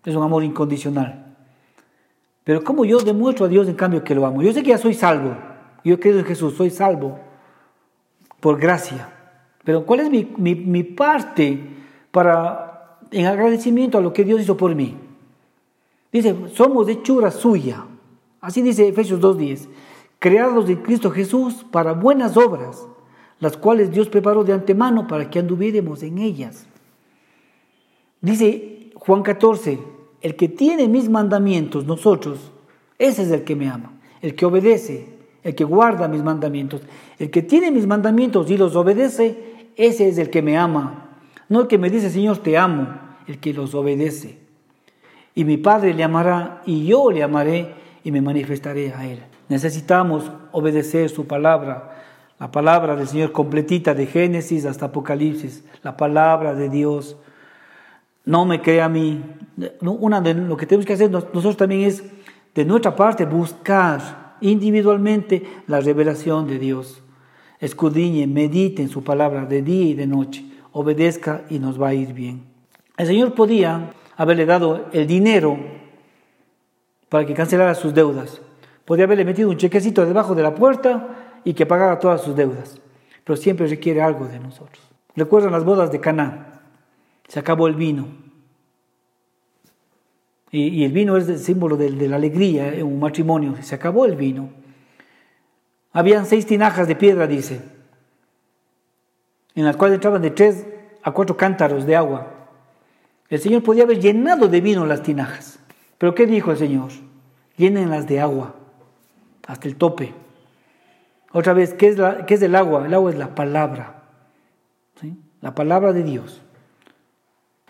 Es 0.04 0.14
un 0.14 0.22
amor 0.22 0.44
incondicional. 0.44 1.36
Pero 2.44 2.62
¿cómo 2.62 2.84
yo 2.84 2.98
demuestro 2.98 3.46
a 3.46 3.48
Dios 3.48 3.68
en 3.68 3.74
cambio 3.74 4.04
que 4.04 4.14
lo 4.14 4.26
amo? 4.26 4.42
Yo 4.42 4.52
sé 4.52 4.62
que 4.62 4.70
ya 4.70 4.78
soy 4.78 4.94
salvo. 4.94 5.36
Yo 5.84 5.98
creo 5.98 6.18
en 6.18 6.24
Jesús, 6.24 6.56
soy 6.56 6.70
salvo 6.70 7.18
por 8.40 8.58
gracia. 8.58 9.08
Pero 9.64 9.86
¿cuál 9.86 10.00
es 10.00 10.10
mi, 10.10 10.30
mi, 10.36 10.54
mi 10.54 10.82
parte 10.82 11.58
para 12.10 12.69
en 13.10 13.26
agradecimiento 13.26 13.98
a 13.98 14.00
lo 14.00 14.12
que 14.12 14.24
Dios 14.24 14.40
hizo 14.40 14.56
por 14.56 14.74
mí. 14.74 14.96
Dice, 16.12 16.34
somos 16.54 16.88
hechura 16.88 17.30
suya. 17.30 17.84
Así 18.40 18.62
dice 18.62 18.88
Efesios 18.88 19.20
2.10. 19.20 19.68
Creados 20.18 20.68
en 20.68 20.76
Cristo 20.76 21.10
Jesús 21.10 21.64
para 21.70 21.92
buenas 21.92 22.36
obras, 22.36 22.86
las 23.38 23.56
cuales 23.56 23.90
Dios 23.90 24.08
preparó 24.08 24.44
de 24.44 24.52
antemano 24.52 25.06
para 25.06 25.30
que 25.30 25.38
anduviéramos 25.38 26.02
en 26.02 26.18
ellas. 26.18 26.66
Dice 28.20 28.90
Juan 28.94 29.22
14, 29.22 29.78
el 30.20 30.36
que 30.36 30.48
tiene 30.48 30.88
mis 30.88 31.08
mandamientos, 31.08 31.86
nosotros, 31.86 32.50
ese 32.98 33.22
es 33.22 33.30
el 33.30 33.44
que 33.44 33.56
me 33.56 33.68
ama, 33.68 33.92
el 34.20 34.34
que 34.34 34.44
obedece, 34.44 35.06
el 35.42 35.54
que 35.54 35.64
guarda 35.64 36.06
mis 36.06 36.22
mandamientos, 36.22 36.82
el 37.18 37.30
que 37.30 37.42
tiene 37.42 37.70
mis 37.70 37.86
mandamientos 37.86 38.50
y 38.50 38.58
los 38.58 38.76
obedece, 38.76 39.70
ese 39.76 40.08
es 40.08 40.18
el 40.18 40.28
que 40.28 40.42
me 40.42 40.58
ama. 40.58 41.09
No 41.50 41.62
el 41.62 41.66
que 41.66 41.78
me 41.78 41.90
dice, 41.90 42.10
Señor, 42.10 42.38
te 42.38 42.56
amo, 42.56 42.86
el 43.26 43.40
que 43.40 43.52
los 43.52 43.74
obedece. 43.74 44.38
Y 45.34 45.44
mi 45.44 45.56
Padre 45.56 45.92
le 45.92 46.04
amará 46.04 46.62
y 46.64 46.86
yo 46.86 47.10
le 47.10 47.24
amaré 47.24 47.74
y 48.04 48.12
me 48.12 48.22
manifestaré 48.22 48.94
a 48.94 49.04
él. 49.04 49.20
Necesitamos 49.48 50.30
obedecer 50.52 51.10
su 51.10 51.26
palabra, 51.26 52.04
la 52.38 52.52
palabra 52.52 52.94
del 52.94 53.08
Señor 53.08 53.32
completita 53.32 53.94
de 53.94 54.06
Génesis 54.06 54.64
hasta 54.64 54.86
Apocalipsis, 54.86 55.64
la 55.82 55.96
palabra 55.96 56.54
de 56.54 56.68
Dios. 56.68 57.16
No 58.24 58.44
me 58.44 58.62
crea 58.62 58.84
a 58.84 58.88
mí. 58.88 59.20
Una 59.80 60.20
de 60.20 60.34
lo 60.34 60.56
que 60.56 60.66
tenemos 60.66 60.86
que 60.86 60.92
hacer 60.92 61.10
nosotros 61.10 61.56
también 61.56 61.82
es, 61.82 62.04
de 62.54 62.64
nuestra 62.64 62.94
parte, 62.94 63.24
buscar 63.24 64.36
individualmente 64.40 65.42
la 65.66 65.80
revelación 65.80 66.46
de 66.46 66.60
Dios. 66.60 67.02
Escudriñe, 67.58 68.28
medite 68.28 68.82
en 68.82 68.88
su 68.88 69.02
palabra 69.02 69.46
de 69.46 69.62
día 69.62 69.86
y 69.86 69.94
de 69.94 70.06
noche 70.06 70.49
obedezca 70.72 71.42
y 71.50 71.58
nos 71.58 71.80
va 71.80 71.88
a 71.88 71.94
ir 71.94 72.12
bien. 72.12 72.44
El 72.96 73.06
Señor 73.06 73.34
podía 73.34 73.92
haberle 74.16 74.46
dado 74.46 74.86
el 74.92 75.06
dinero 75.06 75.58
para 77.08 77.26
que 77.26 77.34
cancelara 77.34 77.74
sus 77.74 77.94
deudas. 77.94 78.40
Podía 78.84 79.04
haberle 79.04 79.24
metido 79.24 79.48
un 79.50 79.56
chequecito 79.56 80.04
debajo 80.04 80.34
de 80.34 80.42
la 80.42 80.54
puerta 80.54 81.40
y 81.44 81.54
que 81.54 81.66
pagara 81.66 81.98
todas 81.98 82.22
sus 82.22 82.36
deudas. 82.36 82.80
Pero 83.24 83.36
siempre 83.36 83.66
requiere 83.66 84.02
algo 84.02 84.26
de 84.26 84.38
nosotros. 84.38 84.82
Recuerdan 85.16 85.52
las 85.52 85.64
bodas 85.64 85.90
de 85.92 86.00
Caná. 86.00 86.60
Se 87.28 87.38
acabó 87.38 87.68
el 87.68 87.74
vino. 87.74 88.06
Y, 90.52 90.84
el 90.84 90.92
vino 90.92 91.16
es 91.16 91.28
el 91.28 91.38
símbolo 91.38 91.76
de, 91.76 91.90
de 91.92 92.08
la 92.08 92.16
alegría 92.16 92.74
en 92.74 92.86
un 92.86 92.98
matrimonio. 92.98 93.54
Se 93.62 93.74
acabó 93.74 94.04
el 94.04 94.16
vino. 94.16 94.50
Habían 95.92 96.26
seis 96.26 96.44
tinajas 96.44 96.88
de 96.88 96.96
piedra, 96.96 97.26
dice 97.26 97.79
en 99.54 99.64
las 99.64 99.76
cuales 99.76 99.96
entraban 99.96 100.22
de 100.22 100.30
tres 100.30 100.66
a 101.02 101.12
cuatro 101.12 101.36
cántaros 101.36 101.86
de 101.86 101.96
agua. 101.96 102.26
El 103.28 103.40
Señor 103.40 103.62
podía 103.62 103.84
haber 103.84 104.00
llenado 104.00 104.48
de 104.48 104.60
vino 104.60 104.86
las 104.86 105.02
tinajas. 105.02 105.58
Pero 105.98 106.14
¿qué 106.14 106.26
dijo 106.26 106.50
el 106.50 106.56
Señor? 106.56 106.90
Llénenlas 107.56 108.06
de 108.06 108.20
agua. 108.20 108.54
hasta 109.46 109.68
el 109.68 109.76
tope. 109.76 110.14
Otra 111.32 111.52
vez, 111.52 111.74
¿qué 111.74 111.88
es, 111.88 111.98
la, 111.98 112.26
qué 112.26 112.34
es 112.34 112.42
el 112.42 112.54
agua? 112.54 112.86
El 112.86 112.94
agua 112.94 113.10
es 113.10 113.18
la 113.18 113.34
palabra, 113.34 114.02
¿sí? 115.00 115.16
la 115.40 115.54
palabra 115.54 115.92
de 115.92 116.02
Dios. 116.02 116.40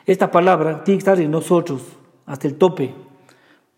Esta 0.06 0.30
palabra 0.30 0.82
tiene 0.84 0.98
que 0.98 1.00
estar 1.00 1.20
en 1.20 1.30
nosotros 1.30 1.82
hasta 2.26 2.48
el 2.48 2.56
tope, 2.56 2.94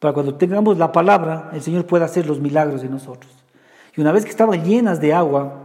para 0.02 0.14
cuando 0.14 0.34
tengamos 0.34 0.78
la 0.78 0.90
palabra, 0.90 1.50
el 1.52 1.62
Señor 1.62 1.86
pueda 1.86 2.06
hacer 2.06 2.26
los 2.26 2.40
milagros 2.40 2.82
en 2.82 2.90
nosotros. 2.90 3.32
Y 3.96 4.00
una 4.00 4.10
vez 4.10 4.24
que 4.24 4.30
estaban 4.30 4.64
llenas 4.64 5.00
de 5.00 5.14
agua, 5.14 5.61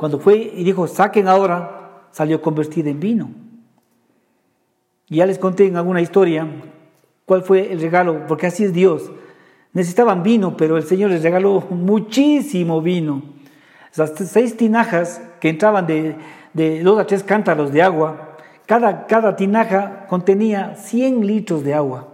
cuando 0.00 0.18
fue 0.18 0.50
y 0.56 0.64
dijo, 0.64 0.86
saquen 0.86 1.28
ahora, 1.28 2.06
salió 2.10 2.40
convertida 2.40 2.88
en 2.88 3.00
vino. 3.00 3.30
Ya 5.10 5.26
les 5.26 5.38
conté 5.38 5.66
en 5.66 5.76
alguna 5.76 6.00
historia 6.00 6.48
cuál 7.26 7.42
fue 7.42 7.70
el 7.70 7.82
regalo, 7.82 8.26
porque 8.26 8.46
así 8.46 8.64
es 8.64 8.72
Dios. 8.72 9.12
Necesitaban 9.74 10.22
vino, 10.22 10.56
pero 10.56 10.78
el 10.78 10.84
Señor 10.84 11.10
les 11.10 11.22
regaló 11.22 11.62
muchísimo 11.68 12.80
vino. 12.80 13.22
Esas 13.92 14.14
seis 14.30 14.56
tinajas 14.56 15.20
que 15.38 15.50
entraban 15.50 15.86
de, 15.86 16.16
de 16.54 16.82
dos 16.82 16.98
a 16.98 17.06
tres 17.06 17.22
cántaros 17.22 17.70
de 17.70 17.82
agua, 17.82 18.38
cada, 18.64 19.06
cada 19.06 19.36
tinaja 19.36 20.06
contenía 20.08 20.76
100 20.76 21.26
litros 21.26 21.62
de 21.62 21.74
agua. 21.74 22.08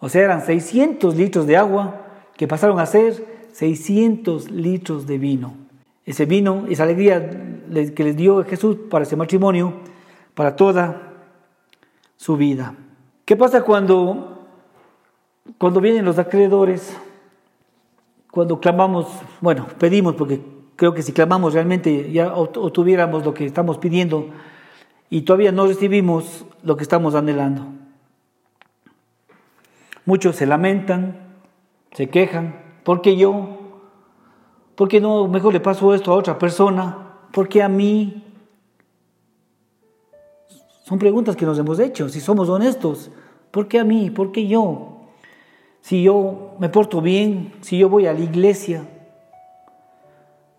O 0.00 0.08
sea, 0.08 0.24
eran 0.24 0.44
600 0.44 1.14
litros 1.14 1.46
de 1.46 1.56
agua 1.56 2.00
que 2.36 2.48
pasaron 2.48 2.80
a 2.80 2.86
ser 2.86 3.24
600 3.52 4.50
litros 4.50 5.06
de 5.06 5.18
vino. 5.18 5.63
Ese 6.06 6.26
vino, 6.26 6.64
esa 6.68 6.82
alegría 6.82 7.30
que 7.94 8.04
les 8.04 8.16
dio 8.16 8.44
Jesús 8.44 8.76
para 8.90 9.04
ese 9.04 9.16
matrimonio, 9.16 9.74
para 10.34 10.56
toda 10.56 11.12
su 12.16 12.36
vida. 12.36 12.74
¿Qué 13.24 13.36
pasa 13.36 13.62
cuando, 13.62 14.46
cuando 15.56 15.80
vienen 15.80 16.04
los 16.04 16.18
acreedores? 16.18 16.96
Cuando 18.30 18.60
clamamos, 18.60 19.06
bueno, 19.40 19.66
pedimos, 19.78 20.14
porque 20.14 20.40
creo 20.76 20.92
que 20.92 21.02
si 21.02 21.12
clamamos 21.12 21.54
realmente 21.54 22.12
ya 22.12 22.34
obtuviéramos 22.34 23.24
lo 23.24 23.32
que 23.32 23.46
estamos 23.46 23.78
pidiendo 23.78 24.28
y 25.08 25.22
todavía 25.22 25.52
no 25.52 25.66
recibimos 25.66 26.44
lo 26.62 26.76
que 26.76 26.82
estamos 26.82 27.14
anhelando. 27.14 27.66
Muchos 30.04 30.36
se 30.36 30.46
lamentan, 30.46 31.16
se 31.92 32.10
quejan, 32.10 32.60
¿por 32.82 33.00
qué 33.00 33.16
yo? 33.16 33.63
¿Por 34.74 34.88
qué 34.88 35.00
no 35.00 35.28
mejor 35.28 35.52
le 35.52 35.60
paso 35.60 35.94
esto 35.94 36.12
a 36.12 36.16
otra 36.16 36.38
persona? 36.38 37.12
¿Por 37.32 37.48
qué 37.48 37.62
a 37.62 37.68
mí? 37.68 38.24
Son 40.84 40.98
preguntas 40.98 41.36
que 41.36 41.46
nos 41.46 41.58
hemos 41.58 41.78
hecho, 41.78 42.08
si 42.08 42.20
somos 42.20 42.48
honestos. 42.48 43.10
¿Por 43.50 43.68
qué 43.68 43.78
a 43.78 43.84
mí? 43.84 44.10
¿Por 44.10 44.32
qué 44.32 44.46
yo? 44.46 45.00
Si 45.80 46.02
yo 46.02 46.56
me 46.58 46.68
porto 46.68 47.00
bien, 47.00 47.52
si 47.60 47.78
yo 47.78 47.88
voy 47.88 48.06
a 48.06 48.12
la 48.12 48.20
iglesia, 48.20 48.88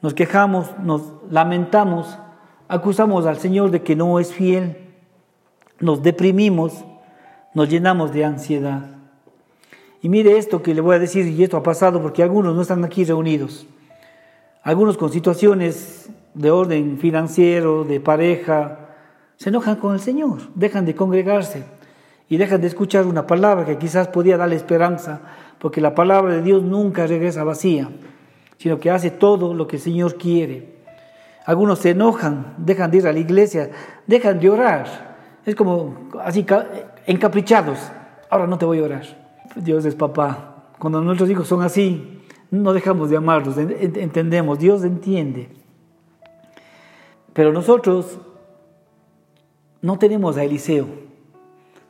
nos 0.01 0.13
quejamos, 0.13 0.77
nos 0.79 1.01
lamentamos, 1.29 2.17
acusamos 2.67 3.25
al 3.25 3.37
Señor 3.37 3.71
de 3.71 3.81
que 3.81 3.95
no 3.95 4.19
es 4.19 4.31
fiel, 4.33 4.93
nos 5.79 6.03
deprimimos, 6.03 6.85
nos 7.53 7.69
llenamos 7.69 8.13
de 8.13 8.23
ansiedad. 8.23 8.97
Y 10.01 10.09
mire 10.09 10.37
esto 10.37 10.61
que 10.61 10.73
le 10.75 10.81
voy 10.81 10.95
a 10.95 10.99
decir, 10.99 11.25
y 11.27 11.43
esto 11.43 11.57
ha 11.57 11.63
pasado 11.63 12.01
porque 12.01 12.21
algunos 12.21 12.55
no 12.55 12.61
están 12.61 12.85
aquí 12.85 13.03
reunidos. 13.03 13.67
Algunos 14.65 14.97
con 14.97 15.11
situaciones 15.11 16.09
de 16.33 16.49
orden 16.49 16.97
financiero, 16.97 17.83
de 17.83 17.99
pareja, 17.99 18.79
se 19.35 19.49
enojan 19.49 19.75
con 19.75 19.93
el 19.93 19.99
Señor, 19.99 20.39
dejan 20.55 20.87
de 20.87 20.95
congregarse 20.95 21.65
y 22.29 22.37
dejan 22.37 22.61
de 22.61 22.67
escuchar 22.67 23.05
una 23.05 23.27
palabra 23.27 23.63
que 23.63 23.77
quizás 23.77 24.07
podía 24.07 24.37
darle 24.37 24.55
esperanza, 24.55 25.21
porque 25.59 25.81
la 25.81 25.93
palabra 25.93 26.33
de 26.33 26.41
Dios 26.41 26.63
nunca 26.63 27.05
regresa 27.05 27.43
vacía, 27.43 27.89
sino 28.57 28.79
que 28.79 28.89
hace 28.89 29.11
todo 29.11 29.53
lo 29.53 29.67
que 29.67 29.75
el 29.75 29.83
Señor 29.83 30.15
quiere. 30.15 30.79
Algunos 31.45 31.77
se 31.77 31.91
enojan, 31.91 32.55
dejan 32.57 32.89
de 32.89 32.97
ir 32.97 33.07
a 33.07 33.13
la 33.13 33.19
iglesia, 33.19 33.69
dejan 34.07 34.39
de 34.39 34.49
orar. 34.49 34.87
Es 35.45 35.53
como 35.53 36.09
así 36.23 36.43
encaprichados. 37.05 37.77
Ahora 38.31 38.47
no 38.47 38.57
te 38.57 38.65
voy 38.65 38.79
a 38.79 38.85
orar. 38.85 39.03
Dios 39.57 39.85
es 39.85 39.93
papá. 39.93 40.71
Cuando 40.79 41.01
nuestros 41.01 41.29
hijos 41.29 41.47
son 41.47 41.61
así, 41.61 42.14
no 42.51 42.73
dejamos 42.73 43.09
de 43.09 43.17
amarlos, 43.17 43.57
entendemos, 43.57 44.59
Dios 44.59 44.83
entiende. 44.83 45.49
Pero 47.33 47.51
nosotros 47.51 48.19
no 49.81 49.97
tenemos 49.99 50.37
a 50.37 50.43
Eliseo, 50.43 50.87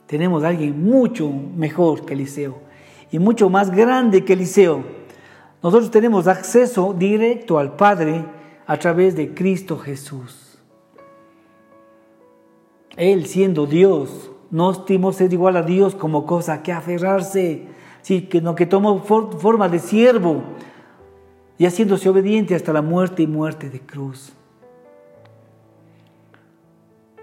tenemos 0.07 0.43
a 0.43 0.49
alguien 0.49 0.83
mucho 0.83 1.29
mejor 1.29 2.05
que 2.05 2.13
Eliseo 2.13 2.59
y 3.11 3.19
mucho 3.19 3.49
más 3.49 3.71
grande 3.71 4.25
que 4.25 4.33
Eliseo. 4.33 4.83
Nosotros 5.61 5.91
tenemos 5.91 6.27
acceso 6.27 6.93
directo 6.97 7.57
al 7.57 7.75
Padre 7.75 8.25
a 8.67 8.77
través 8.77 9.15
de 9.15 9.33
Cristo 9.33 9.77
Jesús. 9.77 10.59
Él 12.97 13.25
siendo 13.25 13.65
Dios, 13.65 14.31
no 14.51 14.71
estimó 14.71 15.11
ser 15.11 15.33
igual 15.33 15.57
a 15.57 15.63
Dios 15.63 15.95
como 15.95 16.25
cosa 16.25 16.63
que 16.63 16.71
aferrarse, 16.71 17.67
sino 18.05 18.53
que 18.53 18.65
tomó 18.65 18.99
forma 18.99 19.67
de 19.67 19.79
siervo 19.79 20.43
y 21.57 21.65
haciéndose 21.65 22.07
obediente 22.07 22.53
hasta 22.53 22.71
la 22.71 22.81
muerte 22.81 23.23
y 23.23 23.27
muerte 23.27 23.69
de 23.69 23.79
cruz 23.79 24.35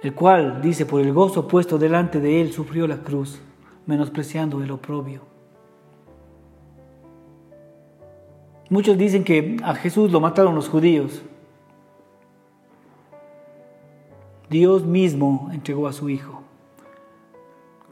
el 0.02 0.14
cual, 0.14 0.60
dice, 0.60 0.84
por 0.84 1.00
el 1.00 1.12
gozo 1.12 1.46
puesto 1.46 1.78
delante 1.78 2.20
de 2.20 2.40
él, 2.40 2.52
sufrió 2.52 2.88
la 2.88 2.98
cruz, 2.98 3.40
menospreciando 3.86 4.60
el 4.62 4.70
oprobio. 4.72 5.20
Muchos 8.68 8.98
dicen 8.98 9.22
que 9.22 9.56
a 9.62 9.74
Jesús 9.74 10.10
lo 10.10 10.18
mataron 10.18 10.56
los 10.56 10.68
judíos. 10.68 11.22
Dios 14.50 14.84
mismo 14.84 15.50
entregó 15.52 15.86
a 15.86 15.92
su 15.92 16.08
Hijo. 16.08 16.42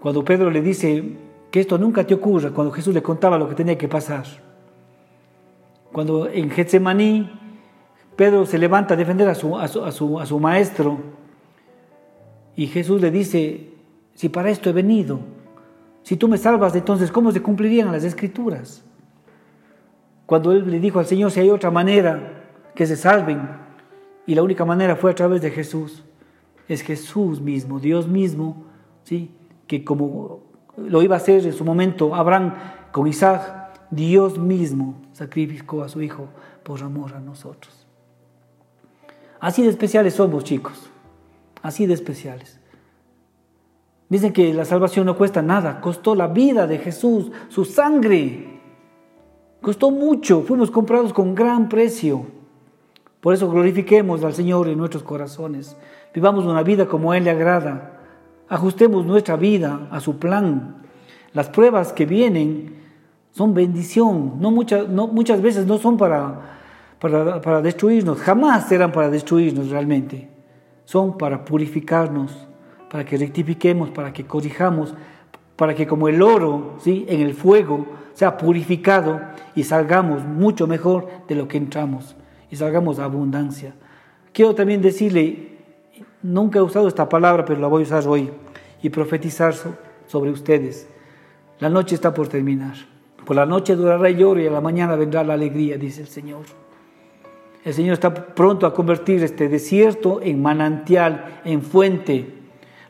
Cuando 0.01 0.25
Pedro 0.25 0.51
le 0.51 0.63
dice 0.63 1.17
que 1.51 1.61
esto 1.61 1.79
nunca 1.79 2.07
te 2.07 2.15
ocurra, 2.15 2.51
cuando 2.51 2.73
Jesús 2.73 2.95
le 2.95 3.03
contaba 3.03 3.39
lo 3.39 3.49
que 3.49 3.55
tenía 3.55 3.77
que 3.77 3.89
pasar. 3.89 4.25
Cuando 5.93 6.29
en 6.29 6.51
Getsemaní 6.51 7.29
Pedro 8.17 8.47
se 8.47 8.59
levanta 8.59 8.95
a 8.95 8.97
defender 8.97 9.29
a 9.29 9.35
su, 9.35 9.57
a 9.57 9.67
su, 9.67 10.39
maestro, 10.39 10.99
y 12.55 12.67
Jesús 12.67 13.01
le 13.01 13.11
dice, 13.11 13.73
si 14.15 14.29
para 14.29 14.51
esto 14.51 14.69
he 14.69 14.73
venido, 14.73 15.21
si 16.03 16.17
tú 16.17 16.29
me 16.29 16.37
salvas, 16.37 16.75
entonces 16.75 17.11
¿cómo 17.11 17.33
se 17.33 17.43
cumplirían 17.43 17.91
las 17.91 18.05
escrituras? 18.05 18.85
Cuando 20.27 20.53
él 20.53 20.71
le 20.71 20.79
dijo 20.81 20.99
al 20.99 21.07
Señor, 21.07 21.31
si 21.31 21.41
hay 21.41 21.51
otra 21.51 21.71
manera 21.71 22.45
que 22.75 22.87
se 22.87 22.97
salven, 22.97 23.41
y 24.27 24.35
la 24.35 24.43
única 24.43 24.65
manera 24.65 24.97
fue 24.97 25.11
a 25.11 25.15
través 25.15 25.41
de 25.41 25.51
Jesús, 25.51 26.05
es 26.69 26.83
Jesús 26.83 27.41
mismo, 27.41 27.81
Dios 27.81 28.07
mismo, 28.07 28.67
¿sí? 29.03 29.35
que 29.67 29.83
como 29.83 30.50
lo 30.77 31.03
iba 31.03 31.17
a 31.17 31.19
hacer 31.19 31.45
en 31.45 31.53
su 31.53 31.65
momento 31.65 32.15
Abraham 32.15 32.55
con 32.93 33.07
Isaac, 33.07 33.71
Dios 33.91 34.39
mismo 34.39 34.97
sacrificó 35.13 35.83
a 35.83 35.89
su 35.89 36.03
Hijo 36.03 36.29
por 36.63 36.83
amor 36.83 37.15
a 37.15 37.21
nosotros. 37.21 37.87
Así 39.41 39.63
de 39.63 39.71
especiales 39.71 40.15
somos, 40.15 40.45
chicos 40.45 40.91
así 41.63 41.87
de 41.87 41.95
especiales. 41.95 42.59
Dicen 44.09 44.33
que 44.33 44.53
la 44.53 44.65
salvación 44.65 45.07
no 45.07 45.17
cuesta 45.17 45.43
nada, 45.43 45.81
costó 45.81 46.15
la 46.15 46.27
vida 46.27 46.67
de 46.67 46.79
Jesús, 46.79 47.31
su 47.49 47.65
sangre. 47.65 48.61
Costó 49.61 49.91
mucho, 49.91 50.43
fuimos 50.43 50.71
comprados 50.71 51.13
con 51.13 51.35
gran 51.35 51.69
precio. 51.69 52.27
Por 53.21 53.35
eso 53.35 53.51
glorifiquemos 53.51 54.25
al 54.25 54.35
Señor 54.35 54.69
en 54.69 54.79
nuestros 54.79 55.03
corazones. 55.03 55.77
Vivamos 56.15 56.45
una 56.45 56.63
vida 56.63 56.87
como 56.87 57.15
Él 57.15 57.25
le 57.25 57.31
agrada. 57.31 57.90
Ajustemos 58.51 59.07
nuestra 59.07 59.37
vida 59.37 59.89
a 59.91 60.01
su 60.01 60.19
plan. 60.19 60.83
Las 61.33 61.49
pruebas 61.49 61.95
que 61.95 62.05
vienen 62.05 62.75
son 63.31 63.55
bendición. 63.55 64.35
No 64.41 64.51
muchas, 64.51 64.87
no, 64.89 65.07
muchas 65.07 65.41
veces 65.41 65.67
no 65.67 65.79
son 65.79 65.97
para, 65.97 66.59
para, 66.99 67.41
para 67.41 67.63
destruirnos, 67.63 68.19
jamás 68.19 68.69
serán 68.69 68.93
para 68.93 69.09
destruirnos 69.09 69.71
realmente 69.71 70.29
son 70.91 71.17
para 71.17 71.45
purificarnos, 71.45 72.33
para 72.91 73.05
que 73.05 73.17
rectifiquemos, 73.17 73.91
para 73.91 74.13
que 74.13 74.27
corrijamos, 74.27 74.93
para 75.55 75.73
que 75.73 75.87
como 75.87 76.09
el 76.09 76.21
oro 76.21 76.79
¿sí? 76.81 77.07
en 77.09 77.21
el 77.21 77.35
fuego 77.35 77.87
sea 78.13 78.37
purificado 78.37 79.21
y 79.55 79.63
salgamos 79.63 80.25
mucho 80.25 80.67
mejor 80.67 81.07
de 81.29 81.37
lo 81.37 81.47
que 81.47 81.59
entramos 81.59 82.17
y 82.51 82.57
salgamos 82.57 82.99
a 82.99 83.05
abundancia. 83.05 83.73
Quiero 84.33 84.57
también 84.57 84.83
decirle, 84.83 85.60
nunca 86.23 86.59
he 86.59 86.63
usado 86.63 86.89
esta 86.89 87.09
palabra, 87.09 87.45
pero 87.45 87.61
la 87.61 87.69
voy 87.69 87.83
a 87.83 87.87
usar 87.87 88.07
hoy 88.07 88.31
y 88.83 88.91
profetizar 88.91 89.55
sobre 90.07 90.31
ustedes. 90.31 90.89
La 91.59 91.69
noche 91.69 91.95
está 91.95 92.15
por 92.15 92.29
terminar. 92.29 92.75
Por 93.25 93.37
la 93.37 93.47
noche 93.47 93.77
durará 93.77 94.09
el 94.09 94.17
lloro 94.17 94.41
y 94.41 94.47
a 94.47 94.51
la 94.51 94.61
mañana 94.61 94.97
vendrá 94.97 95.23
la 95.23 95.35
alegría, 95.35 95.77
dice 95.77 96.01
el 96.01 96.09
Señor. 96.09 96.43
El 97.65 97.75
Señor 97.75 97.95
está 97.95 98.13
pronto 98.13 98.67
a 98.67 98.73
convertir 98.73 99.23
este 99.23 99.49
desierto 99.49 100.21
en 100.23 100.41
manantial, 100.41 101.41
en 101.45 101.61
fuente. 101.63 102.35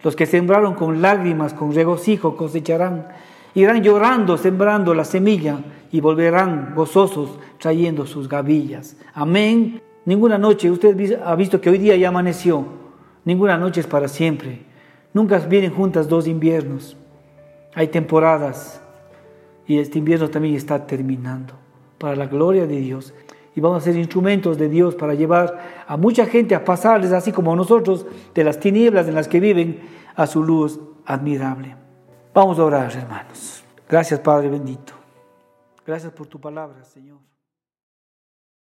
Los 0.05 0.15
que 0.15 0.27
sembraron 0.27 0.75
con 0.75 1.03
lágrimas, 1.03 1.53
con 1.53 1.75
regocijo, 1.75 2.37
cosecharán. 2.37 3.09
Irán 3.55 3.83
llorando, 3.83 4.39
sembrando 4.39 4.95
la 4.95 5.05
semilla 5.05 5.59
y 5.91 6.01
volverán 6.01 6.73
gozosos 6.77 7.39
trayendo 7.59 8.07
sus 8.07 8.29
gavillas. 8.29 8.97
Amén. 9.13 9.83
Ninguna 10.05 10.39
noche, 10.39 10.71
usted 10.71 11.21
ha 11.25 11.35
visto 11.35 11.61
que 11.61 11.69
hoy 11.69 11.79
día 11.79 11.97
ya 11.97 12.09
amaneció. 12.09 12.80
Ninguna 13.25 13.59
noche 13.59 13.81
es 13.81 13.87
para 13.87 14.09
siempre. 14.09 14.63
Nunca 15.13 15.39
vienen 15.39 15.73
juntas 15.73 16.09
dos 16.09 16.27
inviernos. 16.27 16.97
Hay 17.75 17.89
temporadas 17.89 18.81
y 19.67 19.79
este 19.79 19.99
invierno 19.99 20.29
también 20.29 20.55
está 20.55 20.87
terminando. 20.87 21.55
Para 21.99 22.17
la 22.17 22.27
gloria 22.27 22.67
de 22.67 22.81
Dios. 22.81 23.15
Y 23.55 23.61
vamos 23.61 23.83
a 23.83 23.85
ser 23.85 23.97
instrumentos 23.97 24.59
de 24.59 24.69
Dios 24.69 24.95
para 24.95 25.15
llevar 25.15 25.85
a 25.87 25.97
mucha 25.97 26.25
gente 26.27 26.55
a 26.55 26.65
pasarles, 26.65 27.13
así 27.13 27.33
como 27.33 27.55
nosotros, 27.57 28.07
de 28.35 28.45
las 28.45 28.61
tinieblas 28.61 29.09
en 29.09 29.15
las 29.15 29.29
que 29.29 29.41
viven, 29.41 29.81
a 30.15 30.27
su 30.27 30.43
luz 30.43 30.81
admirable. 31.05 31.77
Vamos 32.33 32.59
a 32.59 32.65
orar, 32.65 32.93
hermanos. 32.97 33.65
Gracias, 33.89 34.21
Padre 34.21 34.49
bendito. 34.49 34.93
Gracias 35.85 36.13
por 36.13 36.27
tu 36.27 36.41
palabra, 36.41 36.85
Señor. 36.85 37.19